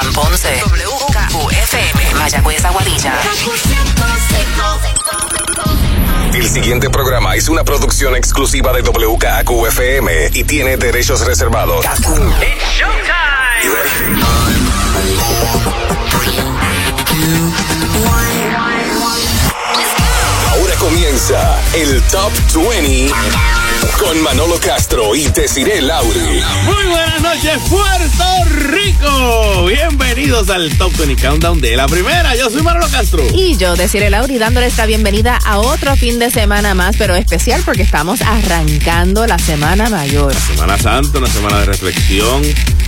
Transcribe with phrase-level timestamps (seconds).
[0.00, 0.62] Juan Ponce.
[0.64, 2.14] WKQFM.
[2.14, 3.20] Mayagüez Aguadilla.
[6.34, 11.84] El siguiente programa es una producción exclusiva de WKQFM y tiene derechos reservados.
[20.50, 23.12] Ahora comienza el Top 20
[23.98, 26.42] con Manolo Castro y Desiree Lauri.
[26.64, 28.24] Muy buenas noches, Puerto
[28.68, 29.66] Rico.
[29.66, 32.34] Bienvenidos al Top 20 Countdown de la primera.
[32.36, 33.22] Yo soy Manolo Castro.
[33.34, 37.62] Y yo, Desiree Lauri, dándoles la bienvenida a otro fin de semana más, pero especial
[37.64, 40.34] porque estamos arrancando la Semana Mayor.
[40.34, 42.42] Semana Santa, una semana de reflexión.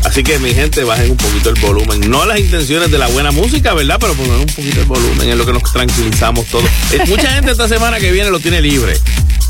[0.05, 2.11] Así que, mi gente, bajen un poquito el volumen.
[2.11, 3.99] No las intenciones de la buena música, ¿verdad?
[4.01, 6.69] Pero poner un poquito el volumen es lo que nos tranquilizamos todos.
[6.93, 8.99] Eh, mucha gente esta semana que viene lo tiene libre.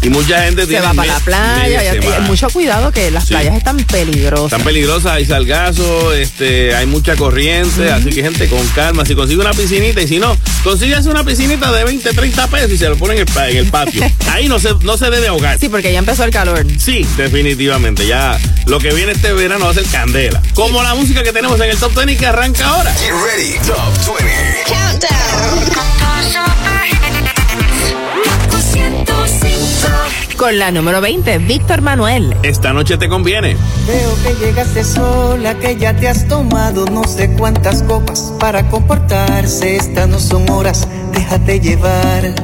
[0.03, 1.95] Y mucha gente Se tiene va para la playa.
[1.95, 3.29] y- mucho cuidado que las Sí.
[3.35, 4.47] playas están peligrosas.
[4.53, 9.41] Están peligrosas, hay salgazo, este, hay mucha corriente, así que gente con calma, si consigue
[9.41, 12.97] una piscinita y si no, consíguese una piscinita de 20, 30 pesos y se lo
[12.97, 14.03] ponen en el, en el patio.
[14.33, 15.59] Ahí no se, no se debe ahogar.
[15.61, 16.67] Sí, porque ya empezó el calor.
[16.79, 18.05] Sí, definitivamente.
[18.07, 20.43] Ya lo que viene este verano va a ser candela.
[20.55, 22.93] Como la música que tenemos en el Top 20 que arranca ahora.
[22.95, 25.63] Get ready, Top 20.
[30.37, 32.37] Con la número 20, Víctor Manuel.
[32.43, 33.57] Esta noche te conviene.
[33.87, 39.77] Veo que llegaste sola, que ya te has tomado no sé cuántas copas para comportarse.
[39.77, 42.35] Estas no son horas, déjate llevar.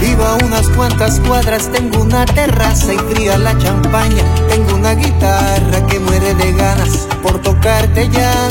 [0.00, 4.24] Vivo a unas cuantas cuadras, tengo una terraza y fría la champaña.
[4.48, 8.48] Tengo una guitarra que muere de ganas por tocarte ya.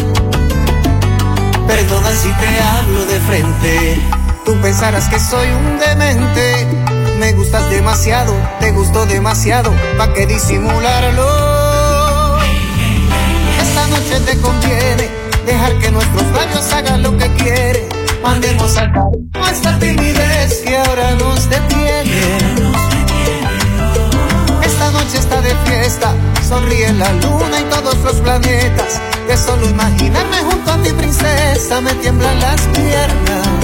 [1.68, 4.31] Perdona si te hablo de frente.
[4.46, 6.68] Tú pensarás que soy un demente.
[7.20, 12.40] Me gustas demasiado, te gusto demasiado, ¿pa' qué disimularlo?
[13.62, 15.10] Esta noche te conviene
[15.46, 17.88] dejar que nuestros labios hagan lo que quieren.
[18.24, 22.38] Mandemos al carajo esta timidez que ahora nos detiene.
[24.64, 26.14] Esta noche está de fiesta,
[26.48, 29.00] sonríe la luna y todos los planetas.
[29.28, 33.61] De solo imaginarme junto a ti, princesa, me tiemblan las piernas.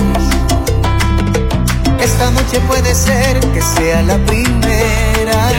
[1.99, 5.49] Esta noche puede ser que sea la primera.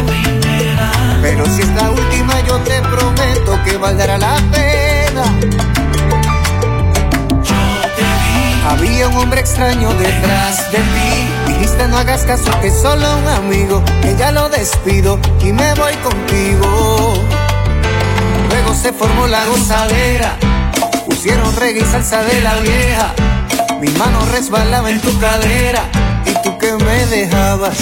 [1.21, 5.25] Pero si es la última, yo te prometo que valdrá la pena.
[8.69, 11.53] Había un hombre extraño detrás de ti.
[11.53, 13.83] Dijiste no hagas caso que es solo un amigo.
[14.03, 17.15] Que ya lo despido y me voy contigo.
[18.49, 20.37] Luego se formó la gozadera.
[21.07, 23.15] Pusieron reggae y salsa de la vieja.
[23.81, 25.83] Mi mano resbalaba en tu cadera
[26.59, 27.79] que me dejabas.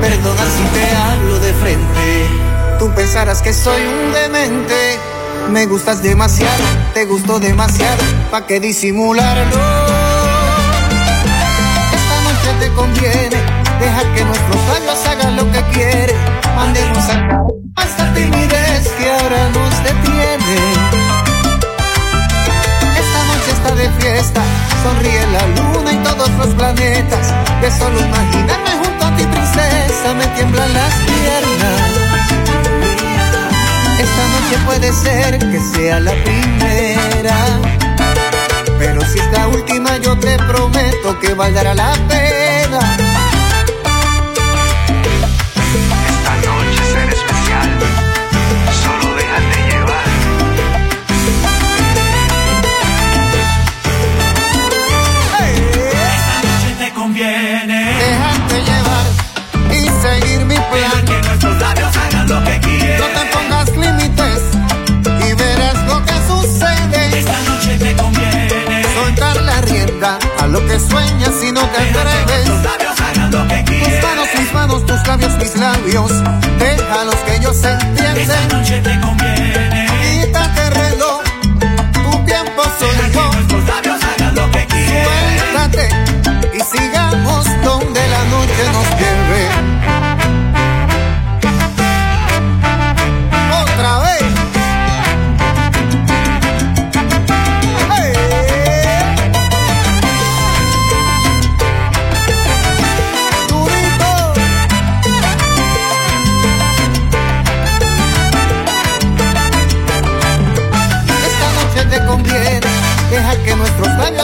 [0.00, 2.28] Perdona si te hablo de frente.
[2.78, 4.98] Tú pensarás que soy un demente.
[5.50, 9.60] Me gustas demasiado, te gusto demasiado, ¿pa' qué disimularlo?
[11.92, 13.36] Esta noche te conviene,
[13.78, 16.16] deja que nuestros labios hagan lo que quieren.
[16.56, 17.54] Mandemos carajo
[17.84, 21.03] esta timidez que ahora nos detiene.
[23.64, 24.40] De fiesta,
[24.84, 27.32] sonríe la luna y todos los planetas.
[27.60, 31.80] De solo imaginarme junto a ti, princesa, me tiemblan las piernas.
[33.98, 37.36] Esta noche puede ser que sea la primera.
[38.78, 43.03] Pero si es la última, yo te prometo que valdrá la pena.
[70.74, 72.48] Que sueñas y no te atreves.
[72.48, 76.12] labios hagan lo que Tus manos, mis manos, tus labios, mis labios.
[76.58, 78.48] Déjalos que ellos se Esta entienden.
[78.48, 79.86] noche te conviene.
[80.02, 81.22] Quítate el reloj,
[81.92, 83.32] tu tiempo soy yo.
[83.32, 85.38] nuestros labios hagan lo que quieren.
[85.38, 85.88] Suéltate
[86.54, 89.73] y sigamos donde la noche nos lleve.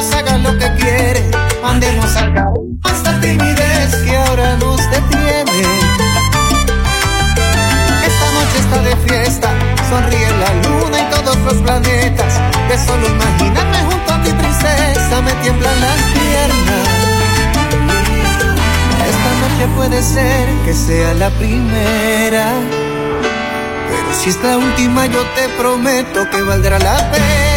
[0.01, 1.31] Labios hagan lo que quieren.
[1.63, 5.61] Mandemos al carajo esta timidez que ahora nos detiene.
[8.07, 9.49] Esta noche está de fiesta,
[9.89, 12.35] sonríe la luna y todos los planetas.
[12.87, 16.89] Solo imaginarme junto a ti, princesa, me tiemblan las piernas.
[19.11, 22.47] Esta noche puede ser que sea la primera.
[23.89, 27.50] Pero si es la última, yo te prometo que valdrá la pena.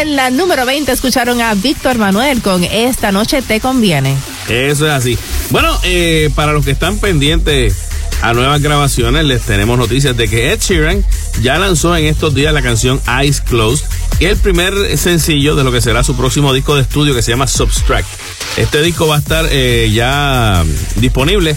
[0.00, 4.16] En la número 20 escucharon a Víctor Manuel con Esta noche te conviene.
[4.48, 5.18] Eso es así.
[5.50, 7.76] Bueno, eh, para los que están pendientes
[8.22, 11.04] a nuevas grabaciones, les tenemos noticias de que Ed Sheeran
[11.42, 13.84] ya lanzó en estos días la canción Eyes Closed
[14.20, 17.32] y el primer sencillo de lo que será su próximo disco de estudio que se
[17.32, 18.08] llama Substract.
[18.56, 20.64] Este disco va a estar eh, ya
[20.96, 21.56] disponible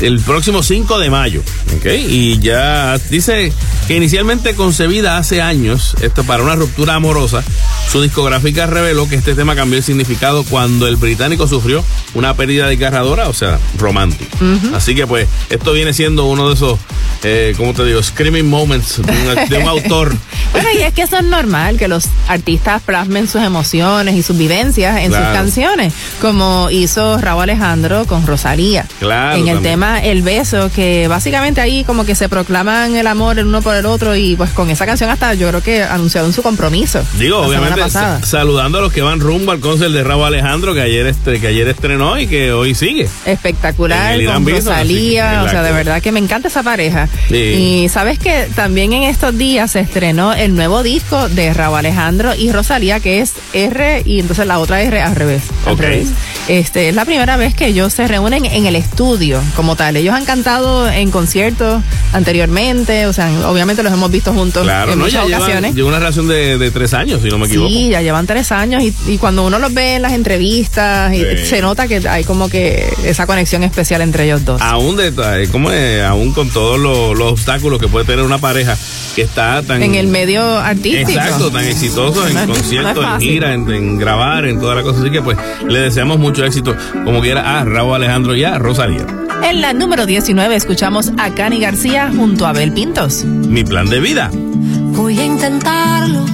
[0.00, 1.42] el próximo 5 de mayo,
[1.76, 1.86] ¿ok?
[2.08, 3.52] Y ya dice
[3.86, 7.44] que inicialmente concebida hace años, esto para una ruptura amorosa,
[7.90, 11.84] su discográfica reveló que este tema cambió el significado cuando el británico sufrió
[12.14, 14.36] una pérdida desgarradora, o sea, romántica.
[14.74, 16.78] Así que pues esto viene siendo uno de esos,
[17.22, 18.02] eh, ¿cómo te digo?
[18.02, 20.14] Screaming moments de un, de un autor.
[20.52, 24.36] Bueno, y es que eso es normal, que los artistas plasmen sus emociones y sus
[24.36, 25.24] vivencias en Claro.
[25.26, 28.86] sus canciones, como hizo Raúl Alejandro con Rosalía.
[29.00, 29.62] Claro, En el también.
[29.62, 33.74] tema El Beso, que básicamente ahí como que se proclaman el amor el uno por
[33.76, 37.02] el otro y pues con esa canción hasta yo creo que anunciaron su compromiso.
[37.18, 37.80] Digo, obviamente
[38.24, 41.46] saludando a los que van rumbo al concert de Raúl Alejandro que ayer este, que
[41.48, 43.08] ayer estrenó y que hoy sigue.
[43.24, 47.08] espectacular con Bison, Rosalía, o sea, de verdad que me encanta esa pareja.
[47.28, 47.36] Sí.
[47.36, 52.34] Y sabes que también en estos días se estrenó el nuevo disco de Raúl Alejandro
[52.34, 55.44] y Rosalía, que es R y entonces la otra R al revés.
[55.66, 56.08] al revés.
[56.48, 59.96] Este, es la primera vez que ellos se reúnen en el estudio como tal.
[59.96, 64.98] Ellos han cantado en conciertos anteriormente, o sea, obviamente los hemos visto juntos Claro, en
[64.98, 65.74] no, muchas ya llevan, ocasiones.
[65.74, 67.68] lleva una relación de, de tres años, si no me equivoco.
[67.68, 71.22] Sí, ya llevan tres años y, y cuando uno los ve en las entrevistas, y
[71.44, 74.60] se nota que hay como que esa conexión especial entre ellos dos.
[74.62, 76.02] Aún, de, eh, ¿cómo es?
[76.02, 78.76] aún con todos los, los obstáculos que puede tener una pareja
[79.14, 79.82] que está tan...
[79.82, 81.10] en el medio artístico.
[81.10, 84.82] Exacto, tan exitoso en No no conciertos, en gira, en, en grabar, en toda la
[84.82, 85.00] cosa.
[85.00, 85.36] Así que pues
[85.68, 86.74] le deseamos mucho éxito,
[87.04, 89.06] como quiera, a Raúl Alejandro y a Rosalía.
[89.42, 93.24] En la número 19 escuchamos a Cani García junto a Abel Pintos.
[93.24, 94.30] Mi plan de vida.
[94.32, 96.24] Voy a intentarlo.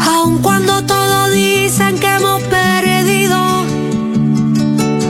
[0.00, 3.38] Aun cuando todos dicen que hemos perdido.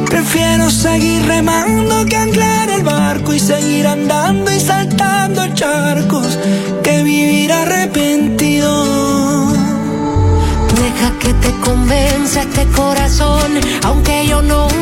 [0.07, 6.39] Prefiero seguir remando que anclar el barco y seguir andando y saltando charcos
[6.83, 9.52] que vivir arrepentido.
[11.21, 13.61] Que te convenza este corazón.
[13.85, 14.82] Aunque yo no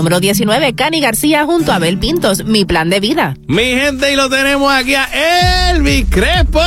[0.00, 3.36] número 19, Cani García junto a Abel Pintos, Mi Plan de Vida.
[3.48, 6.58] Mi gente, y lo tenemos aquí a Elvis Crespo.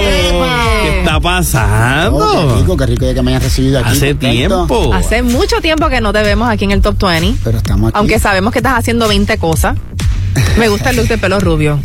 [0.00, 2.16] ¿Qué está pasando?
[2.16, 3.90] Oh, qué rico, qué rico de que me hayan recibido aquí.
[3.90, 4.66] Hace contento.
[4.66, 4.94] tiempo.
[4.94, 7.38] Hace mucho tiempo que no te vemos aquí en el Top 20.
[7.44, 7.98] Pero estamos aquí.
[7.98, 9.76] Aunque sabemos que estás haciendo 20 cosas.
[10.58, 11.82] Me gusta el look de pelo rubio.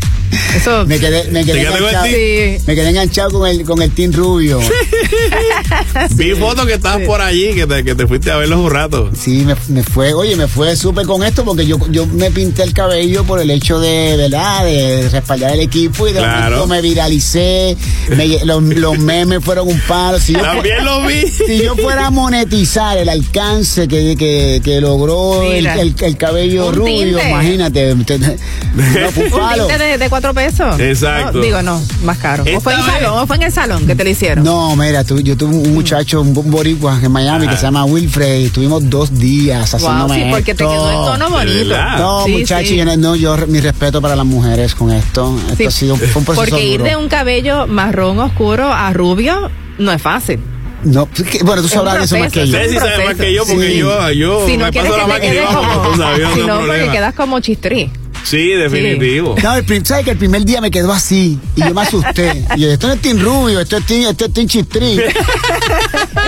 [0.56, 0.86] Eso.
[0.86, 2.63] Me quedé, me quedé ¿Te enganchado, Sí.
[2.68, 4.60] me quedé enganchado con el, con el Team Rubio.
[6.12, 9.10] Vi fotos que estabas por allí, que te, que te fuiste a verlos un rato.
[9.18, 12.63] Sí, me, me fue, oye, me fue súper con esto porque yo, yo me pinté
[12.63, 14.66] el cabello por el hecho de, ¿verdad?
[14.66, 16.58] De respaldar el equipo y de Claro.
[16.58, 17.75] momento me viralicé,
[18.16, 20.20] me- los, los memes fueron un palo.
[20.20, 21.28] Si yo, También lo vi.
[21.28, 26.68] si yo fuera a monetizar el alcance que, que, que logró el, el- el cabello
[26.68, 27.30] Un rubio, tinte.
[27.30, 28.20] imagínate, usted-
[28.75, 29.68] no, fue un Un palo.
[29.68, 30.80] tinte de, de cuatro pesos.
[30.80, 31.34] Exacto.
[31.38, 32.44] No, digo, no, más caro.
[32.46, 33.20] Esta ¿O fue en vez- salón?
[33.20, 34.44] ¿O fue en el salón que te lo hicieron?
[34.44, 38.39] No, mira, tú- yo tuve un muchacho, un boricua en Miami que se llama Wilfred
[38.39, 40.70] y estuvimos dos días Wow, haciéndome sí, porque te esto.
[40.70, 41.75] quedó el tono bonito.
[41.98, 42.77] No, Sí, muchachos, sí.
[42.77, 45.36] yo no, yo mi respeto para las mujeres con esto.
[45.50, 46.89] Esto Sí, ha sido fue un proceso Porque ir duro.
[46.89, 50.39] de un cabello marrón oscuro a rubio no es fácil.
[50.84, 52.58] No, que- bueno, tú sabrás de eso más que yo.
[52.58, 53.77] Sí saben más que yo, porque Sí.
[53.77, 55.89] yo, yo si no me quieres paso que la te máquina y quedes bajo, como,
[55.89, 57.92] tú sabes, yo no si no, porque quedas como chistrí.
[58.24, 59.36] Sí, definitivo.
[59.42, 61.38] No, el prim- ¿sabes que el primer día me quedó así?
[61.56, 62.46] Y yo me asusté.
[62.56, 65.00] Y yo, esto no es Team Rubio, esto es Team, esto es team Chistri.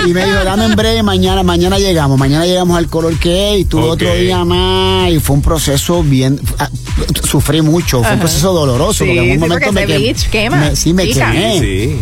[0.08, 2.18] Y me dijo, dame en breve, mañana, mañana llegamos.
[2.20, 5.10] Mañana llegamos al color que es y tuve otro día más.
[5.12, 6.40] Y fue un proceso bien.
[6.60, 6.70] ah,
[7.24, 9.04] sufrí mucho, fue un proceso doloroso.
[9.06, 9.98] Sí, porque en un sí, momento me quemé.
[9.98, 11.96] bleach quema, me- sí, me quemé.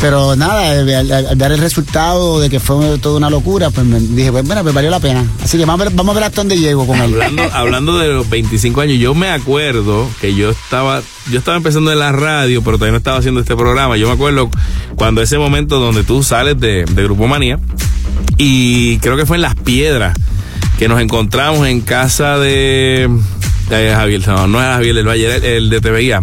[0.00, 3.98] Pero nada, al, al- dar el resultado de que fue toda una locura, pues me
[3.98, 5.24] dije, pues bueno, pues valió la pena.
[5.42, 7.14] Así que vamos a ver, vamos a ver hasta dónde llego con él.
[7.14, 11.00] Hablando, hablando de los 25 años, yo me acuerdo que yo estaba,
[11.30, 13.96] yo estaba empezando en la radio, pero todavía no estaba haciendo este programa.
[13.96, 14.50] Yo me acuerdo
[14.96, 17.58] cuando ese momento donde tú sales de, de Grupo Manía,
[18.36, 20.14] y creo que fue en Las Piedras,
[20.78, 23.08] que nos encontramos en casa de,
[23.70, 25.08] de Javier, no, no era Javier el,
[25.44, 26.20] el de TVIA.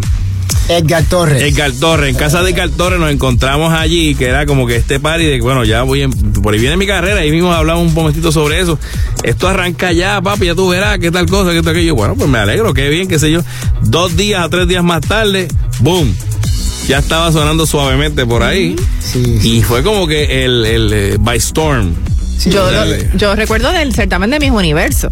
[0.68, 1.42] Edgar Torres.
[1.42, 4.98] Edgar Torres, en casa de Edgar Torres nos encontramos allí, que era como que este
[4.98, 7.86] party de que, bueno, ya voy, en- por ahí viene mi carrera, ahí mismo hablamos
[7.86, 8.78] un momentito sobre eso.
[9.22, 11.94] Esto arranca ya, papi, ya tú verás qué tal cosa, qué tal aquello.
[11.94, 13.40] Bueno, pues me alegro, qué bien, qué sé yo.
[13.82, 15.48] Dos días a tres días más tarde,
[15.80, 16.14] boom,
[16.88, 18.74] ya estaba sonando suavemente por ahí.
[19.00, 19.58] Sí, sí.
[19.58, 21.92] Y fue como que el, el eh, By Storm.
[22.46, 22.68] Yo,
[23.16, 25.10] yo recuerdo del certamen de Mis Universo,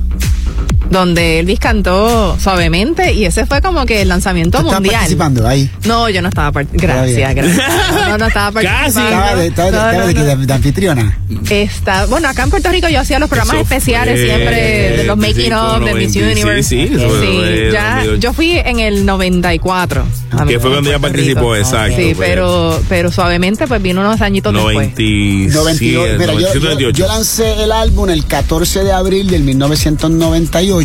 [0.92, 4.94] donde Elvis cantó suavemente y ese fue como que el lanzamiento ¿Tú mundial.
[4.94, 5.70] participando ahí?
[5.86, 7.02] No, yo no estaba participando.
[7.02, 7.66] Gracias, gracias.
[8.08, 8.66] No, no estaba Casi.
[8.98, 9.10] participando.
[9.10, 11.18] Estaba de, estaba de- No, estaba de, no, de- de anfitriona.
[11.50, 15.04] Está, bueno, acá en Puerto Rico yo hacía los programas Eso especiales fue siempre de
[15.04, 16.62] los making 25, of de Miss 90, Universe.
[16.68, 18.20] sí, sí, eso fue ya, 2008.
[18.20, 20.04] yo fui en el 94.
[20.32, 21.56] a Que fue cuando ella participó, Rico.
[21.56, 21.96] exacto.
[21.96, 24.74] Sí, pero, pero suavemente pues vino unos añitos después.
[24.74, 26.18] 97, 92.
[26.18, 26.98] Mira, yo, 97, yo- 98.
[26.98, 30.81] yo lancé el álbum el 14 de abril del 1998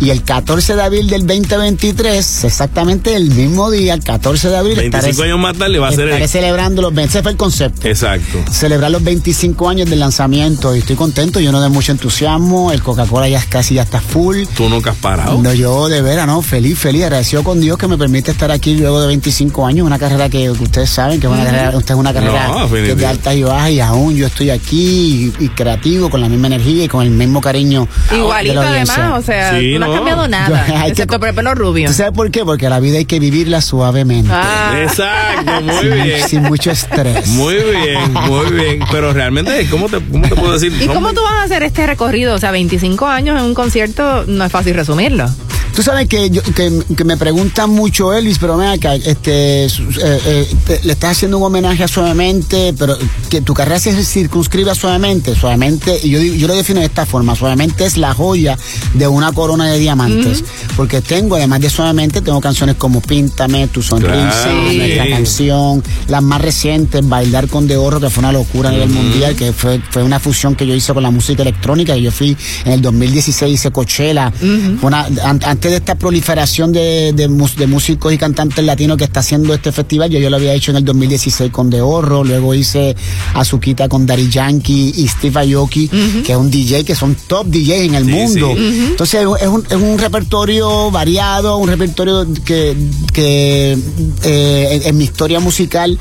[0.00, 4.76] y el 14 de abril del 2023, exactamente el mismo día, el 14 de abril,
[4.76, 7.10] 25 años más tarde va a ser estaré el- celebrando los 20.
[7.12, 7.86] Ese fue el concepto.
[7.88, 8.38] Exacto.
[8.50, 12.82] Celebrar los 25 años del lanzamiento y estoy contento, yo no de mucho entusiasmo, el
[12.82, 14.44] Coca-Cola ya casi ya está full.
[14.56, 15.38] Tú nunca has parado.
[15.40, 18.76] No, yo de veras, no, feliz, feliz, agradecido con Dios que me permite estar aquí
[18.76, 22.00] luego de 25 años, una carrera que ustedes saben que es una carrera, usted es
[22.00, 25.44] una carrera No, que es de altas y bajas y aún yo estoy aquí y,
[25.44, 27.86] y creativo con la misma energía y con el mismo cariño.
[28.14, 29.11] Igualito de la audiencia.
[29.14, 29.92] O sea, Sí, no, no.
[29.92, 31.86] has cambiado nada, Yo- hay que- excepto por el pelo rubio.
[31.88, 32.44] ¿Tú sabes por qué?
[32.44, 34.30] Porque la vida hay que vivirla suavemente.
[34.32, 36.28] Ah, Exacto, muy sin, bien.
[36.28, 37.26] sin mucho estrés.
[37.28, 38.80] Muy bien, muy bien.
[38.90, 40.72] Pero realmente, ¿cómo te, cómo te puedo decir?
[40.80, 42.34] ¿Y cómo muy- tú vas a hacer este recorrido?
[42.34, 45.26] O sea, 25 años en un concierto no es fácil resumirlo.
[45.74, 49.68] Tú sabes que, yo- que, que me preguntan mucho Elvis, pero ven acá, este, eh,
[50.02, 52.96] eh, te- le estás haciendo un homenaje a Suavemente, pero
[53.30, 55.34] que tu carrera se circunscribe a Suavemente.
[55.34, 58.58] Suavemente, y yo, yo lo defino de esta forma, Suavemente es la joya
[58.94, 60.44] de una corona de diamantes.
[60.76, 64.12] Porque tengo, además de Suavemente, tengo canciones como Píntame, Tu Sonrisa,
[64.42, 65.10] Claro, Nuestra sí.
[65.10, 69.34] Canción, las más recientes, Bailar con De Oro, que fue una locura a nivel mundial,
[69.36, 72.36] que fue, fue una fusión que yo hice con la música electrónica, y yo fui
[72.66, 74.32] en el 2016, hice Coachella,
[74.80, 77.28] Fue una- an- antes de esta proliferación de, de,
[77.68, 80.78] músicos y cantantes latinos que está haciendo este festival, yo, yo lo había hecho en
[80.78, 82.96] el 2016 con De Oro, luego hice
[83.34, 85.86] Azuquita con Dari Yankee y Steve Aoki,
[86.26, 88.54] que es un DJ, que son top DJs en el Sí, mundo.
[88.56, 88.86] sí.
[88.90, 92.76] Entonces es un, es un repertorio variado, un repertorio que,
[93.12, 93.78] que
[94.24, 95.96] eh, en, en mi historia musical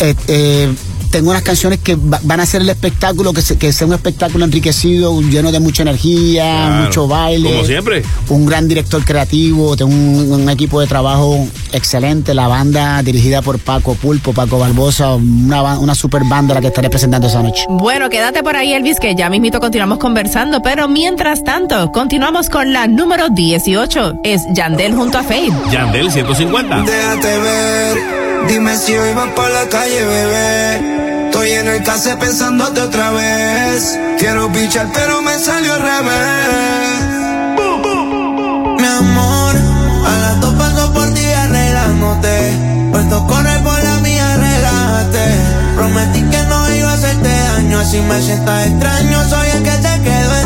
[0.00, 0.68] eh, eh,
[1.10, 3.92] tengo unas canciones que va- van a ser el espectáculo, que, se- que sea un
[3.94, 6.84] espectáculo enriquecido, lleno de mucha energía, Claro.
[6.84, 7.50] mucho baile.
[7.50, 8.02] Como siempre.
[8.28, 13.58] Un gran director creativo, tengo un, un equipo de trabajo excelente, la banda dirigida por
[13.58, 17.64] Paco Pulpo, Paco Barbosa, una, ba- una super banda la que estaré presentando esa noche.
[17.68, 22.72] Bueno, quédate por ahí, Elvis, que ya mismito continuamos conversando, pero mientras tanto, continuamos con
[22.72, 24.14] la número 18.
[24.24, 25.52] Es Yandel junto a Faith.
[25.72, 26.82] Yandel 150.
[26.82, 27.98] Déjate ver,
[28.48, 31.26] dime si hoy vas por la calle, bebé.
[31.26, 33.98] Estoy en el case pensándote otra vez.
[34.18, 37.00] Quiero pichar, pero me salió al revés.
[38.80, 39.54] Mi amor,
[40.06, 42.52] a las dos paso por ti arreglándote.
[42.92, 45.24] Puesto correr por la mía, relájate.
[45.76, 49.28] Prometí que no iba a hacerte daño, así me sientas extraño.
[49.28, 50.39] Soy el que te quedo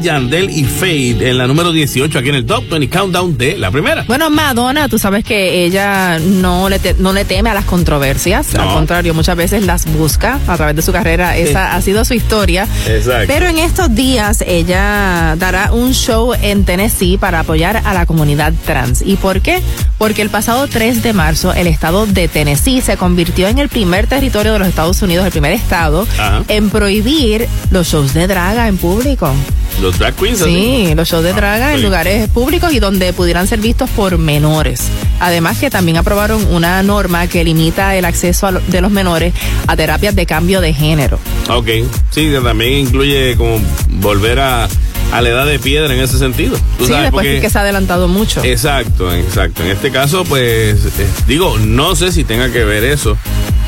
[0.00, 3.70] Yandel y Fade en la número 18 aquí en el Top 20 Countdown de la
[3.70, 4.04] primera.
[4.06, 8.54] Bueno, Madonna, tú sabes que ella no le, te- no le teme a las controversias,
[8.54, 8.62] No.
[8.62, 12.14] al contrario, muchas veces las busca a través de su carrera, esa ha sido su
[12.14, 12.66] historia.
[12.86, 13.24] Exacto.
[13.26, 18.52] Pero en estos días ella dará un show en Tennessee para apoyar a la comunidad
[18.64, 19.02] trans.
[19.04, 19.62] ¿Y por qué?
[19.98, 24.06] Porque el pasado 3 de marzo el estado de Tennessee se convirtió en el primer
[24.06, 26.42] territorio de los Estados Unidos, el primer estado, Ajá.
[26.48, 29.32] en prohibir los shows de draga en público.
[29.80, 30.40] Los drag queens.
[30.40, 30.50] así.
[30.88, 31.84] Sí, los shows de draga en sí.
[31.84, 34.82] lugares públicos y donde pudieran ser vistos por menores.
[35.20, 39.34] Además que también aprobaron una norma que limita el acceso a lo- de los menores
[39.66, 41.18] a terapias de cambio de género.
[41.48, 41.68] Ok.
[42.10, 43.60] Sí, que también incluye como
[43.90, 44.66] volver a,
[45.12, 46.56] a la edad de piedra en ese sentido.
[46.78, 48.42] Tú Sí, sabes, después porque- que se ha adelantado mucho.
[48.44, 49.62] Exacto, exacto.
[49.62, 53.16] En este caso, pues, eh, digo, no sé si tenga que ver eso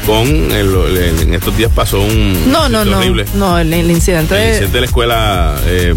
[0.06, 2.98] con el, el- en estos días pasó un no, no, no.
[2.98, 3.24] horrible.
[3.34, 5.94] No, el, el incidente El de- incidente de la escuela eh,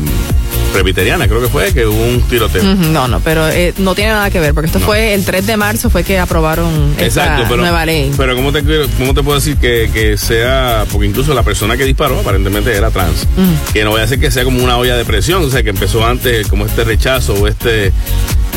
[0.73, 2.63] presbiteriana, creo que fue, que hubo un tiroteo.
[2.63, 4.85] No, no, pero eh, no tiene nada que ver, porque esto No.
[4.85, 8.11] fue el 3 de marzo fue que aprobaron esta Exacto, pero, nueva ley.
[8.15, 8.63] pero ¿cómo te,
[8.97, 12.89] cómo te puedo decir que, que sea, porque incluso la persona que disparó aparentemente era
[12.89, 13.27] trans,
[13.73, 15.69] que no vaya a ser que sea como una olla de presión, o sea, que
[15.71, 17.91] empezó antes como este rechazo o este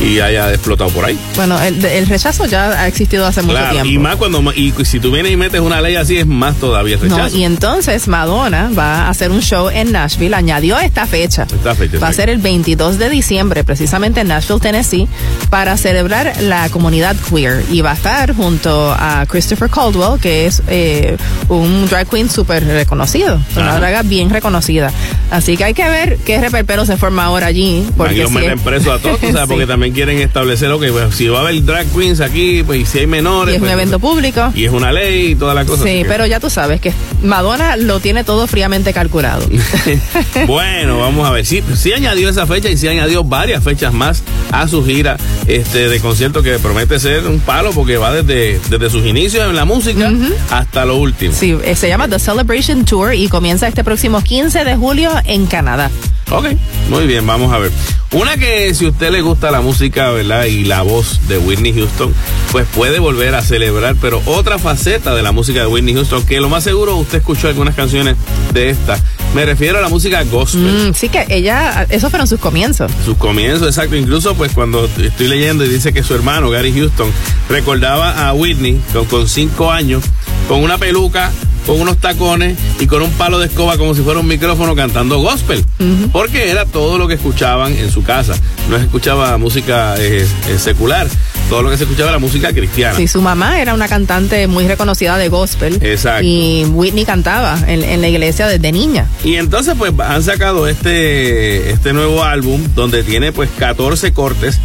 [0.01, 1.19] y haya explotado por ahí.
[1.37, 3.91] Bueno, el, el rechazo ya ha existido hace mucho Claro, tiempo.
[3.91, 6.97] y más cuando, y si tú vienes y metes una ley así es más todavía
[7.01, 7.37] el No, rechazo.
[7.37, 11.43] y entonces Madonna va a hacer un show en Nashville, añadió esta fecha.
[11.45, 15.09] Esta fecha, Va a ser el 22 de diciembre, precisamente en Nashville, Tennessee,
[15.51, 17.65] para celebrar la comunidad queer.
[17.71, 21.17] Y va a estar junto a Christopher Caldwell, que es eh,
[21.49, 23.79] un drag queen súper reconocido, una Ajá.
[23.79, 24.93] draga bien reconocida.
[25.31, 27.87] Así que hay que ver qué reperpero se forma ahora allí.
[27.97, 31.15] Porque si meten es- presos a todos, o sea, porque también quieren establecer, ok, pues
[31.15, 33.53] si va a haber drag queens aquí, pues y si hay menores.
[33.55, 34.53] Y es un pues, evento público.
[34.55, 35.83] Y es una ley y toda la cosa.
[35.85, 36.93] Sí, que- pero ya tú sabes que
[37.23, 39.47] Madonna lo tiene todo fríamente calculado.
[40.47, 41.47] bueno, vamos a ver.
[41.47, 45.17] Sí, sí añadió esa fecha y sí añadió varias fechas más a su gira
[45.47, 49.57] este de concierto que promete ser un palo porque va desde, desde sus inicios en
[49.57, 50.11] la música
[50.51, 51.35] hasta lo último.
[51.39, 55.47] Sí, eh, se llama The Celebration Tour y comienza este próximo 15 de julio en
[55.47, 55.91] Canadá.
[56.31, 56.47] Ok,
[56.89, 57.71] muy bien, vamos a ver.
[58.13, 60.45] Una que si a usted le gusta la música, ¿verdad?
[60.45, 62.15] Y la voz de Whitney Houston,
[62.53, 66.41] pues puede volver a celebrar, pero otra faceta de la música de Whitney Houston, que
[66.41, 68.17] lo más seguro usted escuchó algunas canciones
[68.53, 68.99] de esta.
[69.35, 70.91] Me refiero a la música gospel.
[70.91, 72.93] Mm, sí que ella, esos fueron sus comienzos.
[73.05, 73.97] Sus comienzos, exacto.
[73.97, 77.11] Incluso, pues, cuando estoy leyendo y dice que su hermano, Gary Houston,
[77.49, 80.05] recordaba a Whitney con, con cinco años,
[80.47, 81.33] con una peluca,
[81.67, 85.19] con unos tacones y con un palo de escoba como si fuera un micrófono cantando
[85.19, 85.65] gospel.
[86.13, 88.35] Porque era todo lo que escuchaban en su casa.
[88.69, 91.07] No se escuchaba música eh, eh, secular.
[91.49, 92.97] Todo lo que se escuchaba era música cristiana.
[92.97, 95.79] Sí, su mamá era una cantante muy reconocida de gospel.
[95.83, 96.25] Exacto.
[96.25, 99.07] Y Whitney cantaba en, en la iglesia desde niña.
[99.25, 104.59] Y entonces pues han sacado este, este nuevo álbum donde tiene pues 14 cortes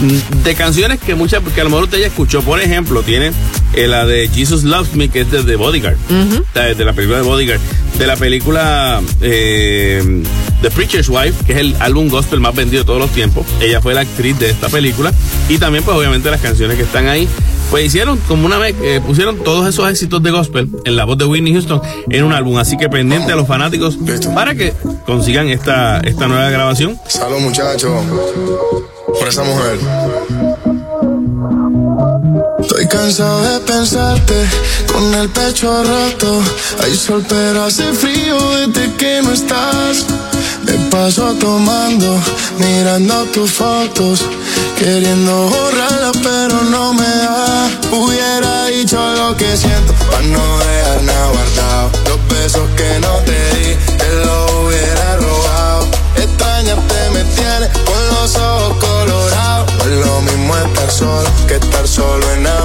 [0.00, 2.42] de canciones que muchas, que a lo mejor usted ya escuchó.
[2.42, 3.32] Por ejemplo, tiene
[3.74, 5.96] eh, la de Jesus Loves Me, que es de The Bodyguard.
[6.54, 7.60] de, de la película de Bodyguard.
[7.98, 10.22] De la película eh,
[10.62, 13.46] The Preacher's Wife, que es el álbum gospel más vendido de todos los tiempos.
[13.60, 15.12] Ella fue la actriz de esta película.
[15.48, 17.28] Y también pues obviamente las canciones que están ahí.
[17.70, 21.18] Pues hicieron como una vez, eh, pusieron todos esos éxitos de gospel en la voz
[21.18, 21.80] de Whitney Houston
[22.10, 22.58] en un álbum.
[22.58, 23.96] Así que pendiente a los fanáticos
[24.34, 24.74] para que
[25.06, 26.98] consigan esta, esta nueva grabación.
[27.08, 27.90] Salud, muchachos.
[29.18, 29.78] Por esa mujer.
[32.60, 34.34] Estoy cansado de pensarte
[34.92, 36.42] con el pecho roto.
[36.82, 40.06] Hay sol, pero hace frío desde que no estás.
[40.64, 42.20] Me paso tomando,
[42.58, 44.22] mirando tus fotos,
[44.78, 47.68] queriendo borrarlas, pero no me da.
[47.92, 51.90] Hubiera dicho lo que siento, para no dejar nada guardado.
[52.08, 53.43] Los besos que no te
[61.46, 62.63] que estar solo enamorado.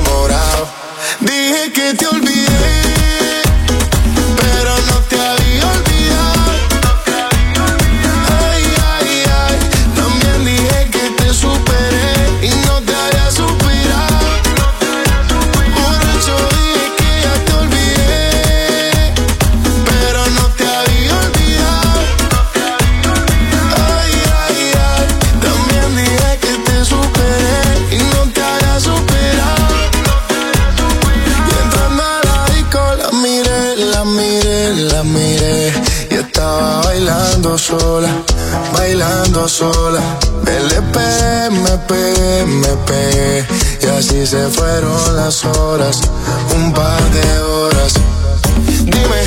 [34.76, 35.74] La miré
[36.12, 38.10] Y estaba bailando sola,
[38.74, 40.02] bailando sola.
[40.44, 43.48] Me le pegué, me pegué, me pegué
[43.82, 46.02] Y así se fueron las horas,
[46.56, 47.94] un par de horas.
[48.84, 49.22] Dime,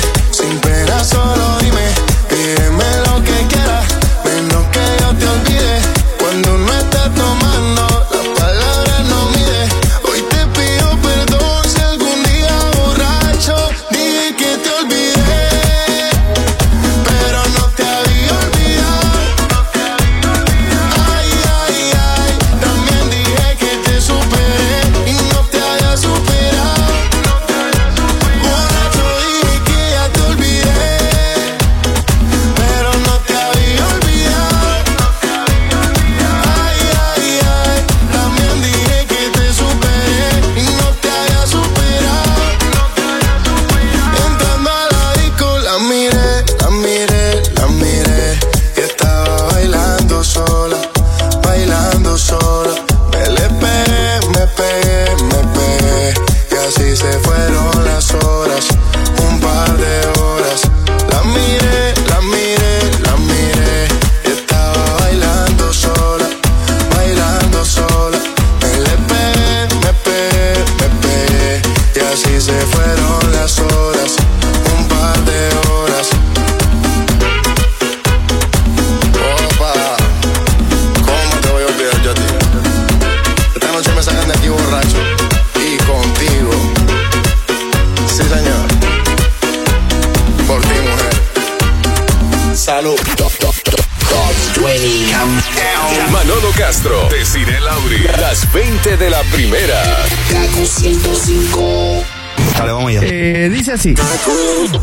[103.63, 103.95] dice así.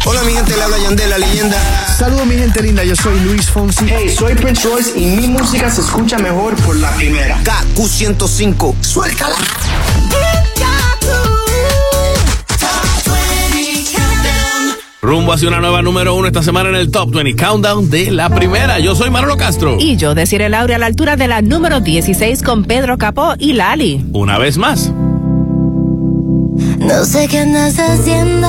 [0.06, 1.56] Hola, mi gente, le habla Yandel, la leyenda.
[1.98, 3.84] Saludos mi gente linda, yo soy Luis Fonsi.
[3.86, 7.38] Hey, soy Prince Royce y mi música se escucha mejor por la primera.
[7.44, 8.74] KQ105.
[8.80, 9.36] Suéltala.
[15.02, 18.30] Rumbo hacia una nueva número uno esta semana en el Top 20 Countdown de la
[18.30, 18.78] primera.
[18.78, 19.76] Yo soy Manolo Castro.
[19.78, 23.34] Y yo, decir el Laura, a la altura de la número 16 con Pedro Capó
[23.38, 24.04] y Lali.
[24.12, 24.90] Una vez más.
[26.90, 28.48] No sé qué andas haciendo,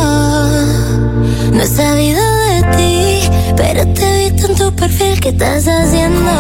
[1.54, 6.32] no he sabido de ti, pero te he visto en tu perfil que estás haciendo.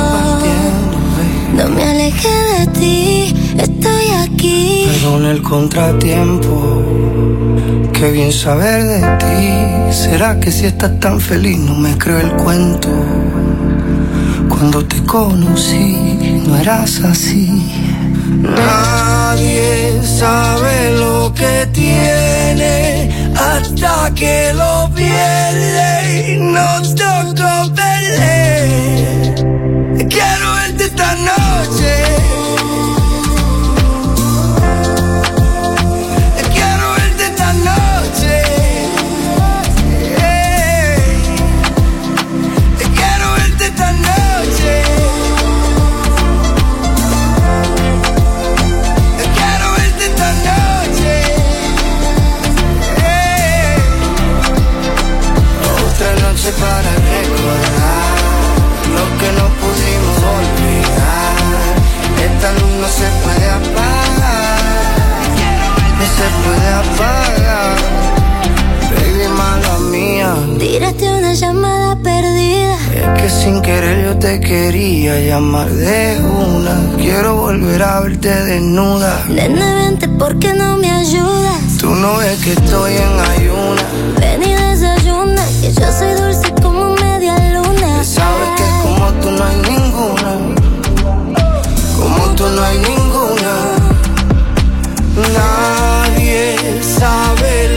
[1.55, 4.87] No me alejé de ti, estoy aquí.
[4.87, 6.81] Perdón el contratiempo,
[7.93, 9.93] qué bien saber de ti.
[9.95, 12.89] ¿Será que si estás tan feliz no me creo el cuento?
[14.49, 17.47] Cuando te conocí no eras así.
[20.03, 29.35] Sabe lo que tiene hasta que lo pierde y nos tocó perder.
[30.07, 31.40] Quiero verte esta noche.
[56.41, 58.17] Noche para recordar
[58.95, 61.73] lo que no pudimos olvidar.
[62.25, 64.91] Esta luz no se puede apagar.
[65.99, 67.77] No se puede apagar.
[68.95, 70.35] Baby, mala mía.
[70.57, 72.75] Tírate una llamada perdida.
[72.95, 76.97] Es que sin querer yo te quería llamar de una.
[76.97, 79.25] Quiero volver a verte desnuda.
[79.29, 81.77] Nena, vente porque no me ayudas.
[81.79, 83.81] Tú no ves que estoy en ayuna.
[84.19, 84.60] Ven y desayuna, que
[85.81, 88.03] yo soy dulce como media luna.
[88.03, 90.31] Sabes que como tú no hay ninguna.
[91.97, 93.53] Como tú no hay ninguna.
[95.33, 97.75] Nadie sabe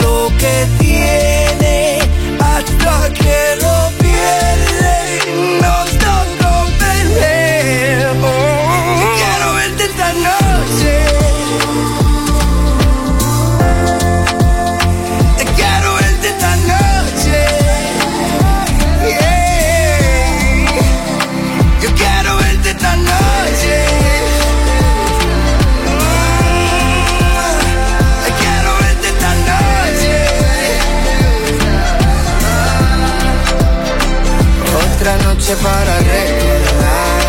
[35.45, 37.21] noche para recordar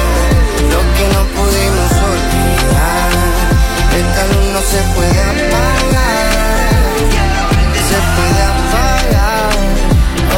[0.71, 3.11] lo que no pudimos olvidar.
[3.99, 6.69] Esta luz no se puede apagar.
[7.89, 9.51] Se puede apagar.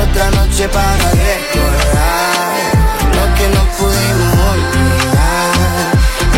[0.01, 2.55] Otra noche para recordar
[3.15, 5.53] lo que no pudimos olvidar.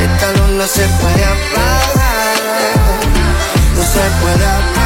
[0.03, 2.37] Esta luz no se puede apagar.
[3.77, 4.78] No se puede apagar.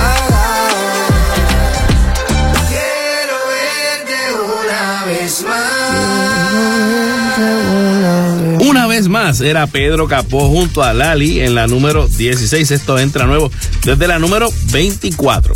[9.23, 12.71] Era Pedro Capó junto a Lali en la número 16.
[12.71, 13.49] Esto entra nuevo
[13.85, 15.53] desde la número 24.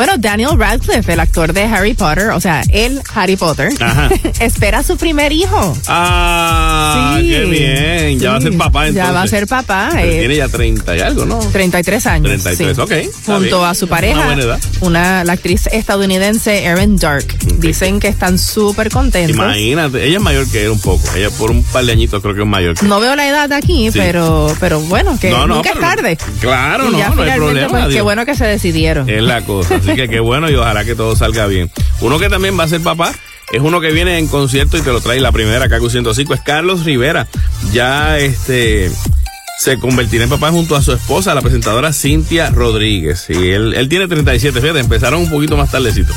[0.00, 4.08] Bueno, Daniel Radcliffe, el actor de Harry Potter, o sea, el Harry Potter, Ajá.
[4.40, 5.76] espera su primer hijo.
[5.88, 8.18] Ah, Sí, qué bien.
[8.18, 8.94] Ya va a ser papá entonces.
[8.94, 9.90] Ya va a ser papá.
[9.92, 11.38] Pero eh, tiene ya 30 y algo, ¿no?
[11.38, 12.42] 33 años.
[12.42, 12.80] 33, sí.
[12.80, 12.92] ok,
[13.26, 14.60] Junto a su Una pareja, buena edad.
[14.80, 17.26] una, la actriz estadounidense Erin Dark.
[17.58, 19.36] Dicen que están súper contentos.
[19.36, 21.02] Imagínate, ella es mayor que él un poco.
[21.14, 22.86] Ella por un par de añitos creo que es mayor que.
[22.86, 26.18] No veo la edad aquí, pero, pero bueno, que No, no, nunca pero- es tarde.
[26.40, 27.36] Claro, Y no, ya no hay finalmente,
[27.66, 27.68] problema.
[27.84, 29.10] pues, qué bueno que se decidieron.
[29.10, 29.78] Es la cosa.
[29.90, 31.70] Así que qué bueno y ojalá que todo salga bien.
[32.00, 33.12] Uno que también va a ser papá
[33.50, 36.40] es uno que viene en concierto y te lo trae la primera KQ 105 es
[36.42, 37.26] Carlos Rivera.
[37.72, 38.90] Ya este
[39.58, 43.26] se convertirá en papá junto a su esposa, la presentadora Cintia Rodríguez.
[43.28, 46.14] Y él, él tiene 37, fíjate, empezaron un poquito más tardecito.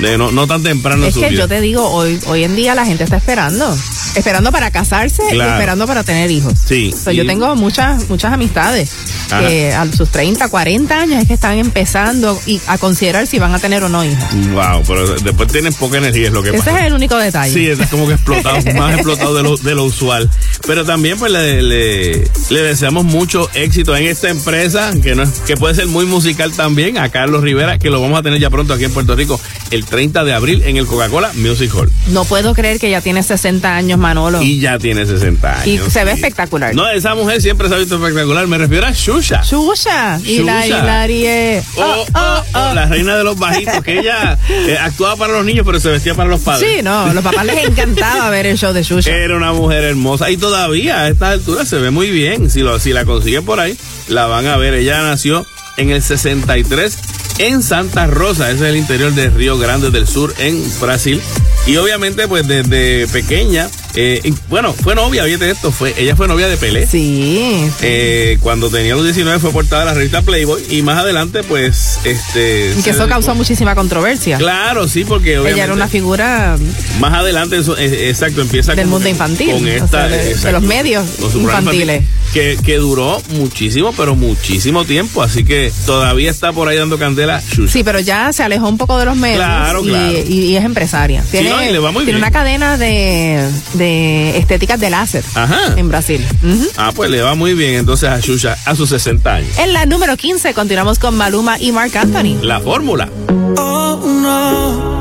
[0.00, 1.40] De no, no tan temprano en Es su que vida.
[1.42, 3.76] yo te digo, hoy, hoy en día la gente está esperando.
[4.14, 6.54] Esperando para casarse y esperando para tener hijos.
[6.66, 6.92] Sí.
[6.92, 8.90] So, yo tengo muchas, muchas amistades
[9.30, 9.46] Ajá.
[9.46, 13.54] que a sus 30, 40 años es que están empezando y a considerar si van
[13.54, 14.24] a tener o no hijos.
[14.52, 16.80] Wow, pero después tienen poca energía, es lo que Ese pasa.
[16.80, 17.52] es el único detalle.
[17.54, 20.28] Sí, está como que explotado, más explotado de lo, de lo usual.
[20.66, 25.30] Pero también pues le, le, le deseamos mucho éxito en esta empresa, que no es,
[25.46, 28.50] que puede ser muy musical también, a Carlos Rivera, que lo vamos a tener ya
[28.50, 31.90] pronto aquí en Puerto Rico, el 30 de abril en el Coca-Cola Music Hall.
[32.08, 34.42] No puedo creer que ya tiene 60 años, Manolo.
[34.42, 35.92] Y ya tiene 60 Y años.
[35.92, 36.16] se ve sí.
[36.16, 36.74] espectacular.
[36.74, 38.46] No, esa mujer siempre se ha visto espectacular.
[38.46, 39.42] Me refiero a Shusha.
[39.42, 40.20] Shusha.
[40.24, 40.66] Y la.
[40.66, 41.62] Hilarie.
[41.76, 45.64] Oh, oh, oh, la reina de los bajitos, que ella eh, actuaba para los niños,
[45.66, 46.68] pero se vestía para los padres.
[46.76, 49.10] Sí, no, los papás les encantaba ver el show de Shusha.
[49.10, 52.50] Era una mujer hermosa y todavía a esta altura se ve muy bien.
[52.50, 53.76] Si, lo, si la consiguen por ahí,
[54.08, 54.74] la van a ver.
[54.74, 55.46] Ella nació
[55.80, 56.98] en el 63
[57.38, 61.22] en Santa Rosa, ese es el interior de Río Grande del Sur, en Brasil.
[61.66, 63.70] Y obviamente, pues desde pequeña,
[64.02, 66.86] eh, bueno, fue novia, oye esto, fue, ella fue novia de Pelé.
[66.86, 67.66] Sí.
[67.82, 71.98] Eh, cuando tenía los 19 fue portada de la revista Playboy y más adelante, pues,
[72.04, 72.74] este...
[72.78, 74.38] Y que eso causó muchísima controversia.
[74.38, 75.52] Claro, sí, porque obviamente...
[75.60, 76.56] Ella era una figura
[76.98, 79.52] Más adelante, eso, eh, exacto, empieza del mundo que infantil.
[79.52, 82.00] Con o esta, sea, de, de exacto, los medios infantiles.
[82.02, 85.22] infantil, Que, que duró muchísimo, pero muchísimo tiempo.
[85.22, 87.42] Así que todavía está por ahí dando candela.
[87.68, 90.12] Sí, pero ya se alejó un poco de los medios Claro, y, claro.
[90.26, 91.22] y- y es empresaria.
[91.30, 92.24] Tiene, no, y le va muy tiene bien.
[92.28, 95.74] una cadena de, de estéticas de láser Ajá.
[95.76, 96.24] en Brasil.
[96.42, 96.68] Ujú.
[96.76, 99.58] Ah, pues le va muy bien entonces a Xuxa a sus 60 años.
[99.58, 102.38] En la número 15 continuamos con Maluma y Mark Anthony.
[102.42, 103.08] La fórmula.
[103.56, 105.00] Oh, no.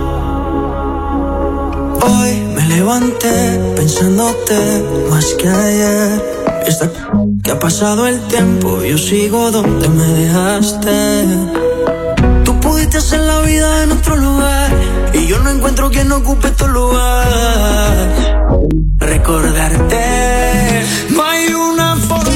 [2.02, 6.24] Hoy me levanté pensándote más que ayer.
[6.68, 6.90] Está
[7.44, 11.24] que ha pasado el tiempo, yo sigo donde me dejaste.
[12.44, 14.72] Tú pudiste hacer la vida en otro lugar
[15.30, 18.08] yo no encuentro quien ocupe tu lugar.
[18.98, 20.04] Recordarte.
[21.12, 22.29] No hay una fórmula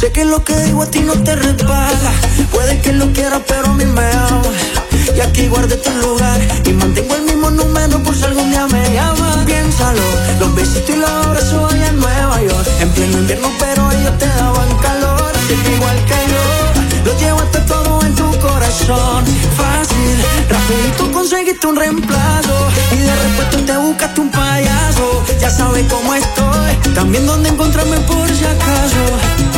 [0.00, 2.12] sé que lo que digo a ti no te resbala.
[2.50, 4.42] Puede que lo quieras, pero a mí me ama.
[5.14, 8.82] Y aquí guardé tu lugar y mantengo el mismo número por si algún día me
[8.94, 9.44] llamas.
[9.44, 10.02] Piénsalo,
[10.38, 12.66] los besitos y los abrazos allá en Nueva York.
[12.80, 15.32] En pleno invierno, pero ellos te daban calor.
[15.46, 19.24] Sé que igual que yo, lo llevaste todo en tu corazón.
[19.54, 20.16] Fácil,
[20.48, 22.56] rapidito conseguiste un reemplazo.
[22.92, 25.24] Y de repente te buscaste un payaso.
[25.38, 29.49] Ya sabes cómo estoy, también dónde encontrarme por si acaso.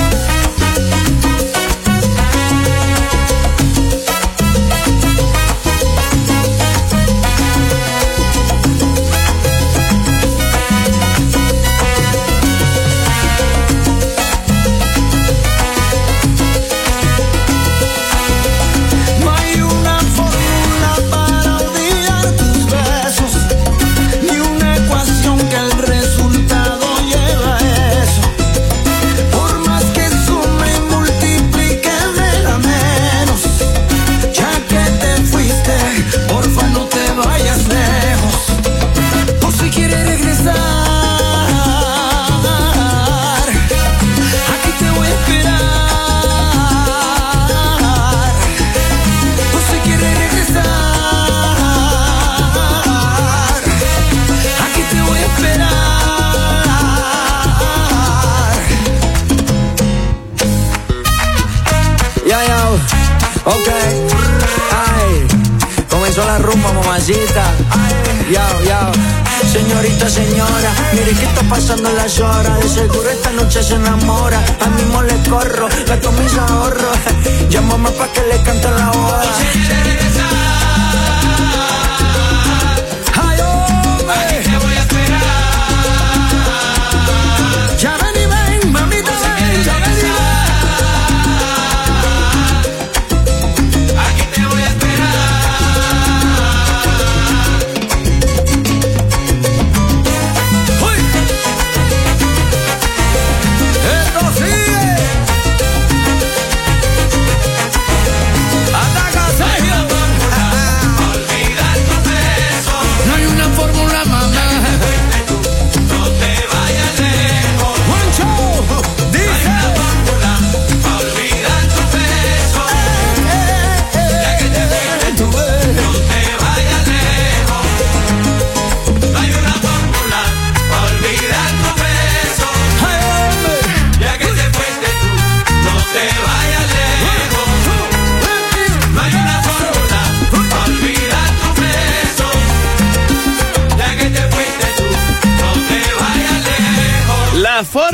[69.53, 72.61] Señorita, señora, mire que está pasando las horas.
[72.61, 74.43] De seguro esta noche se enamora.
[74.61, 76.97] A mismo le corro, gasto mis ahorros.
[77.51, 79.25] Llámame pa' que le cante la boda.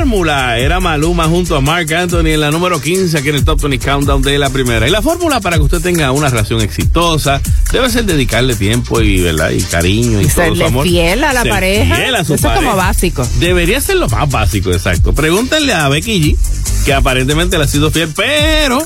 [0.08, 3.60] Fórmula era Maluma junto a Mark Anthony en la número 15 aquí en el Top
[3.60, 4.88] 20 Countdown de la primera.
[4.88, 9.20] Y la fórmula para que usted tenga una relación exitosa debe ser dedicarle tiempo y,
[9.20, 9.50] ¿verdad?
[9.50, 10.86] y cariño y, todo Serle su amor.
[10.86, 11.94] fiel a la Ser pareja.
[11.96, 13.28] fiel a su Eso es como básico.
[13.38, 15.12] Debería ser lo más básico, exacto.
[15.12, 18.78] Pregúntenle a Becky G, que aparentemente le ha sido fiel, pero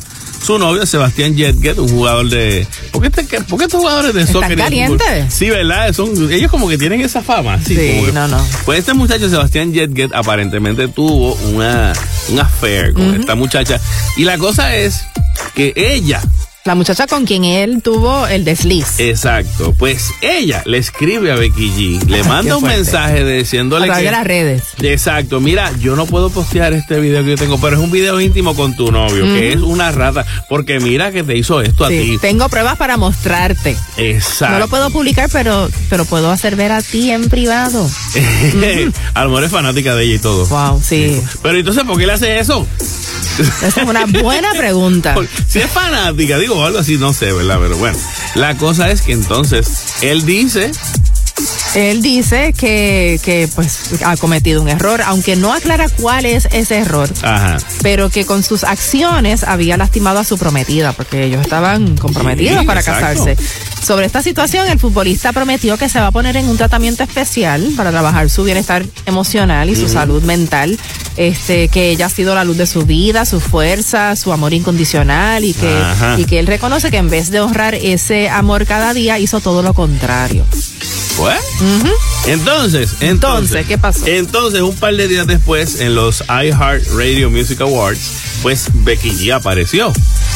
[0.44, 2.66] su novio Sebastián Jetget, un jugador de.
[2.90, 3.10] ¿Por qué,
[3.42, 5.32] por qué estos jugadores de Están soccer calientes.
[5.32, 5.92] Sí, ¿verdad?
[5.92, 7.58] Son, ellos como que tienen esa fama.
[7.58, 7.76] Sí, Sí,
[8.06, 8.44] que- no, no.
[8.64, 11.92] Pues este muchacho Sebastián Jetget aparentemente tuvo una,
[12.28, 13.80] un affair con esta muchacha.
[14.16, 15.02] Y la cosa es
[15.54, 16.20] que ella
[16.64, 19.00] La muchacha con quien él tuvo el desliz.
[19.00, 19.74] Exacto.
[19.76, 24.06] Pues ella le escribe a Becky G, le manda un mensaje a diciéndole través que.
[24.06, 24.62] de las redes.
[24.80, 28.20] Exacto, mira, yo no puedo postear este video que yo tengo, pero es un video
[28.20, 31.88] íntimo con tu novio, que es una rata, porque mira que te hizo esto a
[31.88, 32.16] ti.
[32.20, 33.76] tengo pruebas para mostrarte.
[33.96, 34.54] Exacto.
[34.54, 37.90] No lo puedo publicar, pero, pero puedo hacer ver a ti en privado.
[39.14, 40.46] Almor es fanática de ella y todo.
[40.46, 41.20] Wow, sí.
[41.42, 42.68] Pero entonces, ¿por qué le hace eso?
[43.38, 45.16] Esa es una buena pregunta.
[45.48, 47.58] Si es fanática, digo o algo así, no sé, ¿verdad?
[47.60, 47.98] Pero bueno,
[48.34, 50.70] la cosa es que entonces él dice
[51.74, 56.76] Él dice que, que pues ha cometido un error, aunque no aclara cuál es ese
[56.78, 57.56] error, Ajá.
[57.82, 62.66] pero que con sus acciones había lastimado a su prometida, porque ellos estaban comprometidos Sí,
[62.66, 63.24] para exacto.
[63.24, 63.36] casarse.
[63.82, 67.70] Sobre esta situación, el futbolista prometió que se va a poner en un tratamiento especial
[67.76, 70.78] para trabajar su bienestar emocional y su salud mental,
[71.16, 75.42] este, que ella ha sido la luz de su vida, su fuerza, su amor incondicional
[75.44, 76.16] y que, Ajá.
[76.18, 79.62] y que él reconoce que en vez de honrar ese amor cada día, hizo todo
[79.62, 80.44] lo contrario.
[81.16, 81.38] Pues,
[82.26, 84.06] entonces, entonces, ¿qué pasó?
[84.06, 88.00] Entonces, un par de días después, en los iHeart Radio Music Awards,
[88.42, 89.92] pues Becky G apareció.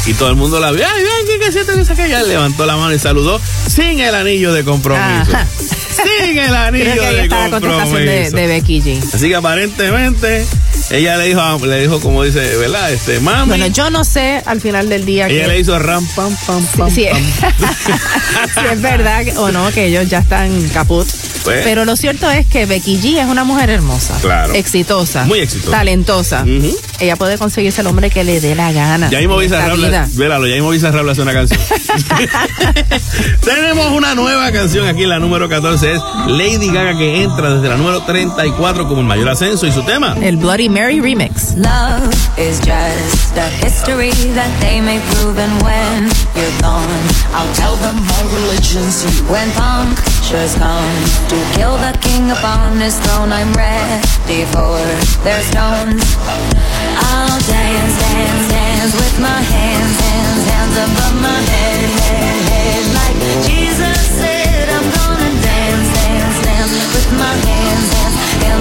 [0.06, 0.84] Y todo el mundo la vio.
[0.86, 2.06] Ay, ven, ¿qué siente que saca?
[2.06, 5.32] Ella levantó la mano y saludó sin el anillo de compromiso.
[5.32, 5.46] Ajá.
[5.96, 9.14] Sin el anillo Creo que ahí de está la contestación de, Becky G.
[9.14, 10.46] Así que aparentemente,
[10.90, 12.92] ella le dijo, le dijo como dice, ¿verdad?
[12.92, 13.48] Este, mami.
[13.48, 16.64] Bueno, yo no sé al final del día ella que- le hizo ram, pam, pam,
[16.76, 17.22] pam, si, pam.
[18.54, 21.06] si es verdad que- o no que ellos ya están caput.
[21.44, 21.62] Pues.
[21.62, 24.18] Pero lo cierto es que Becky G es una mujer hermosa.
[24.20, 24.52] Claro.
[24.52, 25.24] Exitosa.
[25.26, 25.70] Muy exitosa.
[25.70, 26.44] Talentosa.
[26.98, 29.08] Ella puede conseguirse el hombre que le dé la gana.
[29.10, 30.08] Ya mismo vida.
[30.14, 31.60] véralo, ya mismo le hace una canción.
[33.44, 37.76] Tenemos una nueva canción aquí, la número 14 es Lady Gaga que entra desde la
[37.76, 40.16] número 34 como el mayor ascenso y su tema.
[40.20, 41.54] El Bloody Mary Remix.
[41.56, 46.86] Love is just a history that they may prove, and when you're gone,
[47.32, 49.04] I'll tell them my religion's.
[49.30, 50.94] When punctures come
[51.28, 54.78] to kill the king upon his throne, I'm ready for
[55.22, 56.02] their stones.
[56.98, 62.75] I'll dance, dance, dance with my hands, hands, hands above my head, head, head.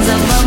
[0.08, 0.45] Hands,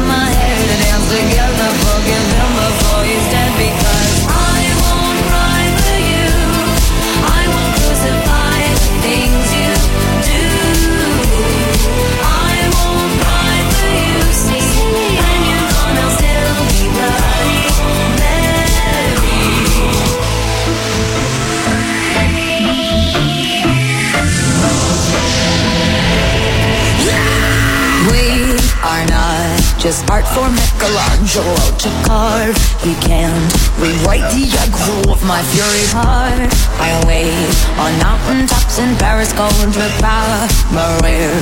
[30.39, 32.59] for Michelangelo to carve.
[32.87, 33.51] He can't
[33.83, 36.39] rewrite the aggro of my fury heart.
[36.79, 37.51] I wait
[37.83, 41.35] on mountaintops in Paris, going to power, Maria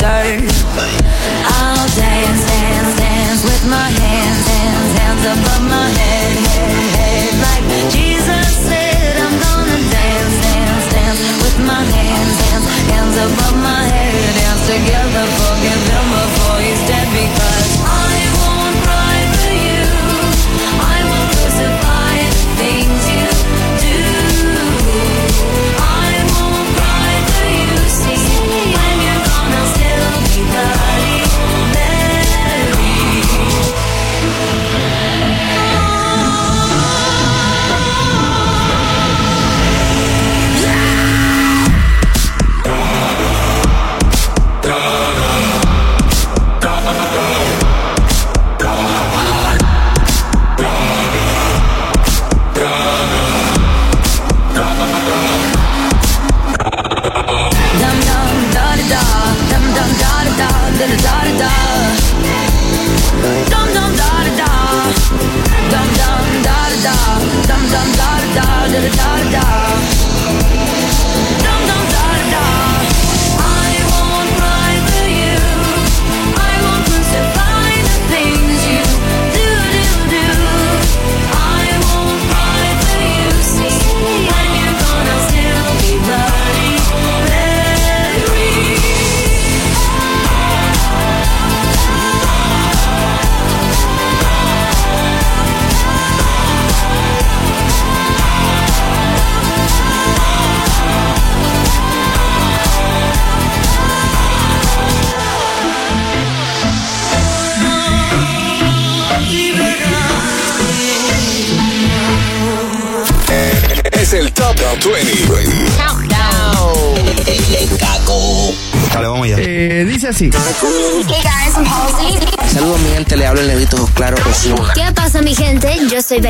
[0.00, 0.48] turn.
[1.52, 7.32] I'll dance, dance, dance with my hands, hands, hands above my head, head, head.
[7.44, 13.82] Like Jesus said, I'm gonna dance, dance, dance with my hands, hands, hands above my
[13.92, 14.16] head.
[14.40, 16.49] Dance together, forgive him before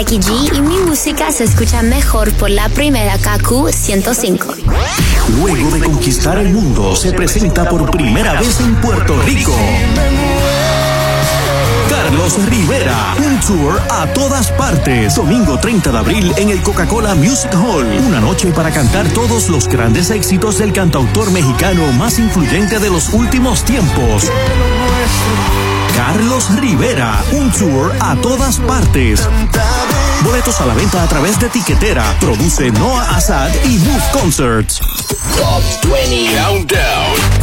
[0.01, 4.55] Y mi música se escucha mejor por la primera KQ 105.
[5.37, 9.53] Luego de conquistar el mundo, se presenta por primera vez en Puerto Rico.
[11.91, 15.17] Carlos Rivera, un tour a todas partes.
[15.17, 17.87] Domingo 30 de abril en el Coca-Cola Music Hall.
[18.07, 23.11] Una noche para cantar todos los grandes éxitos del cantautor mexicano más influyente de los
[23.11, 24.31] últimos tiempos.
[25.95, 29.29] Carlos Rivera, un tour a todas partes.
[30.25, 32.05] Boletos a la venta a través de Tiquetera.
[32.21, 34.81] Produce Noah Assad y Move Concerts.
[35.37, 37.41] Top 20 Countdown.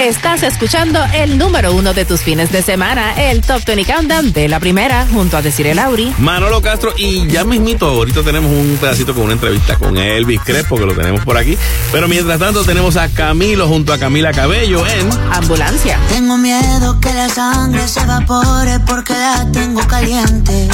[0.00, 4.48] Estás escuchando el número uno de tus fines de semana, el Top 20 Countdown de
[4.48, 6.12] la primera, junto a Decir el Lauri.
[6.18, 10.76] Manolo Castro y ya mismito, ahorita tenemos un pedacito con una entrevista con Elvis Crespo,
[10.76, 11.56] que lo tenemos por aquí.
[11.92, 16.00] Pero mientras tanto tenemos a Camilo junto a Camila Cabello en Ambulancia.
[16.08, 20.68] Tengo miedo que la sangre se evapore porque la tengo caliente.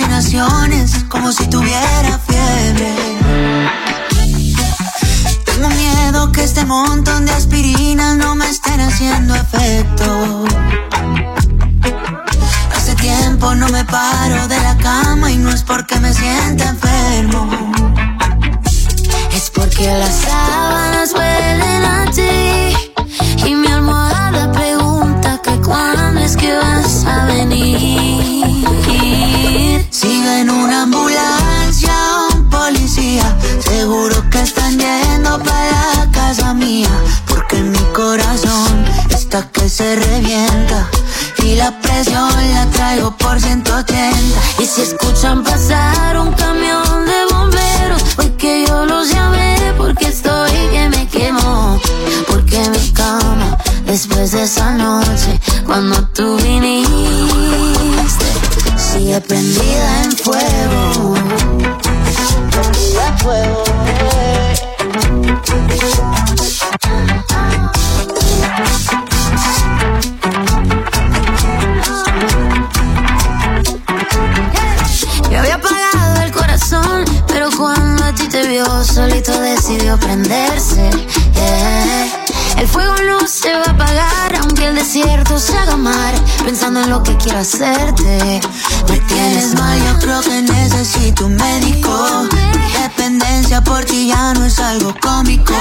[0.00, 2.94] Alucinaciones como si tuviera fiebre.
[5.44, 10.44] Tengo miedo que este montón de aspirinas no me estén haciendo efecto.
[12.74, 17.72] Hace tiempo no me paro de la cama y no es porque me sienta enfermo.
[19.32, 24.09] Es porque las sábanas huelen a ti y mi almohada
[30.38, 31.92] en una ambulancia
[32.34, 36.90] un policía, seguro que están yendo para la casa mía,
[37.26, 40.88] porque mi corazón está que se revienta.
[41.42, 44.40] Y la presión la traigo por 180.
[44.58, 50.50] Y si escuchan pasar un camión de bomberos, fue que yo los llamé porque estoy
[50.72, 51.80] que me quemo,
[52.28, 53.56] porque mi cama
[53.86, 58.09] después de esa noche cuando tú viniste
[58.92, 61.14] sigue prendida en fuego.
[62.50, 63.64] Prendida en fuego.
[75.30, 80.90] Me había apagado el corazón, pero cuando a ti te vio solito decidió prenderse.
[82.60, 86.12] El fuego no se va a apagar, aunque el desierto se haga mar.
[86.44, 88.42] Pensando en lo que quiero hacerte.
[88.86, 92.28] Me tienes mal, yo creo que necesito un médico.
[92.58, 95.54] Mi dependencia por ti ya no es algo cómico.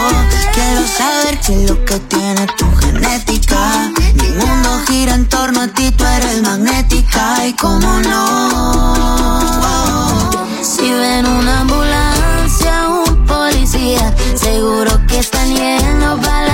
[0.54, 3.91] Quiero saber qué es lo que tiene tu genética.
[4.16, 7.47] Mi mundo gira en torno a ti, tú eres magnética.
[7.47, 8.95] Y cómo no.
[10.62, 16.49] Si ven una ambulancia, un policía, seguro que están yendo para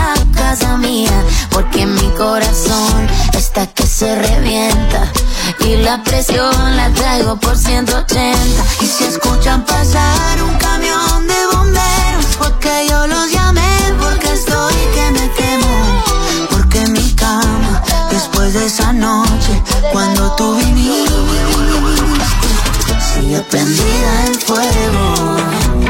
[1.51, 5.11] porque mi corazón está que se revienta
[5.59, 8.37] y la presión la traigo por 180.
[8.81, 15.11] Y si escuchan pasar un camión de bomberos, porque yo los llamé, porque estoy que
[15.11, 16.03] me quemo,
[16.49, 21.13] porque mi cama después de esa noche cuando tú viniste
[23.13, 25.84] sigue prendida en fuego.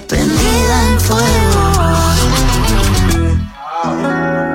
[0.00, 1.68] Prendida en fuego.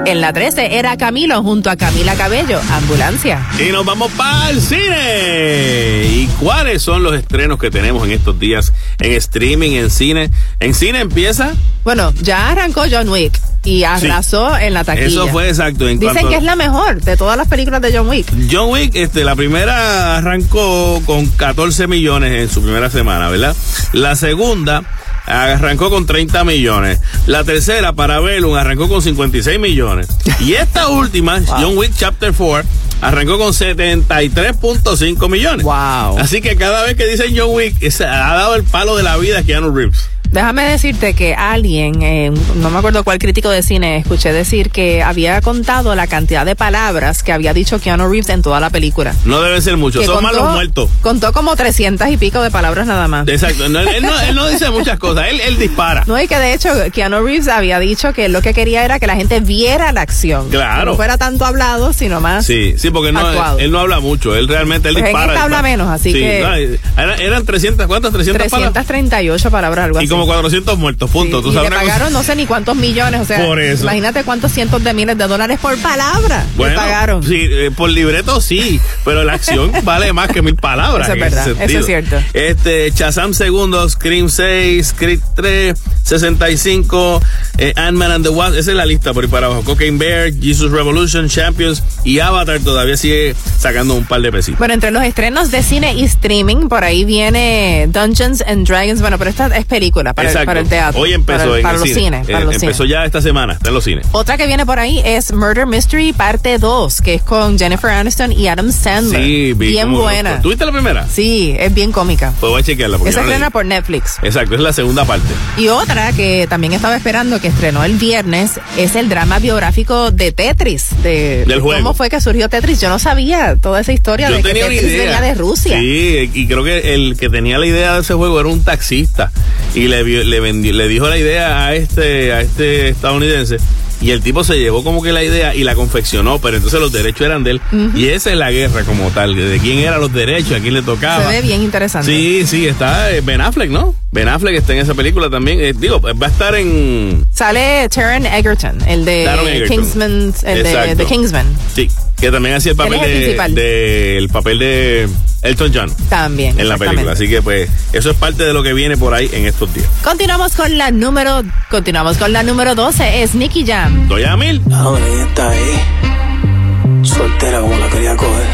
[0.05, 3.47] En la 13 era Camilo junto a Camila Cabello, Ambulancia.
[3.57, 6.03] Y nos vamos para el cine.
[6.05, 10.29] ¿Y cuáles son los estrenos que tenemos en estos días en streaming, en cine?
[10.59, 11.53] En cine empieza.
[11.85, 15.07] Bueno, ya arrancó John Wick y arrasó en la taquilla.
[15.07, 15.87] Eso fue exacto.
[15.87, 18.27] En Dicen que es la mejor de todas las películas de John Wick.
[18.51, 23.55] John Wick, este, la primera arrancó con 14 millones en su primera semana, ¿verdad?
[23.93, 24.83] La segunda
[25.25, 26.99] arrancó con 30 millones.
[27.27, 30.07] La tercera, Parabellum, arrancó con 56 millones.
[30.39, 32.69] Y esta última, John Wick Chapter 4,
[33.01, 35.63] arrancó con 73.5 millones.
[35.63, 36.19] Wow.
[36.19, 39.17] Así que cada vez que dicen John Wick, ese ha dado el palo de la
[39.17, 40.09] vida a Keanu Reeves.
[40.33, 45.03] Déjame decirte que alguien, eh, no me acuerdo cuál crítico de cine, escuché decir que
[45.03, 49.13] había contado la cantidad de palabras que había dicho Keanu Reeves en toda la película.
[49.25, 50.89] No debe ser mucho, Que son contó- malos muertos.
[51.01, 53.27] Contó como 300 y pico de palabras nada más.
[53.27, 56.03] Exacto, no, él, no, él no dice muchas cosas, él, él dispara.
[56.07, 59.05] No, y que de hecho Keanu Reeves había dicho que lo que quería era que
[59.05, 60.49] la gente viera la acción.
[60.49, 60.79] Claro.
[60.79, 62.43] Que no fuera tanto hablado, sino más.
[62.47, 65.33] Sí, sí, porque él no, él no habla mucho, él realmente él Pues en dispara.
[65.33, 65.77] esta habla dispara.
[65.77, 66.79] menos, así Sí, que-
[67.23, 68.11] eran 300, ¿cuántas?
[68.11, 68.73] 300 palabras.
[68.73, 70.22] 338 palabras, algo así.
[70.25, 71.41] Como 400 muertos, punto.
[71.41, 73.83] Tú y sabes le cosa- pagaron no sé ni cuántos millones, o sea, Por eso.
[73.83, 77.23] imagínate cuántos cientos de miles de dólares por palabra le Bueno, pagaron.
[77.23, 81.07] Sí, eh, por libreto sí, pero la acción vale más que mil palabras.
[81.07, 82.17] Eso es verdad, eso es cierto.
[82.33, 87.21] Este, Shazam segundos, Scream 6, Creed 3, 65,
[87.57, 89.63] eh, Ant-Man and the Wasp, esa es la lista por ahí para abajo.
[89.63, 94.59] Cocaine Bear, Jesus Revolution, Champions y Avatar todavía sigue sacando un par de pesitos.
[94.59, 99.01] Bueno, entre los estrenos de cine y streaming, por ahí viene Dungeons and Dragons.
[99.01, 100.45] Bueno, pero esta es película para, el, Exacto.
[100.47, 101.01] para el teatro.
[101.01, 101.99] Hoy empezó para, el- en para el los cine.
[102.01, 102.25] cines.
[102.27, 102.89] Para Eh, los empezó cines.
[102.91, 104.05] ya esta semana, está en los cines.
[104.11, 108.31] Otra que viene por ahí es Murder Mystery parte 2, que es con Jennifer Aniston
[108.31, 109.21] y Adam Sandler.
[109.23, 110.41] Sí, vi bien buena.
[110.41, 111.07] ¿Tuviste la primera?
[111.07, 112.33] Sí, es bien cómica.
[112.39, 112.97] Pues voy a chequearla.
[112.97, 114.17] porque Esa no estrena por Netflix.
[114.23, 115.27] Exacto, es la segunda parte.
[115.57, 120.31] Y otra que también estaba esperando que estrenó el viernes es el drama biográfico de
[120.31, 120.87] Tetris.
[121.03, 121.81] De, Del juego.
[121.83, 122.81] ¿Cómo fue que surgió Tetris?
[122.81, 125.03] Yo no sabía toda esa historia Yo de que tenía una Tetris idea.
[125.03, 125.77] venía de Rusia.
[125.79, 129.31] Sí, y creo que el que tenía la idea de ese juego era un taxista
[129.75, 133.57] y le le vendió- le dijo la idea a este a este estadounidense
[134.01, 136.91] y el tipo se llevó como que la idea y la confeccionó, pero entonces los
[136.91, 137.61] derechos eran de él
[137.95, 140.81] y esa es la guerra como tal, de quién eran los derechos, a quién le
[140.81, 141.23] tocaba.
[141.31, 142.07] Se ve bien interesante.
[142.11, 143.95] Sí, sí, está eh, Ben Affleck, ¿no?
[144.11, 145.59] Ben Affleck está en esa película también.
[145.61, 149.67] Eh, digo, va a estar en Sale Taron Egerton, el de Egerton.
[149.77, 151.45] Kingsman, el de, de Kingsman.
[151.73, 151.89] sí,
[152.23, 155.09] que también hacía el papel el de, el papel de
[155.41, 156.57] Elton John También.
[156.57, 157.11] en la película.
[157.11, 159.87] Así que pues eso es parte de lo que viene por ahí en estos días.
[160.01, 164.07] Continuamos con la número, continuamos con la número 12, es Nicky Jam.
[164.07, 164.61] Doy a mil.
[164.71, 168.47] Ahora ella está ahí, soltera como la quería coger.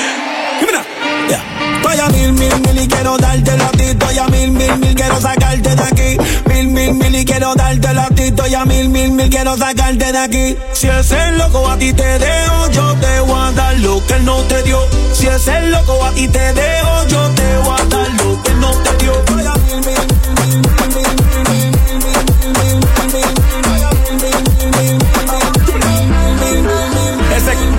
[1.86, 4.18] Mil, mil, mil y quiero darte la ti.
[4.18, 6.16] A mil, mil, mil, quiero sacarte de aquí.
[6.46, 8.32] Mil, mil, mil y quiero darte la ti.
[8.56, 10.56] A mil, mil, mil, quiero sacarte de aquí.
[10.72, 14.14] Si es el loco a ti te dejo, yo te voy a dar lo que
[14.14, 14.80] él no te dio.
[15.12, 18.50] Si es el loco a ti te dejo, yo te voy a dar lo que
[18.50, 19.12] él no te dio.
[19.12, 19.94] Estoy a mil, mil,
[20.40, 20.62] mil,
[20.92, 21.06] mil,
[21.52, 21.76] mil, mil.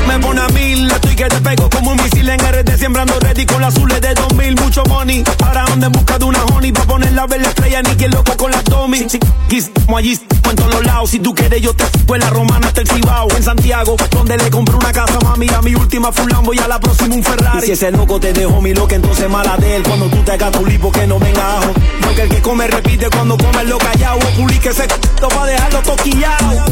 [0.07, 1.96] me pone a mil, estoy que te pego como un
[2.27, 5.91] misil en RD Siembrando ready con las azules de 2000 Mucho money, ahora ando en
[5.91, 6.85] busca de una honey Pa'
[7.27, 9.19] ver la estrella, ni quien loco con la Tommy Si
[9.85, 10.19] como allí,
[10.49, 11.09] en los lados.
[11.09, 14.49] Si tú quieres yo te fue la romana hasta el Cibao En Santiago, donde le
[14.49, 17.59] compré una casa mami A mi última full Lambo y a la próxima un Ferrari.
[17.59, 19.83] Y si ese loco te dejó mi loca, entonces mala de él.
[19.83, 21.73] Cuando tú te hagas tu lipo que no venga ajo.
[22.01, 25.81] Porque el que come repite cuando come lo callado O publique ese c***o pa' dejarlo
[25.81, 26.63] toquillado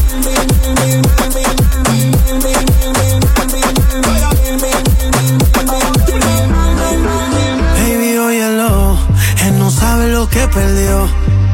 [10.08, 11.08] lo que perdió.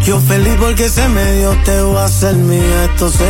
[0.05, 3.25] Yo feliz porque se me dio, te voy a hacer mía, esto se.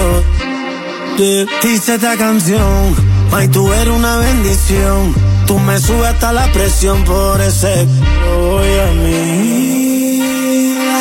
[1.17, 2.95] Te- Dice esta canción,
[3.32, 5.13] ay, tú eres una bendición.
[5.47, 7.86] Tú me subes hasta la presión por ese
[8.39, 10.22] voy a mí.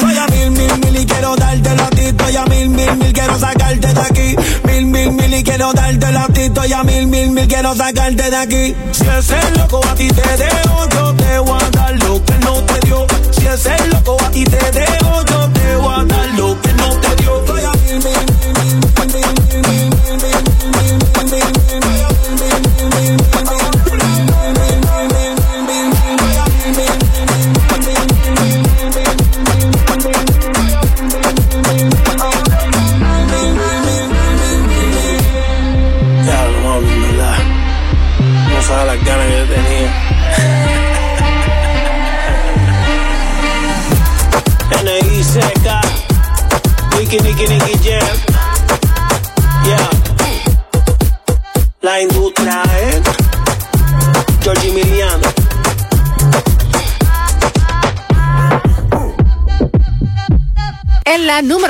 [0.01, 2.01] Soy a mil, mil, mil y quiero darte a ti.
[2.07, 4.37] Estoy a mil, mil, mil, quiero sacarte de aquí.
[4.67, 6.41] Mil, mil, mil y quiero darte a ti.
[6.43, 8.75] Estoy a mil, mil, mil, quiero sacarte de aquí.
[8.93, 12.35] Si es el loco a ti te dejo, yo te voy a dar lo que
[12.39, 13.07] no te dio.
[13.51, 15.75] Si es el loco a ti te dejo, yo te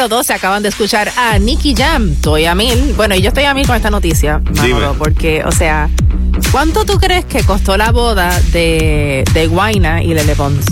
[0.00, 2.94] número 12 acaban de escuchar a Nicky Jam, estoy a mil.
[2.96, 5.90] Bueno, y yo estoy a mil con esta noticia, Manolo, porque, o sea,
[6.50, 10.64] ¿cuánto tú crees que costó la boda de, de Guaina y Lele Pons?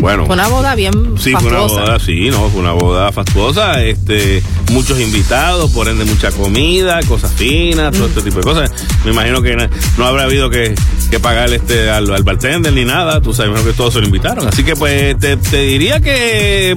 [0.00, 0.24] bueno.
[0.26, 1.80] Fue una boda bien Sí, fue una fastuosa.
[1.80, 7.32] boda, sí, no, fue una boda fastuosa, este, muchos invitados, por ende mucha comida, cosas
[7.32, 8.70] finas, todo este tipo de cosas.
[9.04, 9.56] Me imagino que
[9.96, 10.76] no habrá habido que,
[11.10, 14.46] que pagar este al, al bartender ni nada, tú sabes, que todos se lo invitaron.
[14.46, 16.76] Así que pues te, te diría que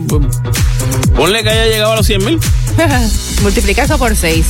[1.16, 2.40] ponle que haya llegado a los 100 mil.
[3.42, 4.46] Multiplica eso por 6.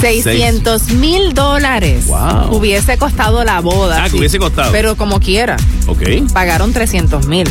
[0.00, 2.56] 600 mil dólares Wow.
[2.56, 4.04] hubiese costado la boda.
[4.04, 4.72] Ah, que hubiese costado.
[4.72, 5.56] Pero como quiera,
[5.86, 6.02] Ok,
[6.32, 7.48] pagaron 300 mil.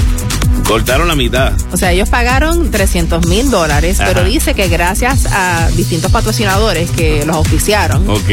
[0.68, 1.54] cortaron la mitad.
[1.72, 4.10] O sea, ellos pagaron 300 mil dólares, Ajá.
[4.14, 8.30] pero dice que gracias a distintos patrocinadores que los auspiciaron, Ok.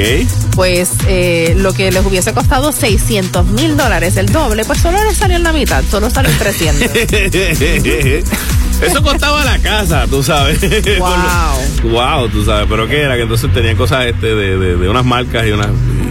[0.55, 5.17] pues eh, lo que les hubiese costado 600 mil dólares, el doble, pues solo les
[5.17, 6.89] salió en la mitad, solo salió en 300.
[8.83, 10.59] Eso costaba la casa, tú sabes.
[10.99, 11.91] Wow.
[11.93, 12.67] wow, tú sabes.
[12.69, 15.69] Pero qué era que entonces tenían cosas este de, de, de unas marcas y unas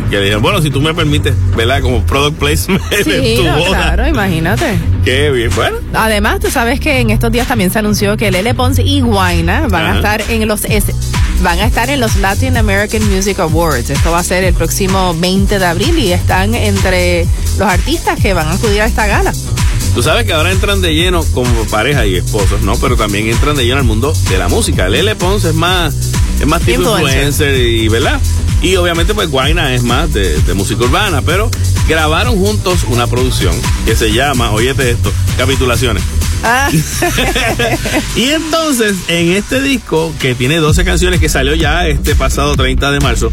[0.10, 1.82] que le dijeron, bueno, si tú me permites, ¿verdad?
[1.82, 3.68] Como product placement en tu no, boda.
[3.96, 4.66] claro, imagínate.
[5.06, 5.78] Qué bien, bueno.
[5.94, 9.68] Además, tú sabes que en estos días también se anunció que Lele Pons y Guaina
[9.68, 10.86] van a estar en los es-
[11.42, 13.90] van a estar en los Latin American Music Awards.
[13.90, 17.28] Esto va a ser el próximo 20 de abril y están entre
[17.60, 19.32] los artistas que van a acudir a esta gala.
[19.98, 22.76] Tú sabes que ahora entran de lleno como pareja y esposos, ¿no?
[22.76, 24.88] Pero también entran de lleno al mundo de la música.
[24.88, 25.96] Lele Pons es más,
[26.40, 27.28] es más tipo Influencer.
[27.28, 28.22] influencer y, ¿verdad?
[28.62, 31.50] Y obviamente pues Guaina es más de, de música urbana, pero
[31.90, 33.56] grabaron juntos una producción
[33.88, 36.04] que se llama, óyete esto, Capitulaciones.
[36.44, 36.70] Ah,
[38.16, 42.92] Y entonces, en este disco, que tiene 12 canciones que salió ya este pasado 30
[42.92, 43.32] de marzo,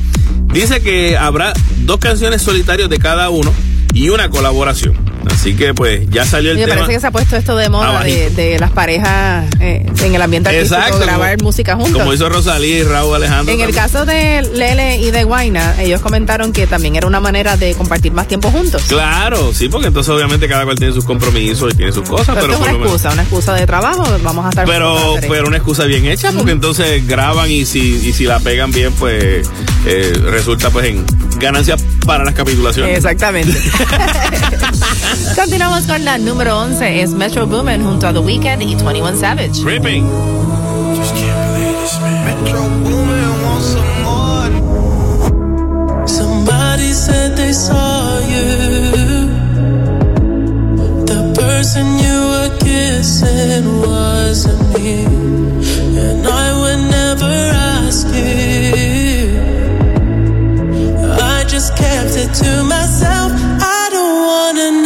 [0.50, 3.52] dice que habrá dos canciones solitarias de cada uno
[3.92, 4.94] y una colaboración.
[5.30, 6.74] Así que pues ya salió el me tema.
[6.76, 10.48] parece que se ha puesto esto de moda de, las parejas eh, en el ambiente
[10.50, 11.92] artístico Exacto, grabar como- música juntos.
[11.92, 13.54] Como hizo Rosalía y Raúl Alejandro.
[13.54, 17.56] En el caso de Lele y de Guaina, ellos comentaron que también era una manera
[17.56, 18.82] de compartir más tiempo juntos.
[18.88, 22.40] Claro, sí, porque entonces obviamente cada cual tiene sus compromisos y tiene sus cosas, Pero,
[22.40, 24.04] pero, es una excusa, una excusa de trabajo.
[24.22, 28.12] Vamos a estar Pero, pero una excusa bien hecha, porque entonces graban y si, y
[28.12, 29.46] si la pegan bien, pues
[29.86, 31.04] eh, resulta pues en
[31.38, 32.96] ganancia para las capitulaciones.
[32.96, 33.58] Exactamente.
[35.36, 37.02] Continuamos con la número 11.
[37.02, 39.62] Es Metro Boomin junto a The Weeknd y 21 Savage.
[39.64, 40.04] Ripping.
[46.06, 49.28] Somebody said they saw you.
[51.06, 55.04] The person you were kissing wasn't me.
[55.96, 59.30] And I would never ask you.
[61.20, 63.32] I just kept it to myself.
[63.60, 64.83] I don't wanna know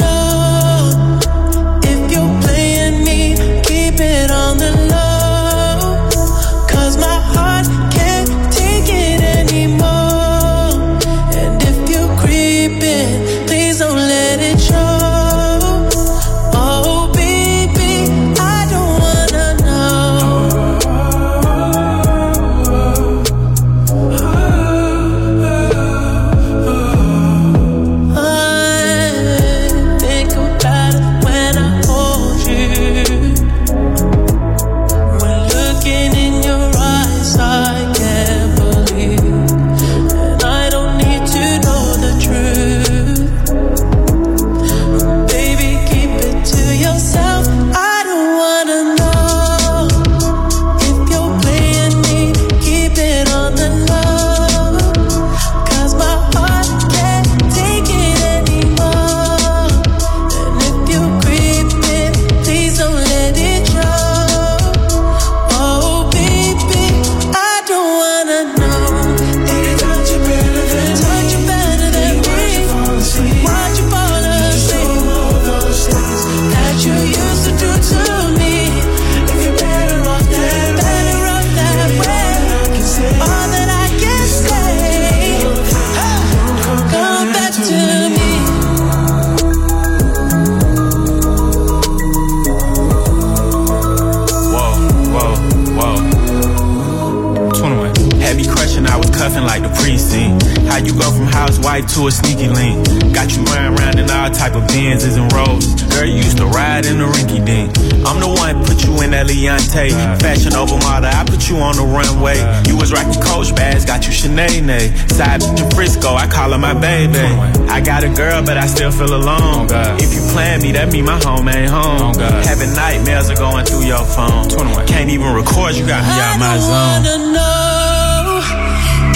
[118.91, 119.68] girl, but I still feel alone.
[119.70, 122.12] Oh, if you plan me, that mean my home ain't home.
[122.16, 124.49] Oh, Having nightmares are going through your phone.
[124.86, 126.72] Can't even record, you got me out my zone.
[126.72, 128.41] I wanna know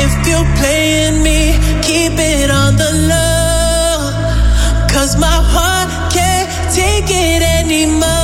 [0.04, 1.58] if you're playing me.
[1.82, 4.12] Keep it on the low.
[4.88, 8.21] Cause my heart can't take it anymore.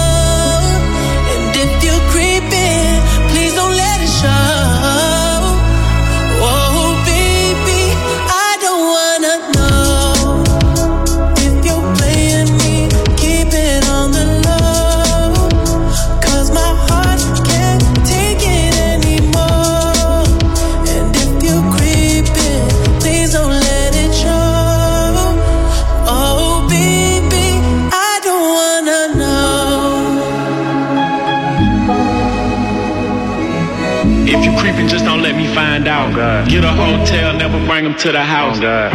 [36.79, 38.61] Hotel, never bring them to the house.
[38.61, 38.91] Me.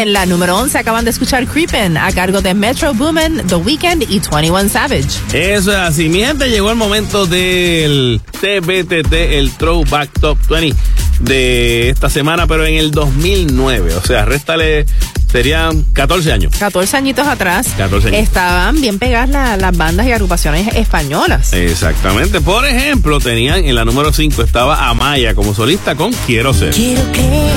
[0.00, 4.02] En la número 11 acaban de escuchar Creepin' a cargo de Metro Boomin, The Weeknd
[4.08, 5.08] y 21 Savage.
[5.32, 6.08] Eso es así.
[6.08, 10.76] Mi gente, llegó el momento del TBTT, el Throwback Top 20
[11.20, 13.94] de esta semana, pero en el 2009.
[13.94, 14.86] O sea, réstale,
[15.32, 16.52] serían 14 años.
[16.58, 18.20] 14 añitos atrás 14 años.
[18.20, 21.52] estaban bien pegadas la- las bandas y agrupaciones españolas.
[21.52, 22.40] Exactamente.
[22.40, 26.74] Por ejemplo, tenían en la número 5 estaba Amaya como solista con Quiero ser.
[26.74, 27.52] Quiero creer,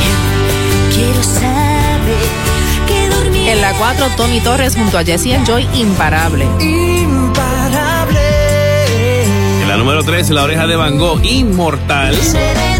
[0.94, 2.28] quiero saber
[2.88, 6.46] que dormir En la 4, Tommy Torres junto a Jesse and Joy, Imparable.
[6.62, 8.20] imparable.
[9.62, 12.16] En la número 3, La Oreja de Van Gogh, Inmortal.
[12.16, 12.78] Seré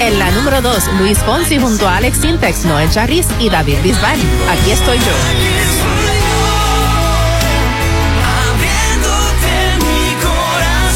[0.00, 4.18] En la número 2, Luis Fonsi junto a Alex Sintex, Noel Charris y David Bisbal.
[4.50, 5.04] Aquí estoy yo.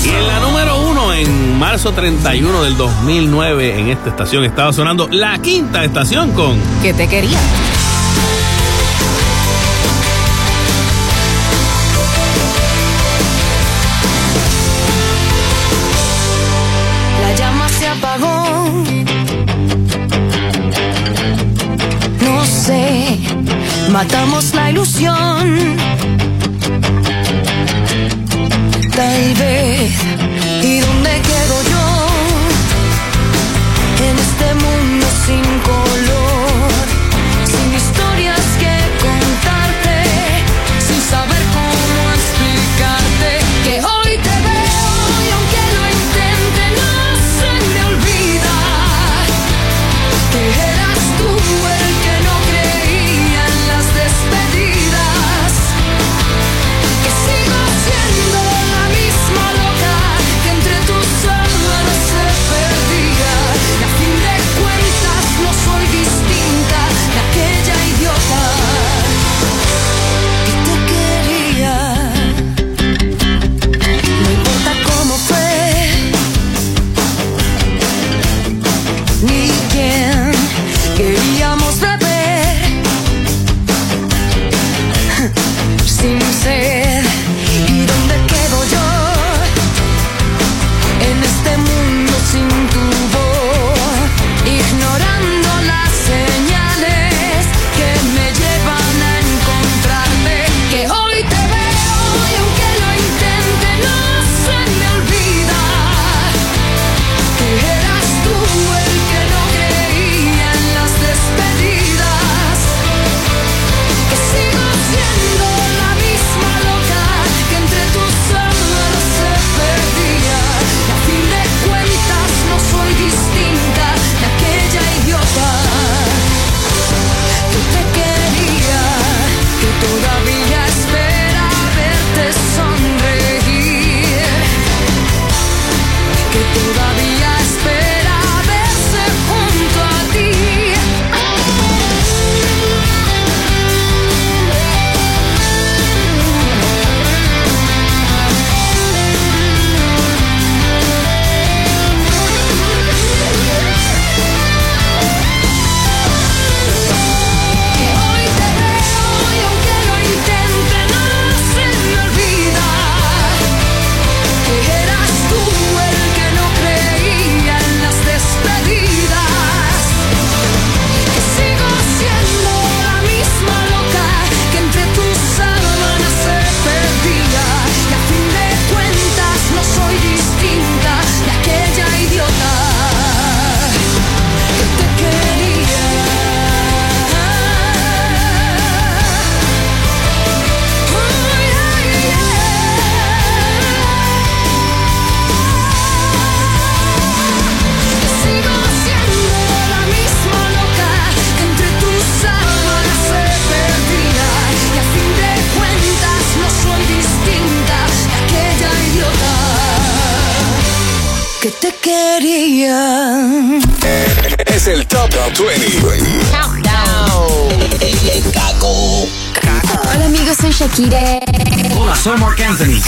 [0.05, 5.09] Y en la número 1, en marzo 31 del 2009, en esta estación estaba sonando
[5.11, 7.38] la quinta estación con Que te quería.
[23.99, 25.76] Matamos la ilusión.
[28.94, 29.92] Tal vez.
[30.62, 31.17] ¿Y dónde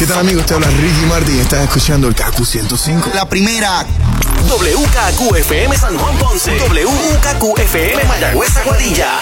[0.01, 0.47] ¿Qué tal amigos?
[0.47, 3.11] Te habla Ricky Martin y estás escuchando el KQ 105.
[3.13, 3.85] La primera.
[4.49, 6.59] WKQFM San Juan Ponce.
[6.59, 9.21] WKQFM Mayagüez Aguadilla.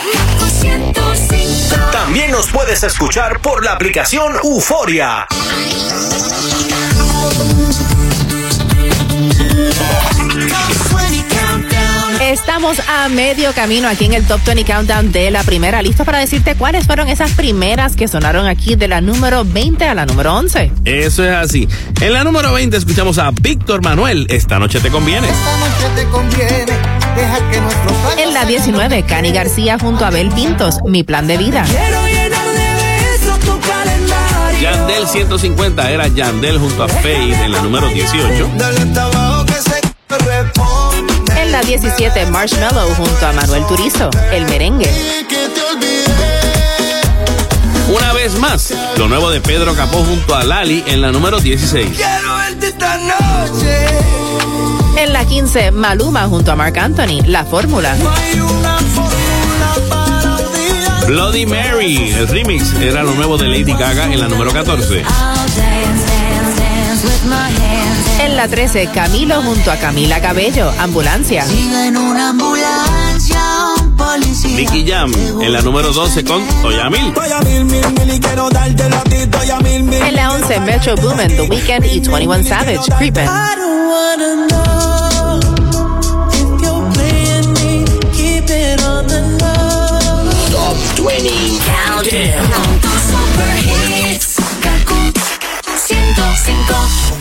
[1.91, 5.27] También nos puedes escuchar por la aplicación Euforia.
[12.29, 15.81] Estamos a medio camino aquí en el Top 20 Countdown de la primera.
[15.81, 19.95] Listo para decirte cuáles fueron esas primeras que sonaron aquí de la número 20 a
[19.95, 20.71] la número 11.
[20.85, 21.67] Eso es así.
[22.03, 24.27] En la número 20 escuchamos a Víctor Manuel.
[24.29, 25.27] Esta noche te conviene.
[25.27, 26.67] Esta noche te conviene,
[27.17, 31.39] deja que nuestros En la 19, Cani García junto a Abel Pintos, Mi Plan de
[31.39, 31.65] Vida.
[34.61, 38.51] Yandel 150 era Yandel junto a Faith en la número 18.
[38.59, 40.88] Dale hasta abajo que se responde.
[41.41, 44.91] En la 17, Marshmallow junto a Manuel Turizo, El Merengue.
[47.89, 51.97] Una vez más, lo nuevo de Pedro Capó junto a Lali en la número 16.
[51.97, 53.87] Quiero verte esta noche.
[54.99, 57.95] En la 15, Maluma junto a Marc Anthony, La Fórmula.
[57.95, 61.07] No hay una fórmula para olvidar.
[61.07, 65.05] Bloody Mary, el remix, era lo nuevo de Lady Gaga en la número 14.
[68.21, 71.45] En la 13, Camilo junto a Camila Cabello, Ambulancia.
[71.45, 73.41] Sigue en una ambulancia
[73.81, 74.57] un policía.
[74.57, 77.13] Nicky Jam en la número 12 con Toyamil.
[77.15, 80.03] Voy a mil, mil, mil y quiero darte la tito y a mil, mil.
[80.03, 83.25] En la 11, Metro Boomin, The Weeknd y 21 Savage, Creepin'.
[83.25, 84.49] I don't wanna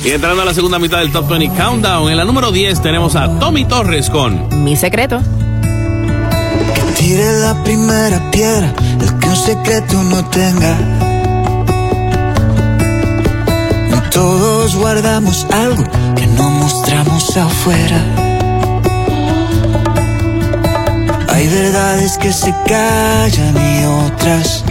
[0.08, 3.18] Y entrando a la segunda mitad del Top 20 Countdown, en la número 10 tenemos
[3.18, 5.22] a Tommy Torres con Mi secreto.
[6.98, 10.78] Tire la primera piedra, el que un secreto no tenga.
[14.14, 15.84] Todos guardamos algo
[16.16, 18.02] que no mostramos afuera.
[21.34, 24.64] Hay verdades que se callan y otras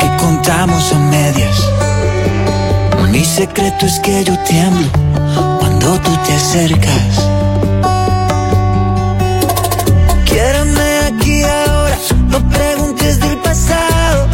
[0.00, 1.93] que contamos a medias.
[3.24, 4.86] Mi secreto es que yo tiemblo
[5.58, 7.14] cuando tú te acercas.
[10.26, 11.96] Quiérame aquí ahora,
[12.28, 14.28] no preguntes del pasado.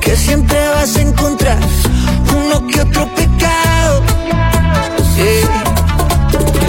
[0.00, 1.58] Que siempre vas a encontrar
[2.32, 4.02] uno que otro pecado.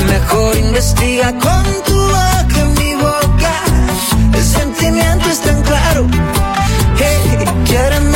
[0.08, 3.54] Mejor investiga con tu boca en mi boca.
[4.34, 6.08] El sentimiento es tan claro.
[6.98, 8.13] Hey, quiérame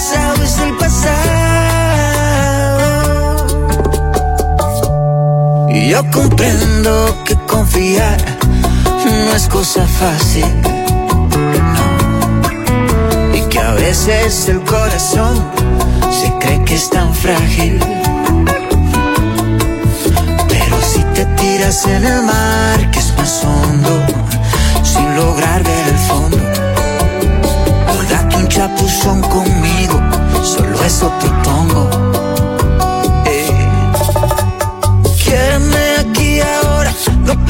[0.00, 1.36] pasado es el pasado.
[5.68, 8.16] Y yo comprendo que confiar
[9.04, 10.46] no es cosa fácil.
[11.76, 11.88] No.
[13.36, 15.34] Y que a veces el corazón
[16.10, 17.78] se cree que es tan frágil.
[20.48, 24.02] Pero si te tiras en el mar, que es más hondo,
[24.82, 25.79] sin lograr ver
[28.60, 29.98] chapuzón conmigo,
[30.44, 31.88] solo eso propongo.
[33.24, 33.68] Eh.
[35.24, 36.92] Quiéreme aquí ahora,
[37.24, 37.42] no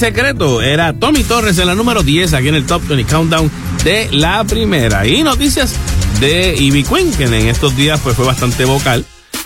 [0.00, 3.50] secreto era Tommy Torres en la número 10 aquí en el Top 20 Countdown
[3.84, 5.06] de la primera.
[5.06, 5.74] Y noticias
[6.20, 9.04] de Ivy Queen, que en estos días pues fue bastante vocal.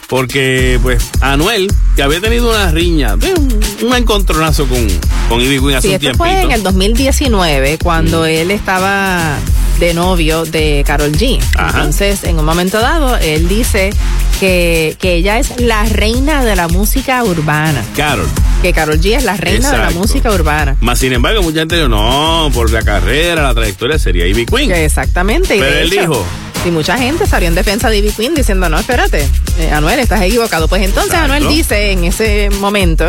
[0.09, 4.87] Porque pues Anuel, que había tenido una riña, de un, un encontronazo con,
[5.29, 9.37] con Ivy Queen hace Sí, un esto fue en el 2019 cuando él estaba
[9.81, 11.41] de novio de Carol G.
[11.59, 13.91] Entonces, en un momento dado, él dice
[14.41, 17.83] que, que ella es la reina de la música urbana.
[17.97, 18.27] Carol.
[18.63, 20.77] Que Carol G es la reina de la música urbana.
[20.81, 24.71] Más sin embargo, mucha gente dijo, no, por la carrera, la trayectoria sería Ivy Queen.
[24.71, 25.57] Que exactamente.
[25.59, 26.27] Pero él hecho, dijo,
[26.67, 29.27] Y mucha gente salió en defensa de Ivy Queen diciendo, no, espérate,
[29.59, 30.69] eh, Anuel, estás equivocado.
[30.69, 31.35] Pues entonces Exacto.
[31.35, 33.07] Anuel dice en ese momento,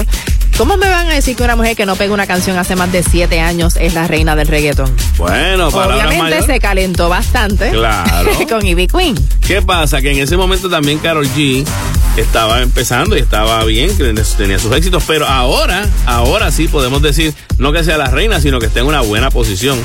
[0.57, 2.91] ¿cómo me van a decir que una mujer que no pega una canción hace más
[2.91, 4.95] de siete años es la reina del reggaetón?
[5.17, 8.31] bueno, palabras Obviamente se calentó bastante Claro.
[8.49, 9.15] con Ivy Queen.
[9.45, 10.01] ¿Qué pasa?
[10.01, 11.65] Que en ese momento también Carol G
[12.17, 17.33] estaba empezando y estaba bien, que tenía sus éxitos, pero ahora, ahora sí podemos decir,
[17.57, 19.77] no que sea la reina, sino que esté en una buena posición,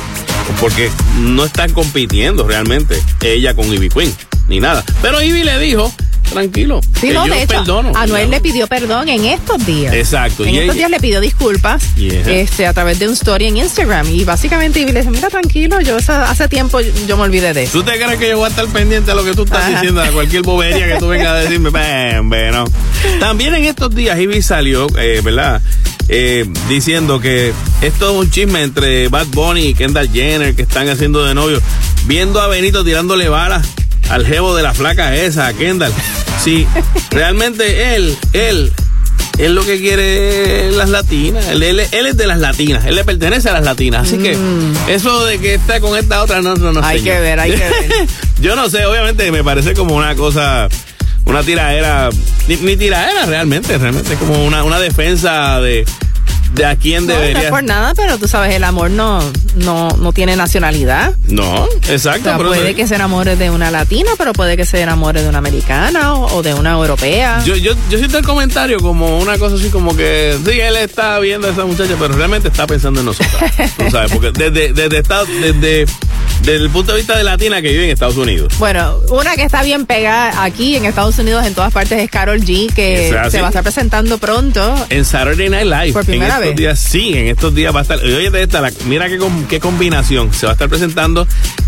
[0.60, 4.14] porque no están compitiendo realmente ella con Ivy Queen,
[4.48, 4.84] ni nada.
[5.02, 5.92] Pero Ivy le dijo,
[6.22, 7.92] tranquilo, Sí, no, yo de hecho, perdono.
[7.94, 9.94] Anuel le pidió perdón en estos días.
[9.94, 12.20] Exacto, En y estos ella- días le pidió disculpas Yeah.
[12.30, 14.08] este, a través de un story en Instagram.
[14.10, 17.72] Y básicamente Ivy le dice, mira, tranquilo, yo hace tiempo yo me olvidé de eso.
[17.78, 19.70] ¿Tú te crees que yo voy a estar pendiente a lo que tú estás Ajá.
[19.80, 21.70] diciendo, a cualquier bobería que tú vengas a decirme?
[21.80, 22.64] Ven, ven, no.
[23.18, 25.60] También en estos días Ivy salió, eh, ¿verdad?
[26.08, 27.52] Eh, diciendo que
[27.82, 31.60] esto es un chisme entre Bad Bunny y Kendall Jenner que están haciendo de novio,
[32.06, 33.64] viendo a Benito tirándole balas
[34.11, 35.92] al jevo de la flaca esa, a Kendall.
[36.42, 36.66] Sí,
[37.11, 38.72] realmente él, él,
[39.38, 41.46] él lo que quiere las latinas.
[41.48, 42.84] Él, él- él es de las latinas.
[42.86, 44.06] Él le pertenece a las latinas.
[44.08, 44.36] Así que
[44.88, 46.80] eso de que está con esta otra, no, no, no.
[46.80, 46.84] Mm.
[46.84, 48.06] Hay que ver, hay que ver.
[48.40, 50.68] Yo no sé, obviamente me parece como una cosa,
[51.26, 52.08] una tiradera,
[52.48, 55.84] ni, ni tiradera realmente, realmente es como una, una defensa de,
[56.55, 57.42] de a quién No, no debería.
[57.44, 59.20] es por nada, pero tú sabes, el amor no,
[59.57, 61.14] no, no tiene nacionalidad.
[61.28, 62.24] No, O exacto.
[62.24, 65.28] sea, puede no- que se enamore de una latina, pero puede que se enamore de
[65.28, 67.42] una americana o, o de una europea.
[67.44, 71.18] Yo, yo, yo siento el comentario como una cosa así como que, sí, él está
[71.20, 73.40] viendo a esa muchacha, pero realmente está pensando en nosotros.
[73.76, 75.86] tú sabes, porque desde, desde, Estados- desde,
[76.42, 78.53] desde el punto de vista de latina que vive en Estados Unidos.
[78.59, 82.40] Bueno, una que está bien pegada aquí en Estados Unidos, en todas partes, es Carol
[82.40, 84.74] G, que se va a estar presentando pronto.
[84.88, 85.92] En Saturday Night Live.
[85.92, 87.99] Por primera en estos días, sí, en estos días va a estar.
[87.99, 90.32] Oye, de esta, la- mira qué, com- qué combinación.
[90.32, 91.26] Se va a estar presentando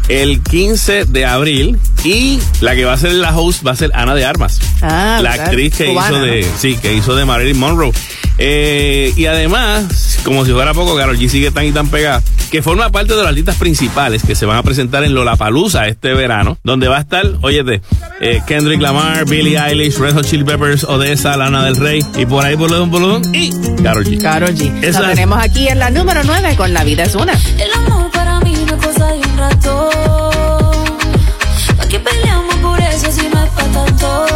[0.08, 3.90] el 15 de abril y la que va a ser la host va a ser
[3.94, 4.58] Ana de Armas.
[4.82, 5.46] Ah, la ¿verdad?
[5.46, 6.24] actriz que Cubana, hizo ¿no?
[6.24, 6.46] de.
[6.58, 7.92] Sí, que hizo de Marilyn Monroe.
[8.38, 12.62] Eh, y además, como si fuera poco, Carol G sigue tan y tan pegada, que
[12.62, 16.58] forma parte de los artistas principales que se van a presentar en Lollapalooza este verano,
[16.64, 17.82] donde va a estar, óyete,
[18.20, 22.44] eh, Kendrick Lamar, Billie Eilish, Red Hot Chili Peppers, Odessa, Lana del Rey, y por
[22.44, 23.50] ahí boludón, boludón, y
[23.82, 24.20] Carol G.
[24.20, 24.61] Carol G.
[24.82, 27.32] Esa La es- tenemos aquí en la número 9 con La vida es una.
[27.58, 29.90] El amor para mí no es cosa de un rato.
[31.76, 34.26] ¿Para qué peleamos por eso si no es para tanto?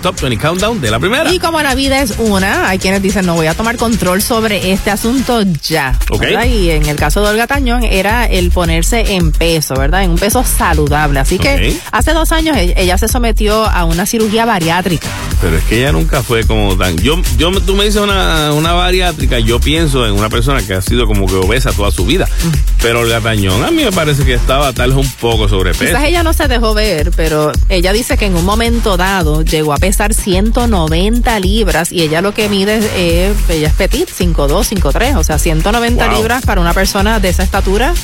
[0.00, 1.32] Top 20 Countdown de la primera.
[1.32, 4.72] Y como la vida es una, hay quienes dicen, no voy a tomar control sobre
[4.72, 5.98] este asunto ya.
[6.10, 6.20] Ok.
[6.20, 6.44] ¿verdad?
[6.46, 10.02] Y en el caso de Olga Tañón era el ponerse en peso, ¿verdad?
[10.04, 11.20] En un peso saludable.
[11.20, 15.06] Así que hace dos años e- ella se sometió a una cirugía bariátrica.
[15.40, 16.96] Pero es que ella nunca fue como tan.
[16.98, 20.82] Yo, yo, tú me dices una, una bariátrica, yo pienso en una persona que ha
[20.82, 22.28] sido como que obesa toda su vida.
[22.82, 25.84] Pero Olga Tañón, a mí me parece que estaba tal vez un poco sobrepeso.
[25.86, 29.72] Quizás ella no se dejó ver, pero ella dice que en un momento dado llegó
[29.72, 34.64] a pesar 190 libras y ella lo que mide es, eh, ella es petit, 5'2,
[34.68, 36.16] 5'3, o sea, 190 Wow.
[36.16, 37.94] libras para una persona de esa estatura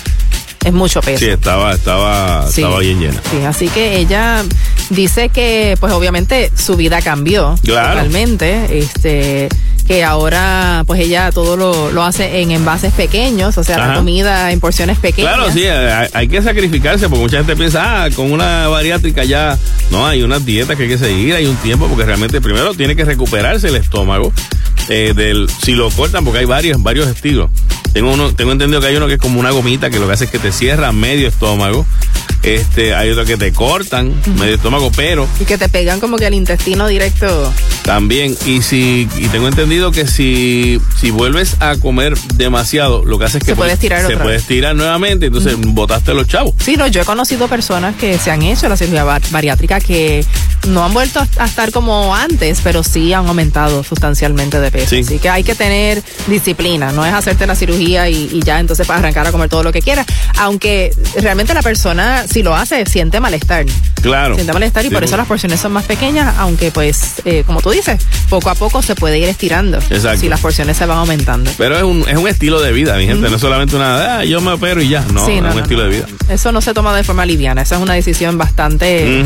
[0.64, 1.18] es mucho peso.
[1.20, 2.62] Sí, estaba, estaba, Sí.
[2.62, 3.20] estaba bien llena.
[3.30, 4.42] Sí, así que ella
[4.90, 7.94] dice que, pues obviamente su vida cambió Claro.
[7.94, 8.78] totalmente.
[8.78, 9.48] Este,
[9.86, 13.86] que ahora, pues ella todo lo, lo hace en envases pequeños, o sea, Ajá.
[13.88, 15.34] la comida en porciones pequeñas.
[15.36, 19.56] Claro, sí, hay, hay que sacrificarse porque mucha gente piensa, ah, con una bariátrica ya.
[19.92, 22.96] No, hay unas dietas que hay que seguir, hay un tiempo porque realmente primero tiene
[22.96, 24.32] que recuperarse el estómago.
[24.88, 27.50] eh, del si lo cortan porque hay varios varios estilos
[27.92, 30.12] tengo uno tengo entendido que hay uno que es como una gomita que lo que
[30.12, 31.84] hace es que te cierra medio estómago
[32.54, 36.26] este hay otro que te cortan medio estómago pero Y que te pegan como que
[36.26, 37.52] al intestino directo.
[37.82, 43.24] también, y si y tengo entendido que si, si vuelves a comer demasiado, lo que
[43.26, 46.54] hace es que Se puede estirar se puede estirar nuevamente, entonces botaste los chavos.
[46.64, 50.24] Sí, no, yo he conocido personas que se han hecho la cirugía bar- bariátrica que
[50.68, 54.90] no han vuelto a- a estar como antes, pero sí han aumentado sustancialmente de peso.
[54.90, 55.00] Sí.
[55.04, 58.86] Así que hay que tener disciplina, no es hacerte la cirugía y, y ya entonces
[58.86, 60.06] para arrancar a comer todo lo que quieras.
[60.38, 63.64] Aunque realmente la persona, si lo hace, siente malestar.
[64.02, 64.34] Claro.
[64.34, 67.62] Siente malestar y Sí, por eso las porciones son más pequeñas, aunque pues, eh, como
[67.62, 67.98] tú dices,
[68.28, 69.78] poco a poco se puede ir estirando.
[69.78, 70.20] Exacto.
[70.20, 71.50] Si las porciones se van aumentando.
[71.56, 74.24] Pero es un, es un estilo de vida, mi gente, no es solamente una, ah,
[74.26, 76.06] yo me opero y ya, no, Sí, es no, un no, estilo de vida.
[76.28, 79.24] Eso no se toma de forma liviana, esa es una decisión bastante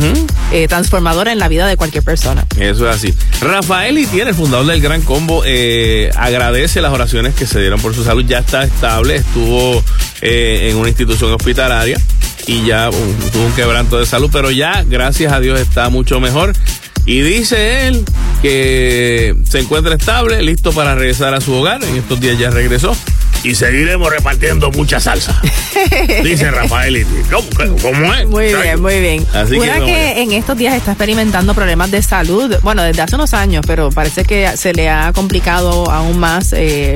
[0.53, 2.45] eh, transformadora en la vida de cualquier persona.
[2.57, 3.13] Eso es así.
[3.41, 7.93] Rafael Itier, el fundador del Gran Combo, eh, agradece las oraciones que se dieron por
[7.93, 8.23] su salud.
[8.25, 9.83] Ya está estable, estuvo
[10.21, 11.99] en una institución hospitalaria
[12.47, 16.19] y ya uh, tuvo un quebranto de salud, pero ya, gracias a Dios, está mucho
[16.19, 16.53] mejor.
[17.05, 18.05] Y dice él
[18.41, 21.83] que se encuentra estable, listo para regresar a su hogar.
[21.83, 22.95] En estos días ya regresó.
[23.43, 25.41] Y seguiremos repartiendo mucha salsa.
[26.23, 27.07] Dice Rafael.
[27.31, 27.47] ¿Cómo,
[27.81, 28.27] cómo es?
[28.27, 29.25] Muy bien, muy bien.
[29.33, 33.15] Así que Una que, en estos días está experimentando problemas de salud, bueno, desde hace
[33.15, 36.93] unos años, pero parece que se le ha complicado aún más, eh,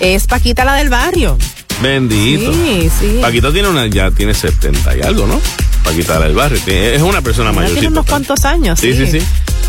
[0.00, 1.36] es Paquita la del barrio.
[1.80, 2.52] Bendito.
[2.52, 3.18] Sí, sí.
[3.20, 5.40] Paquita tiene una, ya tiene 70 y algo, ¿no?
[5.84, 6.60] Paquita del barrio.
[6.66, 7.72] es una persona mayor.
[7.72, 8.78] tiene unos cuantos años.
[8.78, 9.20] Sí, sí, sí.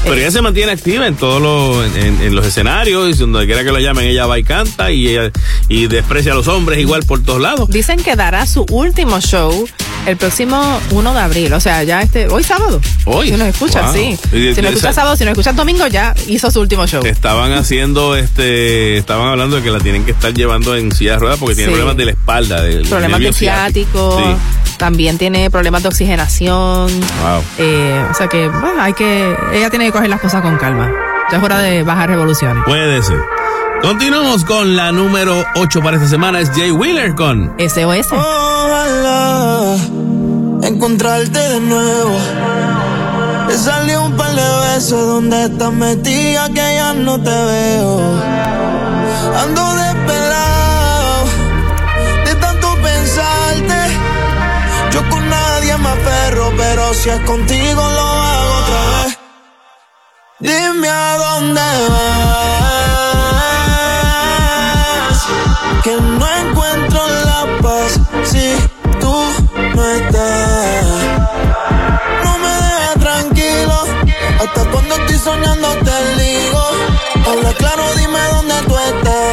[0.03, 3.71] Pero ella se mantiene activa en todos los, en, los escenarios, y donde quiera que
[3.71, 5.31] lo llamen, ella va y canta y ella,
[5.69, 7.69] y desprecia a los hombres igual por todos lados.
[7.69, 9.65] Dicen que dará su último show
[10.05, 12.81] el próximo 1 de abril, o sea, ya este, hoy sábado.
[13.05, 13.29] Hoy.
[13.29, 13.93] Si nos escuchas, Wow.
[13.93, 14.17] sí.
[14.31, 17.05] Si nos escuchas sábado, si nos escuchas domingo, ya hizo su último show.
[17.05, 21.19] Estaban haciendo, este, estaban hablando de que la tienen que estar llevando en silla de
[21.19, 24.75] ruedas porque tiene problemas de la espalda, Problemas de ciático, Sí.
[24.77, 26.89] también tiene problemas de oxigenación.
[26.89, 27.41] Wow.
[27.59, 30.91] Eh, o sea que, bueno, hay que, ella tiene que coger las cosas con calma.
[31.31, 32.63] Ya es hora de bajar revoluciones.
[32.65, 33.19] Puede ser.
[33.81, 38.11] Continuamos con la número 8 para esta semana, es Jay Wheeler con SOS.
[38.11, 39.75] Ojalá
[40.63, 42.17] encontrarte de nuevo.
[43.47, 47.99] Te salió un par de besos donde estás metida que ya no te veo.
[49.43, 51.25] Ando desesperado
[52.25, 53.97] de tanto pensarte.
[54.91, 58.42] Yo con nadie me aferro, pero si es contigo lo hago.
[60.43, 62.39] Dime a dónde vas.
[65.81, 68.53] Que no encuentro la paz si
[68.99, 69.15] tú
[69.73, 70.85] no estás.
[72.25, 73.77] No me dejes tranquilo.
[74.41, 76.61] Hasta cuando estoy soñando te digo.
[77.25, 79.23] Habla claro, dime dónde tú estás.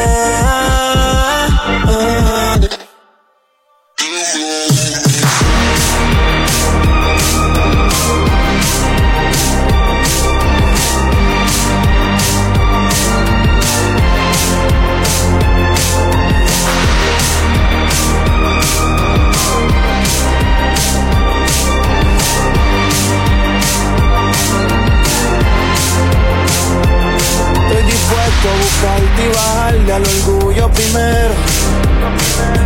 [30.00, 31.34] Al orgullo primero.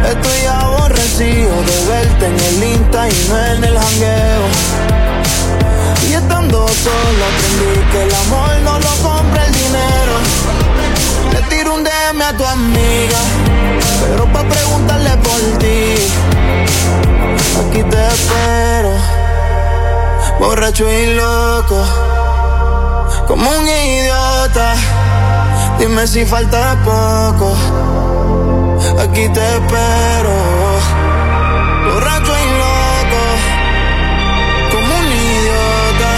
[0.06, 4.44] Estoy aborrecido de verte en el Insta y no en el jangueo.
[6.09, 10.15] Y estando solo aprendí que el amor no lo compra el dinero.
[11.32, 13.20] Le tiro un DM a tu amiga,
[14.01, 15.97] pero pa' preguntarle por ti.
[17.61, 18.93] Aquí te espero.
[20.39, 21.85] borracho y loco,
[23.27, 25.03] como un idiota.
[25.79, 27.55] Dime si falta poco,
[29.01, 30.35] aquí te espero.
[31.87, 33.23] Borracho y loco,
[34.73, 36.13] como un idiota.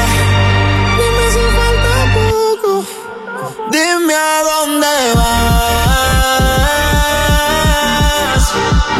[0.98, 2.72] Dime si falta poco.
[3.70, 5.64] Dime a dónde vas.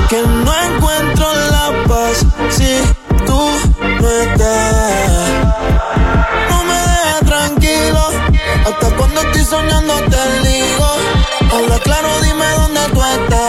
[0.08, 2.16] Que no encuentro la paz
[2.50, 2.70] si
[3.24, 3.40] tú
[4.00, 5.28] no estás.
[6.50, 8.02] No me dejes tranquilo.
[8.66, 9.94] Hasta cuando estoy soñando
[11.80, 13.45] claro, dime dónde tú estás.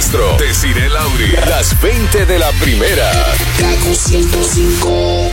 [0.00, 3.12] Castro, Desiree Lauri, las 20 de la primera.
[3.58, 5.30] Kaku 105.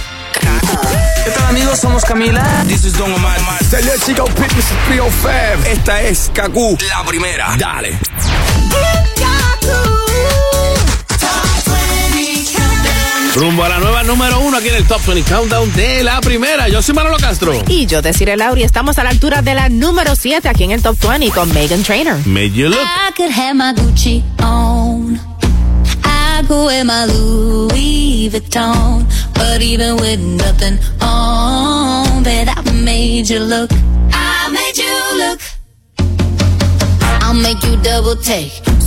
[1.24, 1.80] ¿Qué tal amigos?
[1.80, 2.66] Somos Camila.
[2.68, 3.40] This is Don Omar.
[3.64, 5.70] Salut Chico Fitness 305.
[5.70, 6.78] Esta es Kaku.
[6.90, 7.56] La primera.
[7.58, 7.98] Dale.
[13.38, 16.68] Rumbo a la nueva número uno aquí en el Top 20 Countdown de la primera.
[16.70, 17.54] Yo soy Manolo Castro.
[17.68, 20.82] Y yo, Desiree Lauri, estamos a la altura de la número 7 aquí en el
[20.82, 22.16] Top 20 con Megan Trainer.
[22.26, 22.80] Made you look.
[22.80, 25.20] I could have my Gucci on.
[26.04, 29.06] I could wear my Louis Vuitton.
[29.36, 33.70] But even with nothing on, bet I made you look.
[34.12, 35.40] I made you look.
[37.22, 38.77] I'll make you double take.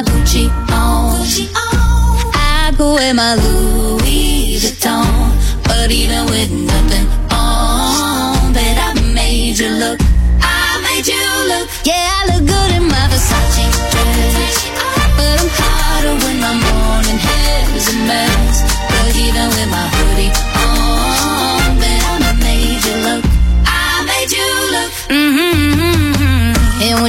[0.00, 1.20] have my Gucci on.
[2.34, 5.06] I could wear my Louis Vuitton.
[5.64, 9.98] But even with nothing on, I made you look.
[10.40, 11.68] I made you look.
[11.84, 14.68] Yeah, I look good in my Versace dress.
[15.16, 18.29] But I'm hotter when my morning hair is a mess.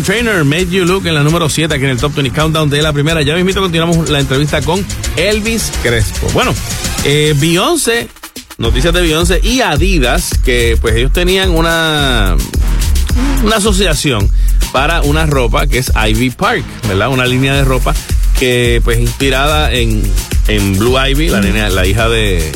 [0.00, 2.70] Megan Trainer, Made You Look en la número 7 aquí en el Top 20 Countdown
[2.70, 3.20] de la primera.
[3.22, 4.84] Ya mismito continuamos la entrevista con
[5.16, 6.26] Elvis Crespo.
[6.32, 6.54] Bueno,
[7.04, 8.08] eh, Beyoncé,
[8.56, 12.34] noticias de Beyoncé y Adidas, que pues ellos tenían una,
[13.44, 14.30] una asociación
[14.72, 17.08] para una ropa que es Ivy Park, ¿verdad?
[17.10, 17.94] Una línea de ropa
[18.38, 20.02] que pues inspirada en,
[20.48, 22.50] en Blue Ivy, la, nena- la hija de,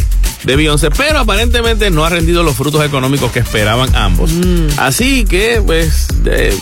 [0.44, 4.30] de Beyoncé, pero aparentemente no ha rendido los frutos económicos que esperaban ambos.
[4.78, 6.56] Así que pues eh,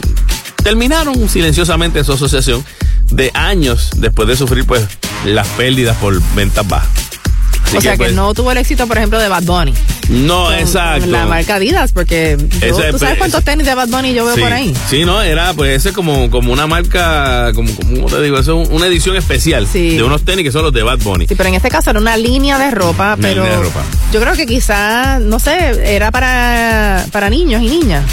[0.62, 2.64] terminaron silenciosamente su asociación
[3.10, 4.82] de años después de sufrir pues
[5.24, 6.88] las pérdidas por ventas bajas.
[7.66, 9.72] Así o sea que pues, no tuvo el éxito, por ejemplo, de Bad Bunny.
[10.10, 11.00] No, Con- exacto.
[11.02, 14.34] con la marca Adidas, porque yo- tú sabes cuántos tenis de Bad Bunny yo veo
[14.34, 14.74] sí, por ahí.
[14.90, 18.60] Sí, no, era pues ese como, como una marca, como, como ¿cómo te digo, eso
[18.62, 19.96] es una edición especial Sí.
[19.96, 21.26] de unos tenis que son los de Bad Bunny.
[21.28, 23.80] Sí, pero en este caso era una línea de ropa, Una pero línea de ropa.
[24.12, 28.04] yo creo que quizá, no sé, era para, para niños y niñas.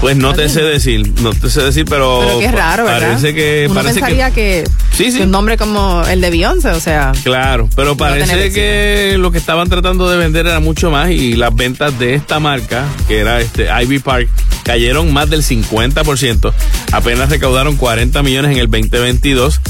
[0.00, 2.20] Pues no te sé decir, no te sé decir, pero.
[2.26, 3.08] Pero qué raro, ¿verdad?
[3.08, 3.66] Parece que.
[3.66, 5.18] Uno parece pensaría que, Sí, sí.
[5.18, 7.12] que un nombre como el de Beyoncé, o sea.
[7.22, 11.54] Claro, pero parece que lo que estaban tratando de vender era mucho más y las
[11.54, 14.28] ventas de esta marca, que era este Ivy Park,
[14.64, 16.52] cayeron más del 50%.
[16.92, 19.60] Apenas recaudaron 40 millones en el 2022.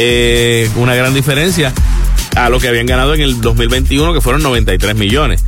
[0.00, 1.72] Eh, una gran diferencia
[2.36, 5.42] a lo que habían ganado en el 2021, que fueron 93 millones.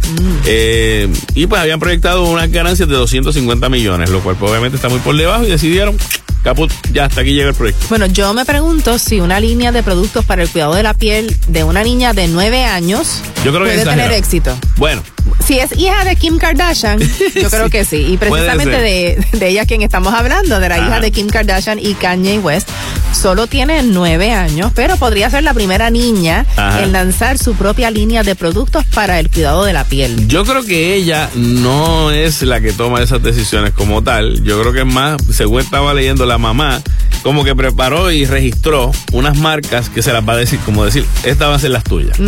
[0.45, 4.89] Eh, y pues habían proyectado unas ganancias de 250 millones, lo cual pues, obviamente está
[4.89, 5.97] muy por debajo y decidieron,
[6.43, 7.87] caput, ya hasta aquí llega el proyecto.
[7.89, 11.37] Bueno, yo me pregunto si una línea de productos para el cuidado de la piel
[11.49, 14.57] de una niña de 9 años Yo creo que puede tener éxito.
[14.77, 15.03] Bueno,
[15.47, 16.99] Si es hija de Kim Kardashian,
[17.35, 17.97] yo creo que sí.
[18.09, 20.87] Y precisamente de, de ella quien estamos hablando, de la Ajá.
[20.87, 22.69] hija de Kim Kardashian y Kanye West,
[23.13, 26.83] solo tiene nueve años, pero podría ser la primera niña Ajá.
[26.83, 30.27] en lanzar su propia línea de productos para el cuidado de la piel.
[30.29, 34.43] Yo creo que ella no es la que toma esas decisiones como tal.
[34.45, 36.81] Yo creo que es más, según estaba leyendo la mamá,
[37.23, 41.05] como que preparó y registró unas marcas que se las va a decir, como decir,
[41.25, 42.19] estas van a ser las tuyas.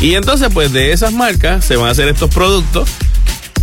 [0.00, 2.88] Y entonces, pues de esas marcas se van a hacer estos productos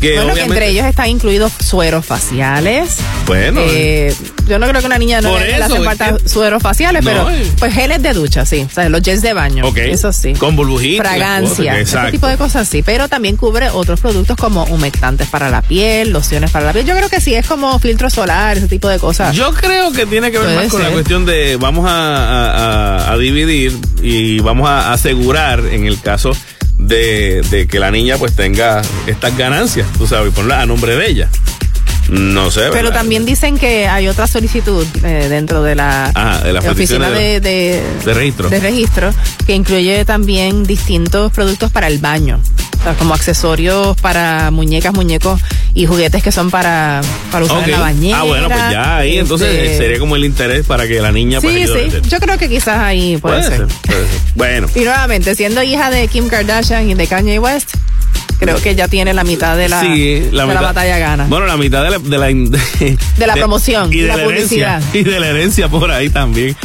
[0.04, 2.98] que bueno, que entre ellos están incluidos sueros faciales.
[3.26, 4.14] Bueno, Eh,
[4.48, 7.10] yo no creo que una niña no le, le hacen falta que- sueros faciales, No,
[7.10, 7.48] pero eh.
[7.58, 8.68] pues geles de ducha, sí.
[8.70, 9.66] O sea, los gels de baño.
[9.68, 9.78] Ok.
[9.78, 10.34] Eso sí.
[10.34, 11.08] Con burbujitas.
[11.08, 15.62] Fragancia, ese tipo de cosas sí, pero también cubre otros productos como humectantes para la
[15.62, 16.86] piel, lociones para la piel.
[16.86, 19.36] Yo creo que sí es como filtro solar, ese tipo de cosas.
[19.36, 23.08] Yo creo que tiene que ver Puede más con la cuestión de vamos a, a-
[23.08, 26.32] a- a dividir y vamos a asegurar en el caso
[26.88, 31.10] de, que la niña pues tenga estas ganancias, tú sabes, y ponerla a nombre de
[31.10, 31.30] ella.
[32.10, 36.66] No sé, Pero también dicen que hay otra solicitud eh, dentro de la, de las
[36.66, 38.50] oficina de, de, de registro.
[38.50, 39.12] de registro,
[39.48, 42.40] que incluye también distintos productos para el baño,
[42.80, 45.40] o sea, como accesorios para muñecas, muñecos
[45.74, 47.02] y juguetes que son para,
[47.32, 48.20] para usar en la bañera.
[48.20, 51.40] Ah, bueno, pues ya ahí entonces Este, sería como el interés para que la niña
[51.42, 54.20] pues Sí, sí, yo creo que quizás ahí puede, Puede ser, puede ser.
[54.36, 54.68] Bueno.
[54.76, 57.76] Y nuevamente, siendo hija de Kim Kardashian y de Kanye West,
[58.40, 61.26] creo que ya tiene la mitad de la, Sí, de la batalla gana.
[61.28, 62.28] Bueno, la mitad de la, de la,
[63.18, 64.84] de, la promoción y de la la herencia, publicidad.
[64.94, 66.56] y de la herencia por ahí también.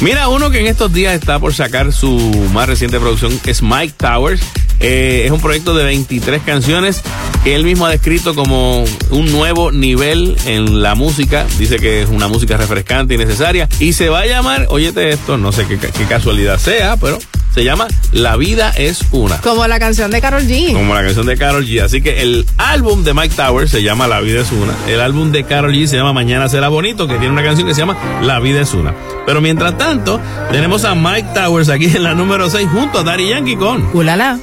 [0.00, 2.18] Mira, uno que en estos días está por sacar su
[2.52, 4.42] más reciente producción es Mike Towers.
[4.78, 7.00] Eh, es un proyecto de 23 canciones
[7.42, 11.46] que él mismo ha descrito como un nuevo nivel en la música.
[11.58, 13.68] Dice que es una música refrescante y necesaria.
[13.80, 17.18] Y se va a llamar, óyete esto, no sé qué, qué casualidad sea, pero
[17.56, 19.38] se llama La vida es una.
[19.38, 20.74] Como la canción de Carol G.
[20.74, 21.82] Como la canción de Carol G.
[21.82, 24.74] Así que el álbum de Mike Towers se llama La vida es una.
[24.86, 27.72] El álbum de Carol G se llama Mañana será bonito, que tiene una canción que
[27.72, 28.94] se llama La vida es una.
[29.24, 30.20] Pero mientras tanto,
[30.52, 34.38] tenemos a Mike Towers aquí en la número 6 junto a Daddy Yankee con Ulala.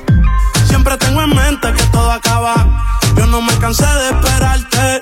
[0.66, 2.84] Siempre tengo en mente que todo acaba.
[3.16, 5.02] Yo no me cansé de esperarte.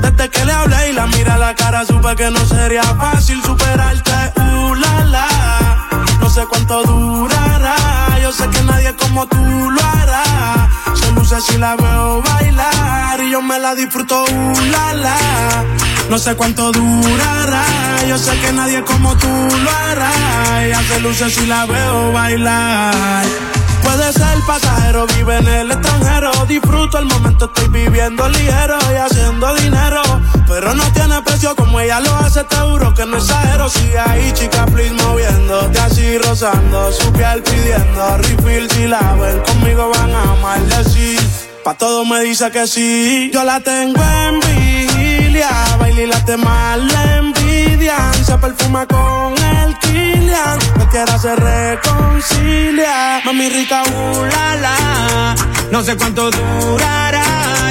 [0.00, 3.42] Desde que le hablé y la miré a la cara, supe que no sería fácil
[3.42, 4.10] superarte.
[4.40, 5.58] Uh, la, la.
[5.58, 5.61] No
[6.32, 7.76] sé cuánto durará.
[8.22, 10.70] Yo sé que nadie como tú lo hará.
[10.94, 14.24] Se luce si la veo bailar y yo me la disfruto.
[14.24, 15.64] Uh, la, la.
[16.08, 17.64] No sé cuánto durará.
[18.08, 20.64] Yo sé que nadie como tú lo hará.
[20.64, 23.24] Ella se luce si la veo bailar.
[23.94, 26.30] Puede ser pasajero, vive en el extranjero.
[26.48, 30.00] Disfruto el momento, estoy viviendo ligero y haciendo dinero.
[30.48, 33.68] Pero no tiene precio como ella lo hace, te juro que no exagero.
[33.68, 38.70] Sigue ahí, chica, please, moviéndote así, rozando su piel pidiendo refill.
[38.70, 41.18] Si la ven conmigo, van a amarle sí.
[41.62, 43.30] Pa' todo me dice que sí.
[43.30, 46.88] Yo la tengo en vigilia, baila y late mal
[47.82, 53.20] Se perfuma con el Kilian, me quiere hacer reconcilia.
[53.24, 55.72] Mami rica, uh.
[55.72, 57.24] No sé cuánto durará.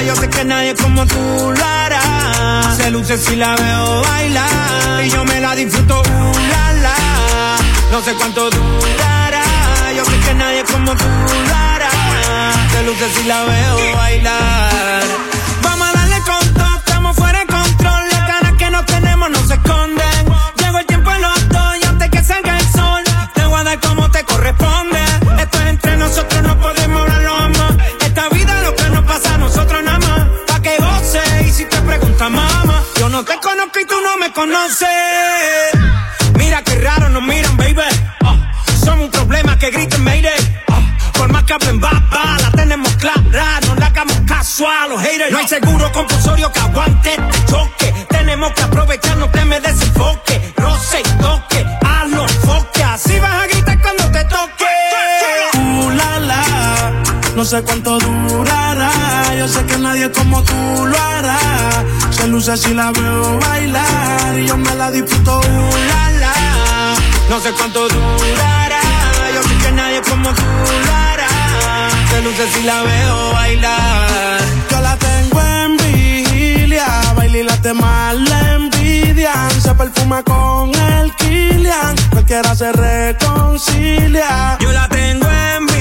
[0.06, 2.74] Yo sé que nadie como tú lo hará.
[2.76, 5.02] Se luce si la veo bailar.
[5.02, 6.38] Y yo me la disfruto, uh,
[6.82, 7.56] la.
[7.90, 9.44] No sé cuánto durará.
[9.96, 11.06] Yo sé que nadie como tú
[11.48, 11.90] lo hará.
[12.70, 15.31] Se luce si la veo bailar.
[24.24, 25.00] Corresponde.
[25.38, 27.72] Esto es entre nosotros, no podemos hablarlo más.
[28.00, 30.28] Esta vida lo que nos pasa a nosotros nada más.
[30.46, 32.82] Pa' que goce y si te preguntas mamá.
[32.98, 34.88] Yo no te conozco y tú no me conoces.
[36.34, 37.82] Mira qué raro nos miran, baby.
[38.24, 38.52] Ah,
[38.84, 40.62] somos un problema que griten Mayday.
[40.68, 40.80] Ah,
[41.14, 43.60] por más que hablen baba, la tenemos clara.
[43.66, 45.32] No le hagamos caso a los haters.
[45.32, 47.92] No hay seguro compulsorio que aguante este choque.
[48.08, 50.52] Tenemos que aprovechar, no me desenfoque.
[50.56, 52.84] Roce y toque, a los foques.
[52.84, 53.51] Así vas a
[57.42, 58.92] No sé cuánto durará.
[59.36, 60.54] yo sé que nadie como tú
[60.86, 61.40] lo hará.
[62.12, 66.94] Se luce si la veo bailar y yo me la disfruto, uh, la, la.
[67.28, 68.80] No sé cuánto durará,
[69.34, 70.42] yo sé que nadie como tú
[70.86, 71.28] lo hará.
[72.10, 74.40] Se luce si la veo bailar.
[74.70, 76.86] Yo la tengo en vigilia,
[77.16, 79.50] baila y las demás la envidian.
[79.60, 84.58] Se perfuma con el Kilian, cualquiera se reconcilia.
[84.60, 85.71] Yo la tengo en vigilia,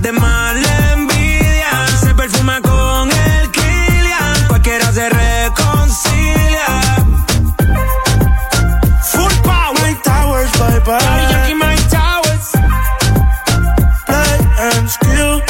[0.00, 1.88] baila y las demás la envidian.
[2.00, 6.66] Se perfuma con el Kilian, cualquiera se reconcilia.
[9.02, 9.80] Full power.
[9.82, 10.98] Mike Towers, bye bye.
[10.98, 12.50] Daddy Yankee, Mike Towers.
[14.06, 15.42] Play and skill.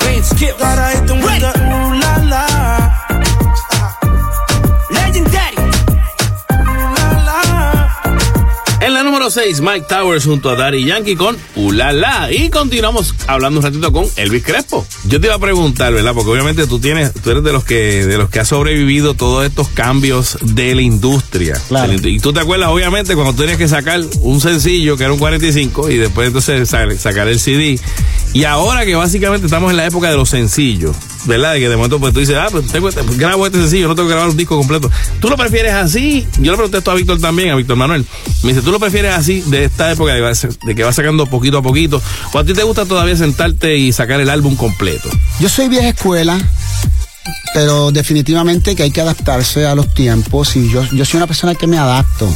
[0.00, 0.95] Play and
[9.26, 12.30] número 6, Mike Towers junto a Daddy Yankee con Ulala.
[12.30, 14.86] Y continuamos hablando un ratito con Elvis Crespo.
[15.08, 16.14] Yo te iba a preguntar, ¿verdad?
[16.14, 19.44] Porque obviamente tú tienes, tú eres de los que, de los que ha sobrevivido todos
[19.44, 21.60] estos cambios de la industria.
[21.68, 21.92] Claro.
[21.94, 25.18] Y tú te acuerdas, obviamente, cuando tú tenías que sacar un sencillo que era un
[25.18, 27.80] 45 y después entonces sa- sacar el CD.
[28.32, 30.94] Y ahora que básicamente estamos en la época de los sencillos,
[31.24, 31.54] ¿verdad?
[31.54, 33.88] De que de momento pues tú dices, ah, pues tengo este- pues, grabo este sencillo,
[33.88, 34.90] no tengo que grabar un disco completo.
[35.20, 36.26] ¿Tú lo prefieres así?
[36.38, 38.04] Yo le pregunté esto a Víctor también, a Víctor Manuel.
[38.42, 40.20] Me dice, ¿tú lo prefieres así de esta época de,
[40.66, 42.02] de que va sacando poquito a poquito?
[42.34, 45.08] ¿O a ti te gusta todavía sentarte y sacar el álbum completo?
[45.40, 46.38] Yo soy vieja escuela,
[47.56, 51.54] pero definitivamente que hay que adaptarse a los tiempos y yo, yo soy una persona
[51.54, 52.28] que me adapto.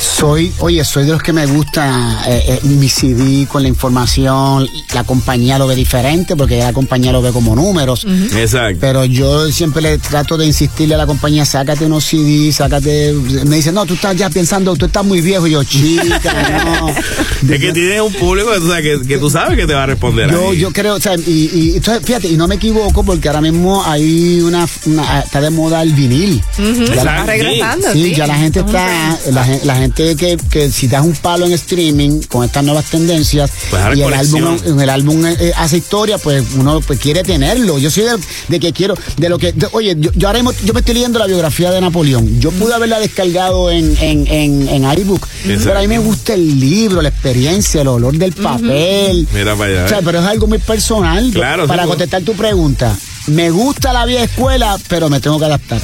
[0.00, 4.66] Soy, oye, soy de los que me gusta eh, eh, mi CD con la información,
[4.94, 8.06] la compañía lo ve diferente porque la compañía lo ve como números.
[8.34, 8.78] Exacto.
[8.80, 13.12] Pero yo siempre le trato de insistirle a la compañía, sácate unos CD, sácate.
[13.44, 15.46] Me dice, no, tú estás ya pensando, tú estás muy viejo.
[15.46, 16.88] Y yo, chica, no.
[16.88, 19.86] Es que tienes un público o sea, que, que tú sabes que te va a
[19.86, 20.30] responder.
[20.30, 20.58] Yo, ahí.
[20.58, 23.84] yo creo, o sea, y, y entonces, fíjate, y no me equivoco porque ahora mismo
[23.84, 26.42] hay una, una- está de moda el vinil.
[26.58, 28.14] Ujú, Ya está la- regresando, Sí, sí.
[28.14, 31.52] ya la gente está, la, gen- la gente que, que si das un palo en
[31.52, 36.18] streaming con estas nuevas tendencias Pues y el álbum, el álbum eh, eh, hace historia,
[36.18, 37.78] pues uno pues quiere tenerlo.
[37.78, 38.16] Yo soy de,
[38.48, 40.94] de que quiero, de lo que, de- oye, yo, yo ahora mismo, yo me estoy
[40.94, 42.40] leyendo la biografía de Napoleón.
[42.40, 46.58] Yo pude haberla descargado en, en, en, en iBook, pero a mí me gusta el
[46.60, 49.26] libro, la experiencia, el olor del papel.
[49.32, 49.84] Mira para allá.
[49.84, 51.30] O sea, pero es algo muy personal.
[51.32, 51.90] Claro, para pues.
[51.90, 52.96] contestar tu pregunta.
[53.28, 55.80] Me gusta la vieja escuela, pero me tengo que adaptar.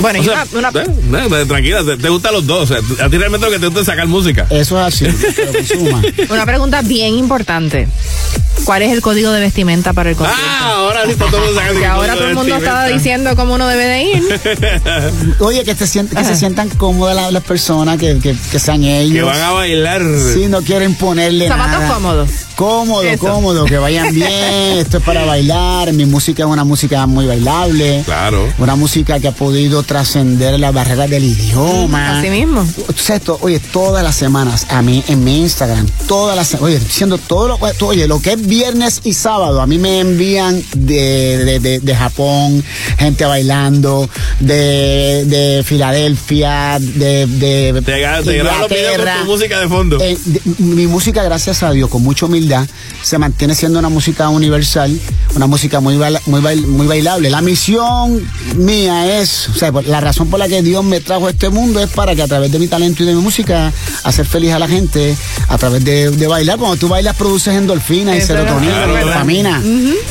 [0.00, 0.82] Bueno, O y sea, una, una-
[1.24, 2.70] eh, eh, tranquila, te, te gustan los dos.
[2.70, 4.46] O sea, a ti realmente lo que te gusta es sacar música.
[4.50, 5.06] Eso es así,
[6.30, 7.88] una pregunta bien importante.
[8.64, 10.42] ¿Cuál es el código de vestimenta para el concierto?
[10.48, 13.34] Ah, ahora sí está todo el mundo sacando que ahora todo el mundo estaba diciendo
[13.36, 14.40] cómo uno debe de ir.
[15.40, 18.84] Oye, que, se sientan, que se sientan cómodas la- las personas, que, que, que sean
[18.84, 19.12] ellos.
[19.12, 20.02] Que van a bailar.
[20.32, 21.94] Sí, no quieren ponerle Zapatos nada.
[21.94, 22.30] cómodos.
[22.54, 23.18] Cómodo, Eso.
[23.26, 24.30] cómodo, que vayan bien.
[24.78, 25.92] Esto es para bailar.
[25.92, 28.02] Mi música es una música muy bailable.
[28.04, 28.46] Claro.
[28.58, 32.18] Una música que ha podido trascender las barreras del idioma.
[32.20, 32.64] Así mismo.
[32.86, 36.68] Tú sabes, to- oye, todas las semanas, a mí, en mi Instagram, todas las semanas,
[36.74, 40.00] oye, diciendo todo lo, to- oye, lo que es viernes y sábado, a mí me
[40.00, 42.62] envían de, de, de- de Japón,
[42.98, 44.08] gente bailando,
[44.40, 49.16] de, de Filadelfia, de, de Te, gra- te graban los videos con Inglaterra.
[49.20, 49.98] tu música de fondo.
[50.00, 52.66] Eh, de- mi música, gracias a Dios, con mucha humildad,
[53.02, 54.98] se mantiene siendo una música universal,
[55.34, 57.30] una música muy, baila- muy, bail- muy bailable.
[57.30, 58.20] La misión
[58.56, 61.80] mía es, o sea, la razón por la que Dios me trajo a este mundo
[61.80, 63.72] es para que a través de mi talento y de mi música,
[64.02, 65.16] hacer feliz a la gente,
[65.48, 66.58] a través de, de bailar.
[66.58, 69.00] Cuando tú bailas, produces endorfina y serotonina verdad.
[69.02, 69.62] y dopamina.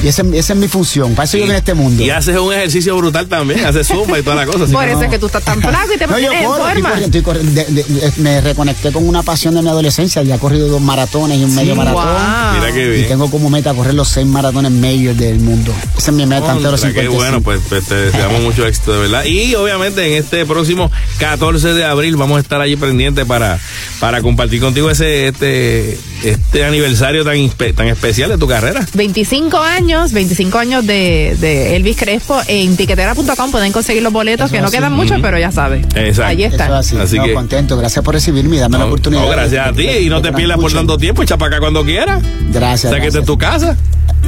[0.04, 1.14] Y esa, esa es mi función.
[1.16, 2.04] Para eso yo vine a este mundo.
[2.04, 4.66] Y haces un ejercicio brutal también, haces zumba y toda la cosa.
[4.72, 5.04] Por eso no.
[5.04, 6.90] es que tú estás tan flaco y te No, yo mantienes en corro, estoy forma.
[6.90, 7.52] corriendo, estoy corriendo.
[7.54, 10.24] De- de- de- me reconecté con una pasión de mi adolescencia.
[10.24, 12.04] Ya he corrido dos maratones y un medio maratón.
[12.06, 12.60] wow.
[12.60, 13.08] Mira qué Y bien.
[13.08, 15.74] tengo como meta correr los seis maratones mayores del mundo.
[15.98, 17.14] Esa es mi meta qué 55.
[17.14, 19.26] bueno, pues, pues, te deseamos mucho éxito, de verdad.
[19.26, 23.60] Y obviamente en este próximo 14 de abril vamos a estar allí pendientes para,
[24.00, 27.38] para compartir contigo ese este, este aniversario tan,
[27.76, 28.86] tan especial de tu carrera.
[28.94, 32.40] 25 años, 25 años de, de Elvis Crespo.
[32.48, 34.78] En tiquetera.com pueden conseguir los boletos, Eso que no así.
[34.78, 35.86] quedan muchos, pero ya sabes.
[35.96, 36.24] Exacto.
[36.26, 36.72] Ahí Eso están.
[36.72, 36.98] es así.
[36.98, 37.78] Así No, que- contento.
[37.78, 39.22] Gracias por recibirme y darme la oportunidad.
[39.24, 41.84] no, gracias a ti y no te pierdas por tanto tiempo, echa para acá cuando
[41.84, 42.22] quieras.
[42.52, 42.92] Gracias.
[42.92, 43.16] Sáquete gracias.
[43.16, 43.78] en tu casa.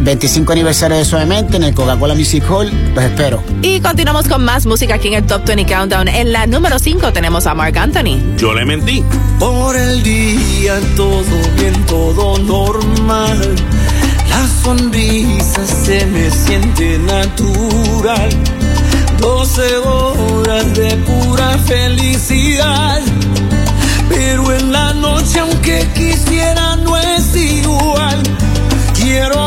[0.02, 2.72] 25 aniversario de Suavemente en el Coca-Cola Music Hall.
[2.94, 3.44] Los espero.
[3.62, 6.08] Y continuamos con más música aquí en el Top 20 Countdown.
[6.08, 8.20] En la número 5 tenemos a Mark Anthony.
[8.38, 9.04] Yo le mentí.
[9.40, 11.24] Por el día todo
[11.58, 13.56] bien, todo normal.
[14.30, 18.30] La sonrisa se me siente natural.
[19.20, 23.02] 12 horas de pura felicidad.
[24.10, 28.22] Pero en la noche, aunque quisiera, no es igual.
[28.94, 29.45] Quiero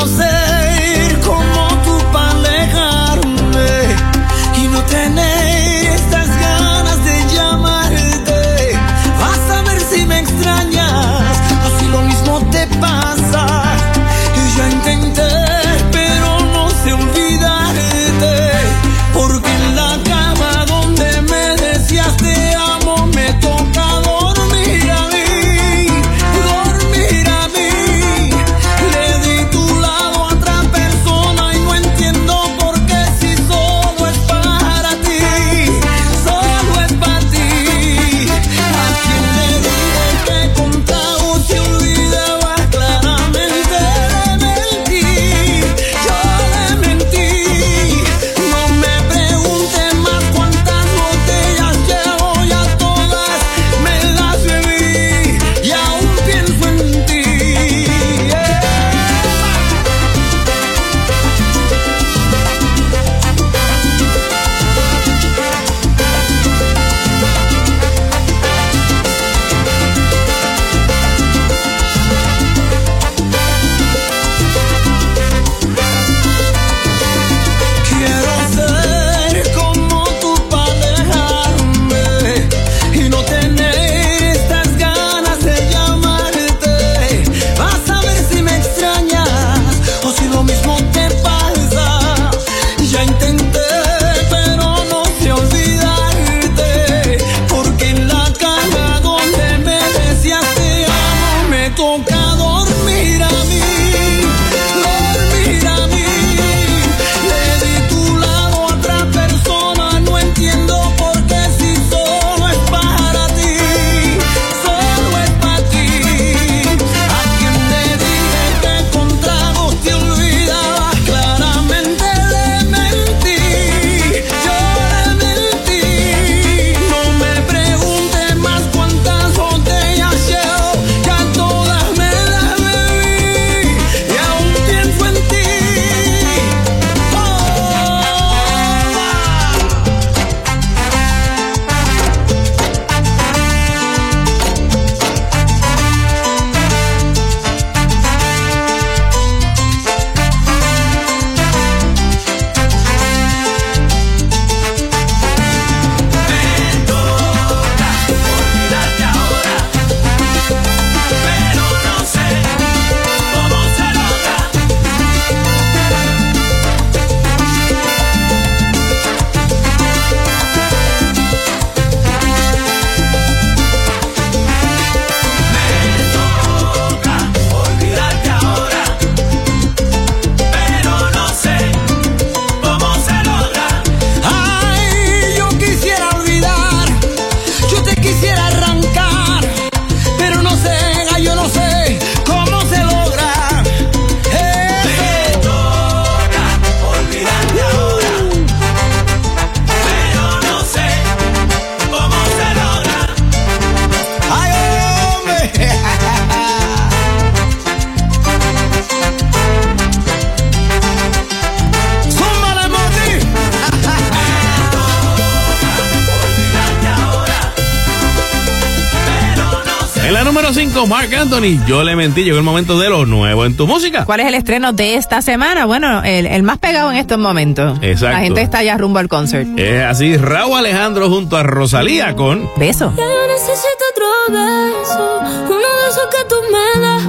[220.98, 221.64] Mark Anthony.
[221.64, 224.04] Yo le mentí, llegó el momento de lo nuevo en tu música.
[224.04, 225.64] ¿Cuál es el estreno de esta semana?
[225.64, 227.78] Bueno, el, el más pegado en estos momentos.
[227.82, 228.16] Exacto.
[228.16, 229.46] La gente está ya rumbo al concert.
[229.56, 232.92] Es así, Raúl Alejandro junto a Rosalía con Beso.
[232.96, 237.02] Ya yo necesito otro beso, uno de esos que tú me das.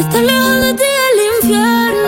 [0.00, 2.07] Estar lejos de ti el infierno,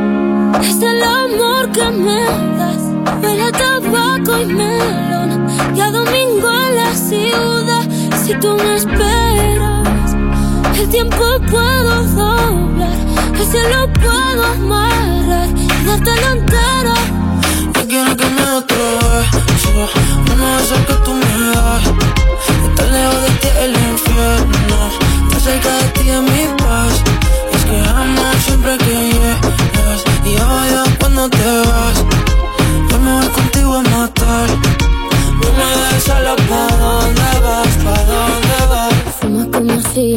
[0.61, 2.23] es el amor que me
[2.57, 2.83] das.
[3.21, 5.47] Huele a tabaco y melón.
[5.75, 7.85] Y a domingo en la ciudad.
[8.23, 10.15] Si tú me esperas,
[10.77, 12.97] el tiempo puedo doblar.
[13.39, 16.93] El cielo puedo amarrar y dártelo entero.
[17.75, 18.41] Yo quiero que me
[20.33, 21.83] Uno de esos que tú me das
[22.69, 24.77] Estar lejos de ti el infierno
[25.27, 27.03] Estar cerca de ti es mi paz
[27.53, 29.60] es que amo siempre que
[30.31, 32.05] Y odio cuando te vas
[32.89, 34.49] Yo me voy contigo a matar
[35.41, 37.73] No me dejes sola ¿Pa' dónde vas?
[37.83, 38.93] ¿Pa' dónde vas?
[39.19, 40.15] Fumas como si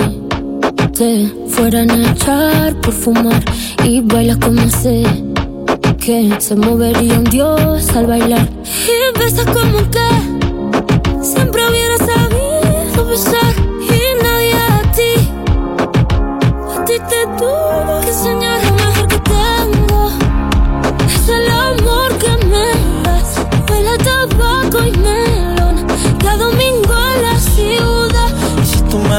[0.97, 3.43] te fueran a echar por fumar.
[3.83, 5.03] Y bailas como sé
[5.99, 8.49] que se movería un dios al bailar.
[8.65, 13.74] Y besas como que siempre hubiera sabido besar.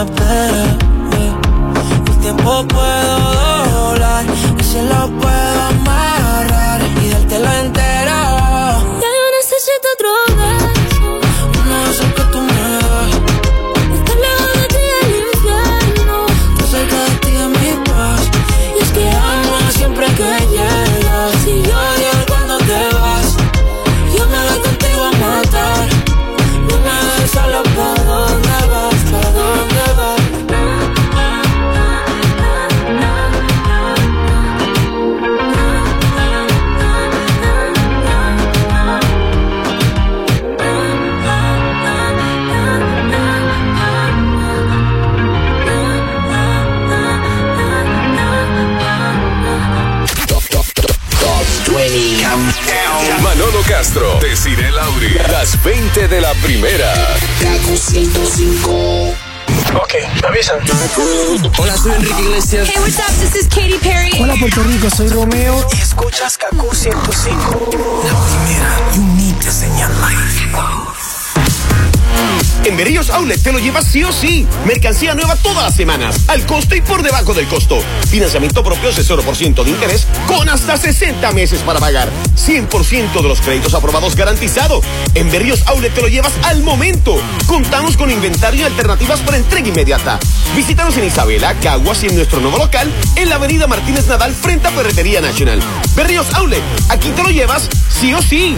[0.06, 0.64] esperé.
[1.18, 1.34] Eh.
[2.07, 4.26] El tiempo puedo doblar,
[4.60, 5.55] y si lo puedo.
[53.85, 55.15] Castro, Desiree Lauri.
[55.29, 56.91] Las 20 de la primera.
[57.39, 59.13] Kaku 105.
[59.75, 59.93] Ok,
[60.27, 60.57] avisan.
[61.59, 62.67] Hola, soy Enrique Iglesias.
[62.67, 63.13] Hey, what's up?
[63.19, 64.09] This is Katy Perry.
[64.19, 67.69] Hola Puerto Rico, soy Romeo y escuchas Kaku 105.
[68.05, 70.94] La primera y única señal live.
[72.65, 74.47] En Berríos Outlet te lo llevas sí o sí.
[74.65, 77.77] Mercancía nueva todas las semanas, al costo y por debajo del costo.
[78.09, 82.09] Financiamiento propio de 0% de interés con hasta 60 meses para pagar.
[82.35, 84.81] 100% de los créditos aprobados garantizado.
[85.13, 87.15] En Berríos Outlet te lo llevas al momento.
[87.45, 90.19] Contamos con inventario y alternativas para entrega inmediata.
[90.55, 94.67] Visítanos en Isabela, Caguas y en nuestro nuevo local en la avenida Martínez Nadal frente
[94.67, 95.59] a Ferretería Nacional.
[95.95, 98.57] Berríos Outlet, aquí te lo llevas sí o sí.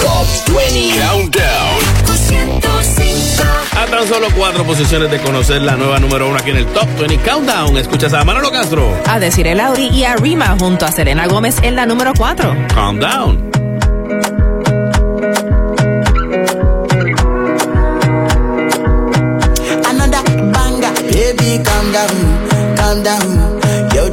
[0.00, 1.78] Top 20 Countdown.
[3.76, 6.86] A tan solo cuatro posiciones de conocer la nueva número uno aquí en el Top
[6.98, 7.76] 20 Countdown.
[7.78, 8.92] Escuchas a Manolo Castro.
[9.06, 12.54] A decir el Lauri y a Rima junto a Selena Gómez en la número 4.
[12.74, 13.50] Calm down.
[19.88, 23.37] Another banger, baby, calm down, calm down.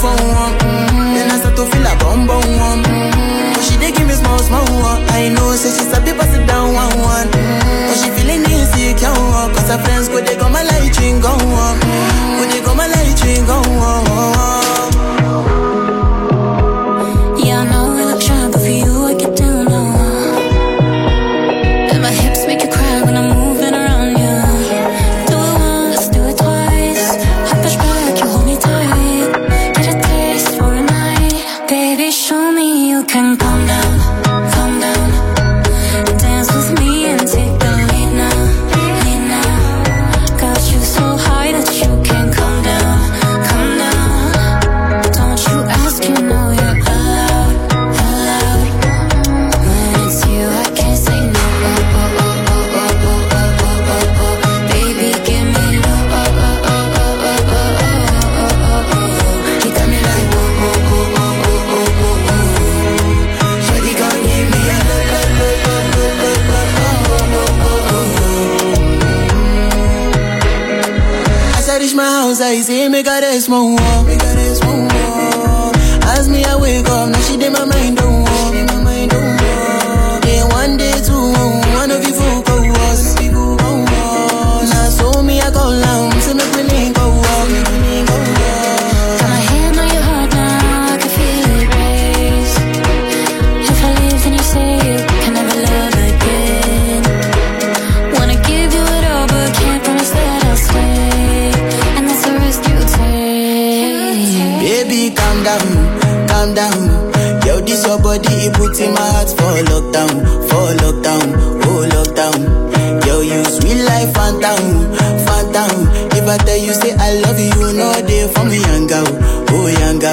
[0.00, 0.54] for one.
[0.58, 1.14] Mm-hmm.
[1.14, 2.82] Then I start to feel a bum bum one.
[2.84, 3.52] Mm-hmm.
[3.54, 5.02] But she dey give me small small one.
[5.12, 7.28] I know say she sabi pass it down one one.
[7.28, 7.86] Mm-hmm.
[7.88, 9.12] But she feeling insecure.
[9.54, 11.76] Cause her friends go they go my light ring go on.
[12.38, 14.09] Go they go my light ring go on.
[72.52, 73.02] y si me
[73.40, 73.99] small one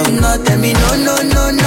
[0.03, 0.22] down.
[0.22, 1.66] No terminó, no, no, no.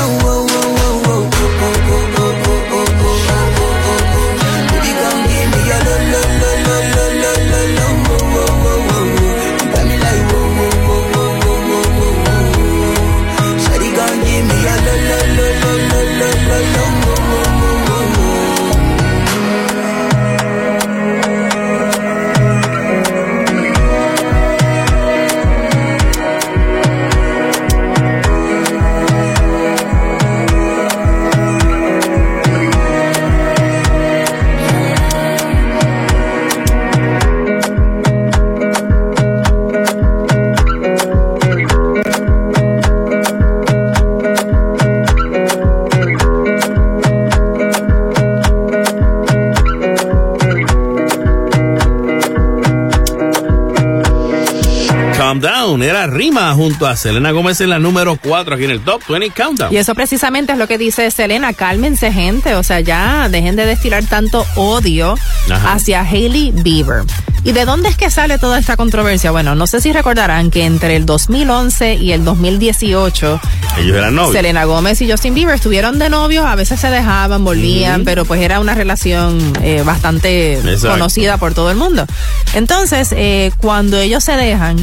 [56.61, 59.73] Junto a Selena Gómez en la número 4 aquí en el Top 20 Countdown.
[59.73, 63.65] Y eso precisamente es lo que dice Selena, cálmense gente, o sea, ya dejen de
[63.65, 65.15] destilar tanto odio
[65.51, 65.73] Ajá.
[65.73, 67.05] hacia Hailey Bieber.
[67.43, 69.31] ¿Y de dónde es que sale toda esta controversia?
[69.31, 73.41] Bueno, no sé si recordarán que entre el 2011 y el 2018
[73.79, 74.35] Ellos eran novios.
[74.35, 78.43] Selena Gómez y Justin Bieber estuvieron de novios, a veces se dejaban, volvían, pero pues
[78.43, 80.91] era una relación eh, bastante Exacto.
[80.91, 82.05] conocida por todo el mundo.
[82.53, 84.77] Entonces, eh, cuando ellos se dejan,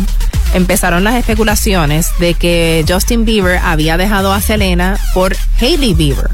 [0.54, 6.30] empezaron las especulaciones de que Justin Bieber había dejado a Selena por Hailey Bieber.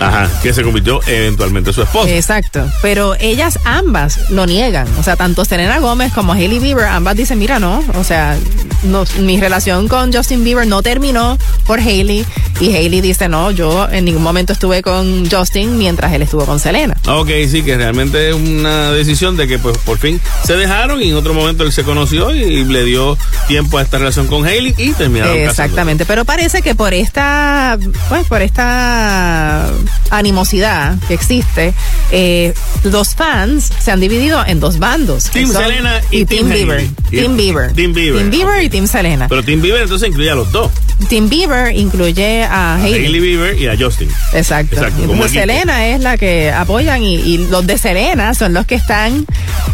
[0.00, 2.10] Ajá, que se convirtió eventualmente en su esposa.
[2.10, 2.70] Exacto.
[2.82, 4.86] Pero ellas ambas lo niegan.
[4.98, 7.82] O sea, tanto Selena Gómez como Hailey Bieber, ambas dicen, mira, no.
[7.94, 8.36] O sea,
[8.82, 12.26] no, mi relación con Justin Bieber no terminó por Hailey.
[12.58, 16.58] Y Hailey dice, no, yo en ningún momento estuve con Justin mientras él estuvo con
[16.58, 16.96] Selena.
[17.06, 21.10] Ok, sí, que realmente es una decisión de que pues por fin se dejaron y
[21.10, 24.74] en otro momento él se conoció y le dio tiempo a esta relación con Hailey
[24.78, 25.62] y terminaron casándose.
[25.62, 27.78] Exactamente, pero parece que por esta,
[28.08, 29.68] pues por esta
[30.10, 31.74] animosidad que existe,
[32.10, 32.54] eh,
[32.84, 35.30] los fans se han dividido en dos bandos.
[35.30, 36.78] Team Selena y Team Bieber.
[36.78, 36.94] Hailey.
[37.10, 37.72] Team Bieber.
[37.72, 38.18] Team Bieber.
[38.18, 39.28] Team Bieber y Team Selena.
[39.28, 40.70] Pero Team Bieber entonces incluye a los dos.
[41.08, 43.04] Team Bieber incluye a A Hailey.
[43.06, 44.08] Hailey Bieber y a Justin.
[44.32, 44.76] Exacto.
[44.76, 45.32] Como entonces.
[45.32, 49.26] Selena es la que apoyan y, y los de Selena son los que están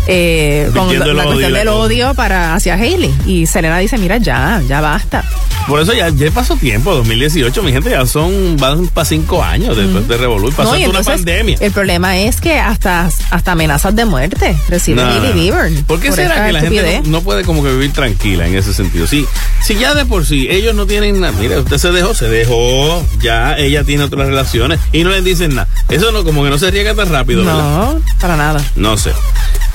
[0.09, 3.15] eh, con la, la cuestión del odio para hacia Hailey.
[3.27, 5.25] Y Selena dice, mira, ya, ya basta.
[5.69, 9.77] Por eso ya, ya pasó tiempo, 2018, mi gente, ya son, van para cinco años
[9.77, 10.53] después de Revolut.
[10.55, 11.57] Pasó No, una entonces, pandemia.
[11.61, 15.35] El problema es que hasta, hasta amenazas de muerte recibe No, Hailey no.
[15.35, 15.85] Bieber.
[15.85, 18.57] ¿Por qué por será que la gente no, no puede como que vivir tranquila en
[18.57, 19.07] ese sentido?
[19.07, 19.25] Si,
[19.63, 23.07] si ya de por sí ellos no tienen nada, mira, usted se dejó, se dejó,
[23.21, 25.69] ya ella tiene otras relaciones y no les dicen nada.
[25.89, 27.63] Eso no, como que no se riega tan rápido, ¿verdad?
[27.95, 28.63] No, para nada.
[28.77, 29.13] No sé.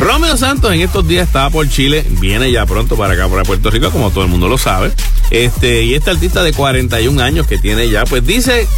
[0.07, 3.69] Romeo Santos en estos días estaba por Chile, viene ya pronto para acá, para Puerto
[3.69, 4.93] Rico, como todo el mundo lo sabe.
[5.31, 8.69] Este, y este artista de 41 años que tiene ya, pues dice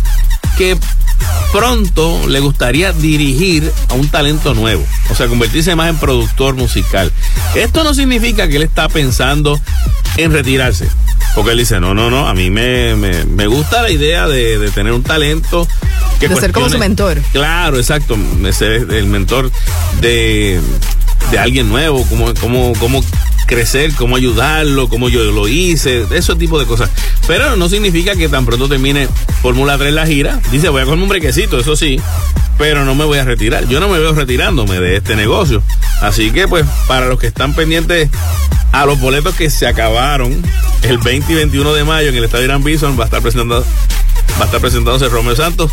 [0.57, 0.76] que
[1.51, 7.14] pronto le gustaría dirigir a un talento nuevo, o sea, convertirse más en productor musical.
[7.53, 9.60] Esto no significa que él está pensando
[10.18, 10.89] en retirarse,
[11.35, 14.57] porque él dice, no, no, no, a mí me, me, me gusta la idea de,
[14.57, 15.68] de tener un talento.
[16.19, 17.22] Que De ser como su mentor.
[17.31, 18.18] Claro, exacto,
[18.51, 19.51] ser el mentor
[20.01, 20.60] de,
[21.32, 23.04] de alguien nuevo, cómo, cómo, cómo
[23.46, 26.90] crecer, cómo ayudarlo, cómo yo lo hice, ese tipo de cosas.
[27.28, 29.08] Pero no significa que tan pronto termine
[29.41, 30.40] Fórmula 3 la gira.
[30.52, 32.00] Dice, voy a coger un brequecito, eso sí,
[32.58, 33.68] pero no me voy a retirar.
[33.68, 35.64] Yo no me veo retirándome de este negocio.
[36.02, 38.10] Así que, pues, para los que están pendientes
[38.72, 40.44] a los boletos que se acabaron
[40.84, 43.66] el 20 y 21 de mayo en el Estadio Irán Bison, va a estar presentando.
[44.38, 45.72] Va a estar presentándose Romeo Santos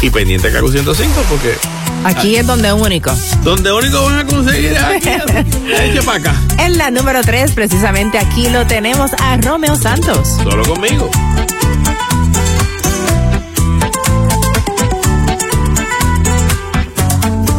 [0.00, 1.56] y pendiente Cacu 105 porque
[2.04, 3.10] Aquí es donde único.
[3.42, 5.08] donde único van a conseguir aquí,
[5.80, 10.28] eche para acá, En la número 3, precisamente aquí lo tenemos a Romeo Santos.
[10.42, 11.10] solo conmigo.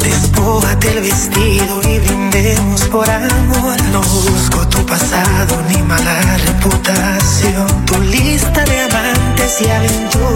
[0.02, 3.82] Despójate el vestido y brindemos por amor.
[3.92, 7.86] No busco tu pasado ni mala reputación.
[7.86, 10.29] Tu lista de amantes y aventuras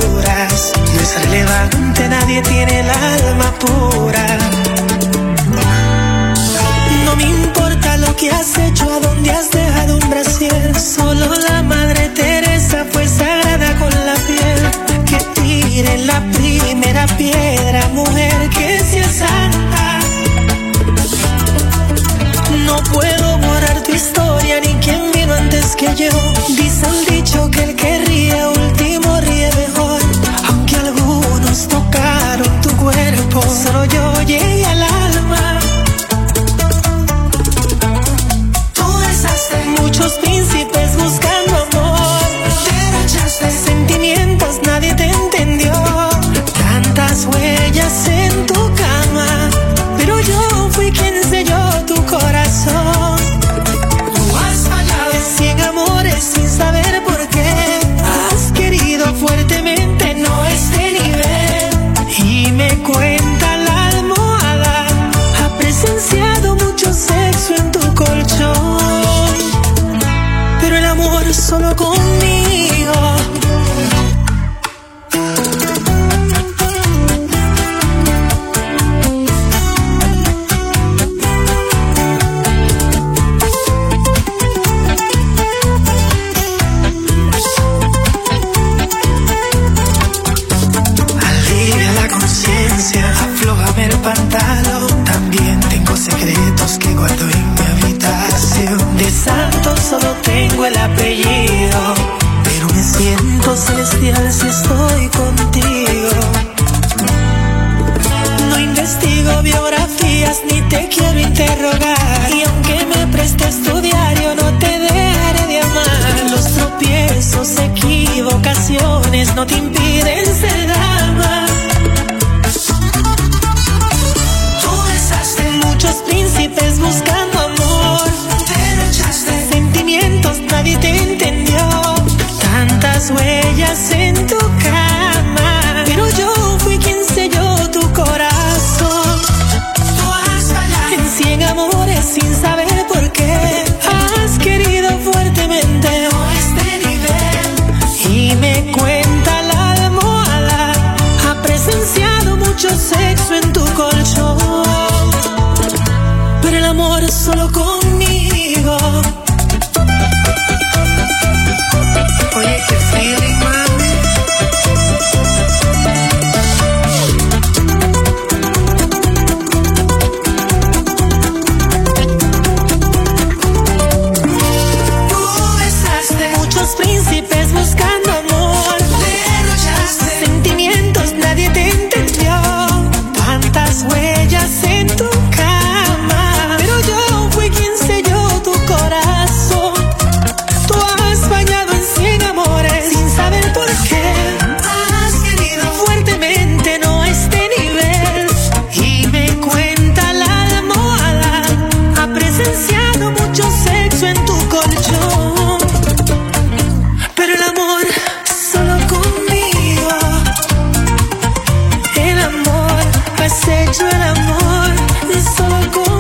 [213.74, 215.93] hecho el amor de solo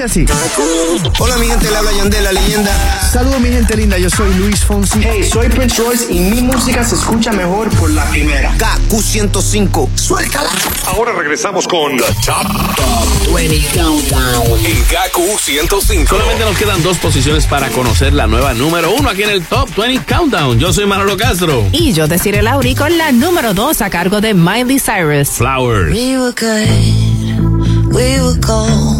[0.00, 0.26] dice así.
[1.18, 3.10] Hola mi gente, le habla Yandel, la leyenda.
[3.12, 5.00] Saludos mi gente linda, yo soy Luis Fonsi.
[5.02, 8.56] Hey, soy Prince Royce y mi música se escucha mejor por la primera.
[8.56, 9.88] KQ105.
[9.96, 10.50] Suéltala.
[10.86, 12.46] Ahora regresamos con The Top,
[12.76, 16.08] Top 20 Countdown en KQ 105.
[16.08, 19.68] Solamente nos quedan dos posiciones para conocer la nueva número uno aquí en el Top
[19.76, 20.58] 20 Countdown.
[20.58, 21.66] Yo soy Manolo Castro.
[21.72, 25.30] Y yo deciré Lauri con la número 2 a cargo de Miley Cyrus.
[25.30, 25.92] Flowers.
[25.92, 28.99] We were good, we were gold.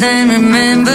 [0.00, 0.89] then remember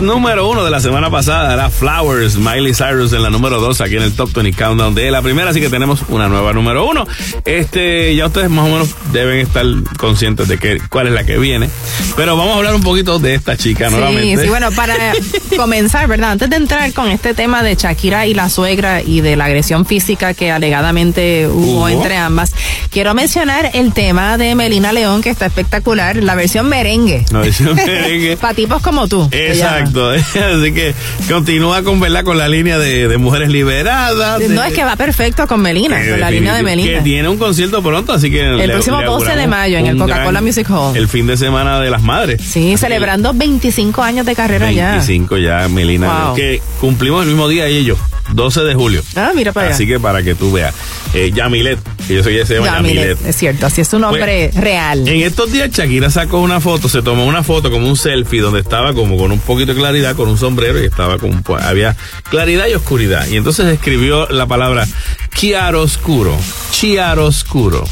[0.00, 3.96] Número uno de la semana pasada era Flowers, Miley Cyrus en la número dos aquí
[3.96, 7.04] en el Top 20 Countdown de la primera, así que tenemos una nueva número uno.
[7.44, 9.64] Este, ya ustedes más o menos deben estar
[9.98, 11.68] conscientes de que, cuál es la que viene,
[12.16, 14.36] pero vamos a hablar un poquito de esta chica nuevamente.
[14.36, 14.94] Sí, sí, bueno, para
[15.56, 16.30] comenzar, ¿verdad?
[16.32, 19.84] Antes de entrar con este tema de Shakira y la suegra y de la agresión
[19.84, 21.88] física que alegadamente hubo, Hubo.
[21.88, 22.52] entre ambas,
[22.90, 27.24] quiero mencionar el tema de Melina León, que está espectacular, la versión merengue.
[27.32, 28.36] La versión merengue.
[28.36, 29.28] Para tipos como tú.
[29.30, 29.87] llama.
[29.88, 30.10] Exacto,
[30.60, 30.94] así que
[31.28, 32.24] continúa con, ¿verdad?
[32.24, 34.40] con la línea de, de mujeres liberadas.
[34.48, 36.98] No, de- es que va perfecto con Melina, con la línea de Melina.
[36.98, 38.40] Que tiene un concierto pronto, así que.
[38.40, 40.96] El próximo 12 de mayo en el Coca-Cola Music Hall.
[40.96, 42.40] El fin de semana de las madres.
[42.42, 44.90] Sí, celebrando 25 años de carrera ya.
[44.92, 46.26] 25 ya, Melina.
[46.26, 46.34] Wow.
[46.36, 47.96] Que cumplimos el mismo día ella y yo,
[48.38, 49.02] 12 de julio.
[49.16, 49.74] Ah, mira para allá.
[49.74, 50.74] Así que para que tú veas.
[51.12, 53.26] Eh, Yamilet, que yo soy ese llama Yamilet, Yamilet.
[53.26, 55.06] es cierto, así es un nombre real.
[55.06, 58.60] En estos días Shakira sacó una foto, se tomó una foto como un selfie donde
[58.60, 61.96] estaba como con un poquito de claridad, con un sombrero y estaba como, pues, había
[62.30, 63.26] claridad y oscuridad.
[63.28, 64.86] Y entonces escribió la palabra
[65.34, 66.36] chiaroscuro,
[66.70, 67.84] chiaroscuro.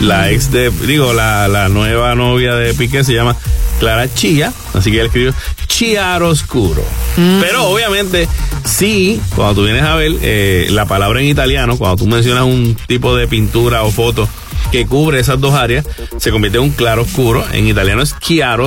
[0.00, 3.36] La ex de, digo, la, la nueva novia de Piqué se llama
[3.78, 5.34] Clara Chía, así que él escribió
[5.66, 6.82] chiaroscuro.
[7.16, 8.28] Pero obviamente,
[8.64, 12.76] sí, cuando tú vienes a ver eh, la palabra en italiano, cuando tú mencionas un
[12.86, 14.28] tipo de pintura o foto
[14.70, 15.84] que cubre esas dos áreas
[16.16, 17.44] se convierte en un claro oscuro.
[17.52, 18.64] En italiano es chiaro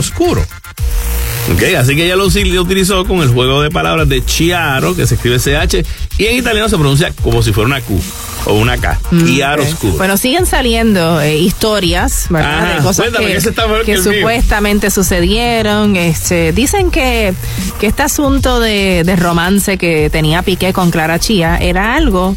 [1.51, 1.67] oscuro.
[1.69, 5.15] Ok, así que ella lo utilizó con el juego de palabras de chiaro, que se
[5.15, 5.85] escribe CH,
[6.17, 7.99] y en italiano se pronuncia como si fuera una Q
[8.45, 8.99] o una K.
[9.25, 9.93] Chiaro oscuro.
[9.97, 12.77] Bueno, siguen saliendo eh, historias, ¿verdad?
[12.77, 14.03] De cosas cuéntame, que, que mío.
[14.03, 15.95] supuestamente sucedieron.
[15.97, 17.33] Este, dicen que,
[17.79, 22.35] que este asunto de, de romance que tenía Piqué con Clara Chía era algo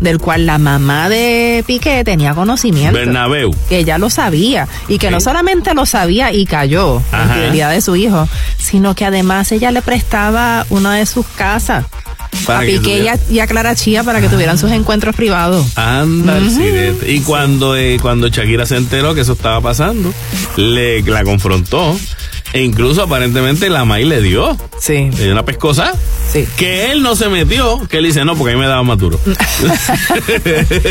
[0.00, 2.98] del cual la mamá de Piqué tenía conocimiento.
[2.98, 3.54] Bernabéu.
[3.68, 7.34] que ella lo sabía y que no solamente lo sabía y cayó en Ajá.
[7.34, 11.86] fidelidad de su hijo, sino que además ella le prestaba una de sus casas
[12.46, 15.66] Para a que Piqué y a, Clara Chía para que tuvieran sus encuentros privados.
[15.76, 17.12] Anda, el sirete.
[17.12, 20.12] Y cuando, eh, cuando Shakira se enteró que eso estaba pasando,
[20.56, 21.96] le la confrontó.
[22.52, 24.56] E incluso aparentemente la May le dio.
[24.78, 25.10] Sí.
[25.16, 25.92] Le dio una pescosa.
[26.30, 26.46] Sí.
[26.56, 27.80] Que él no se metió.
[27.88, 29.18] Que él dice, no, porque a mí me daba más duro.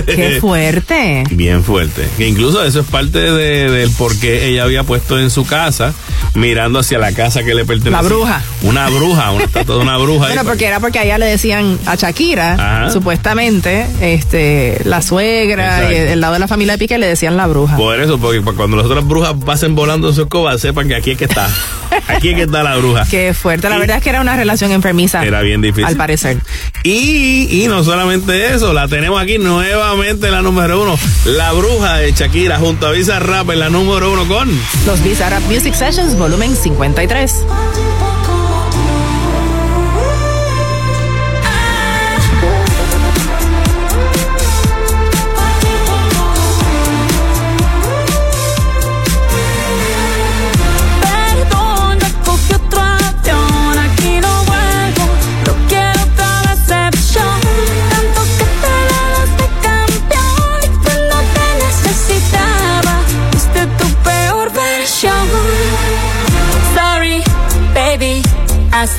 [0.05, 1.23] Qué fuerte.
[1.31, 2.07] Bien fuerte.
[2.17, 5.93] Que incluso eso es parte de- del por qué ella había puesto en su casa,
[6.33, 8.01] mirando hacia la casa que le pertenecía.
[8.01, 8.41] La bruja.
[8.63, 10.27] Una bruja, una estatua de una bruja.
[10.27, 10.33] ahí.
[10.33, 12.89] Bueno, porque era porque allá le decían a Shakira, Ajá.
[12.91, 17.47] supuestamente, este, la suegra y el lado de la familia de Piqué le decían la
[17.47, 17.77] bruja.
[17.77, 21.11] Por eso, porque cuando las otras brujas pasen volando en su escoba, sepan que aquí
[21.11, 21.51] es que está.
[22.07, 23.06] Aquí es que está la bruja.
[23.10, 23.69] Qué fuerte.
[23.69, 25.23] La Y- verdad es que era una relación enfermiza.
[25.26, 25.86] Era bien difícil.
[25.86, 26.38] Al parecer.
[26.84, 30.98] Y, y no solamente eso, la tenemos aquí nuevamente la número uno.
[31.26, 34.49] La bruja de Shakira junto a Visa Rap en la número uno con.
[34.86, 37.36] Los Bizarrap Music Sessions, volumen 53.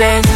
[0.03, 0.32] Hace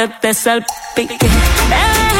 [0.00, 1.18] que te salpique.
[1.68, 2.19] Me eh,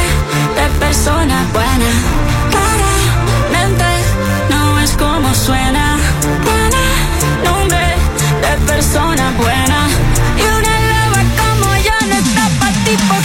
[0.81, 1.89] persona buena.
[2.53, 3.85] Claramente
[4.49, 5.97] no es como suena.
[6.47, 6.83] Tiene
[7.45, 7.85] nombre
[8.43, 9.79] de persona buena.
[10.41, 13.15] Y una loba como yo no está pa' tipo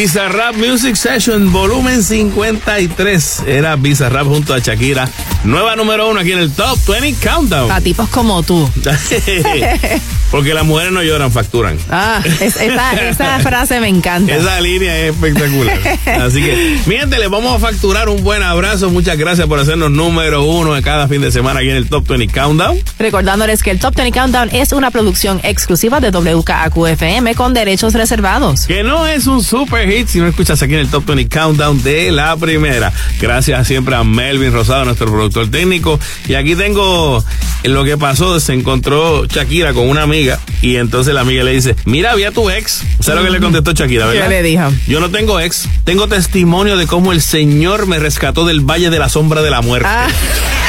[0.00, 3.42] Bizarrap Music Session, volumen 53.
[3.46, 5.06] Era Bizarrap junto a Shakira.
[5.44, 7.70] Nueva número uno aquí en el Top 20 Countdown.
[7.70, 8.66] A tipos como tú.
[10.30, 11.76] Porque las mujeres no lloran, facturan.
[11.90, 14.34] Ah, es- esa, esa frase me encanta.
[14.34, 15.78] Esa línea es espectacular.
[16.20, 18.90] Así que, mi gente, les vamos a facturar un buen abrazo.
[18.90, 22.06] Muchas gracias por hacernos número uno de cada fin de semana aquí en el Top
[22.06, 22.78] 20 Countdown.
[22.98, 28.66] Recordándoles que el Top 20 Countdown es una producción exclusiva de WKAQ-FM con derechos reservados.
[28.66, 31.82] Que no es un super hit si no escuchas aquí en el Top 20 Countdown
[31.82, 32.92] de la primera.
[33.20, 35.98] Gracias siempre a Melvin Rosado, nuestro productor técnico.
[36.28, 37.24] Y aquí tengo
[37.64, 38.38] lo que pasó.
[38.38, 40.19] Se encontró Shakira con una amiga
[40.62, 42.82] y entonces la amiga le dice, mira, había tu ex.
[43.00, 44.24] ¿Sabes lo que le contestó Shakira, verdad?
[44.24, 44.70] ¿Qué le dijo?
[44.86, 45.68] Yo no tengo ex.
[45.84, 49.62] Tengo testimonio de cómo el Señor me rescató del Valle de la Sombra de la
[49.62, 49.88] Muerte.
[49.88, 50.08] Ah.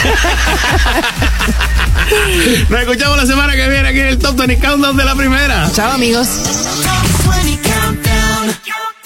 [2.70, 5.70] Nos escuchamos la semana que viene aquí en el Top 20 Countdown de la primera.
[5.74, 6.28] Chao, amigos.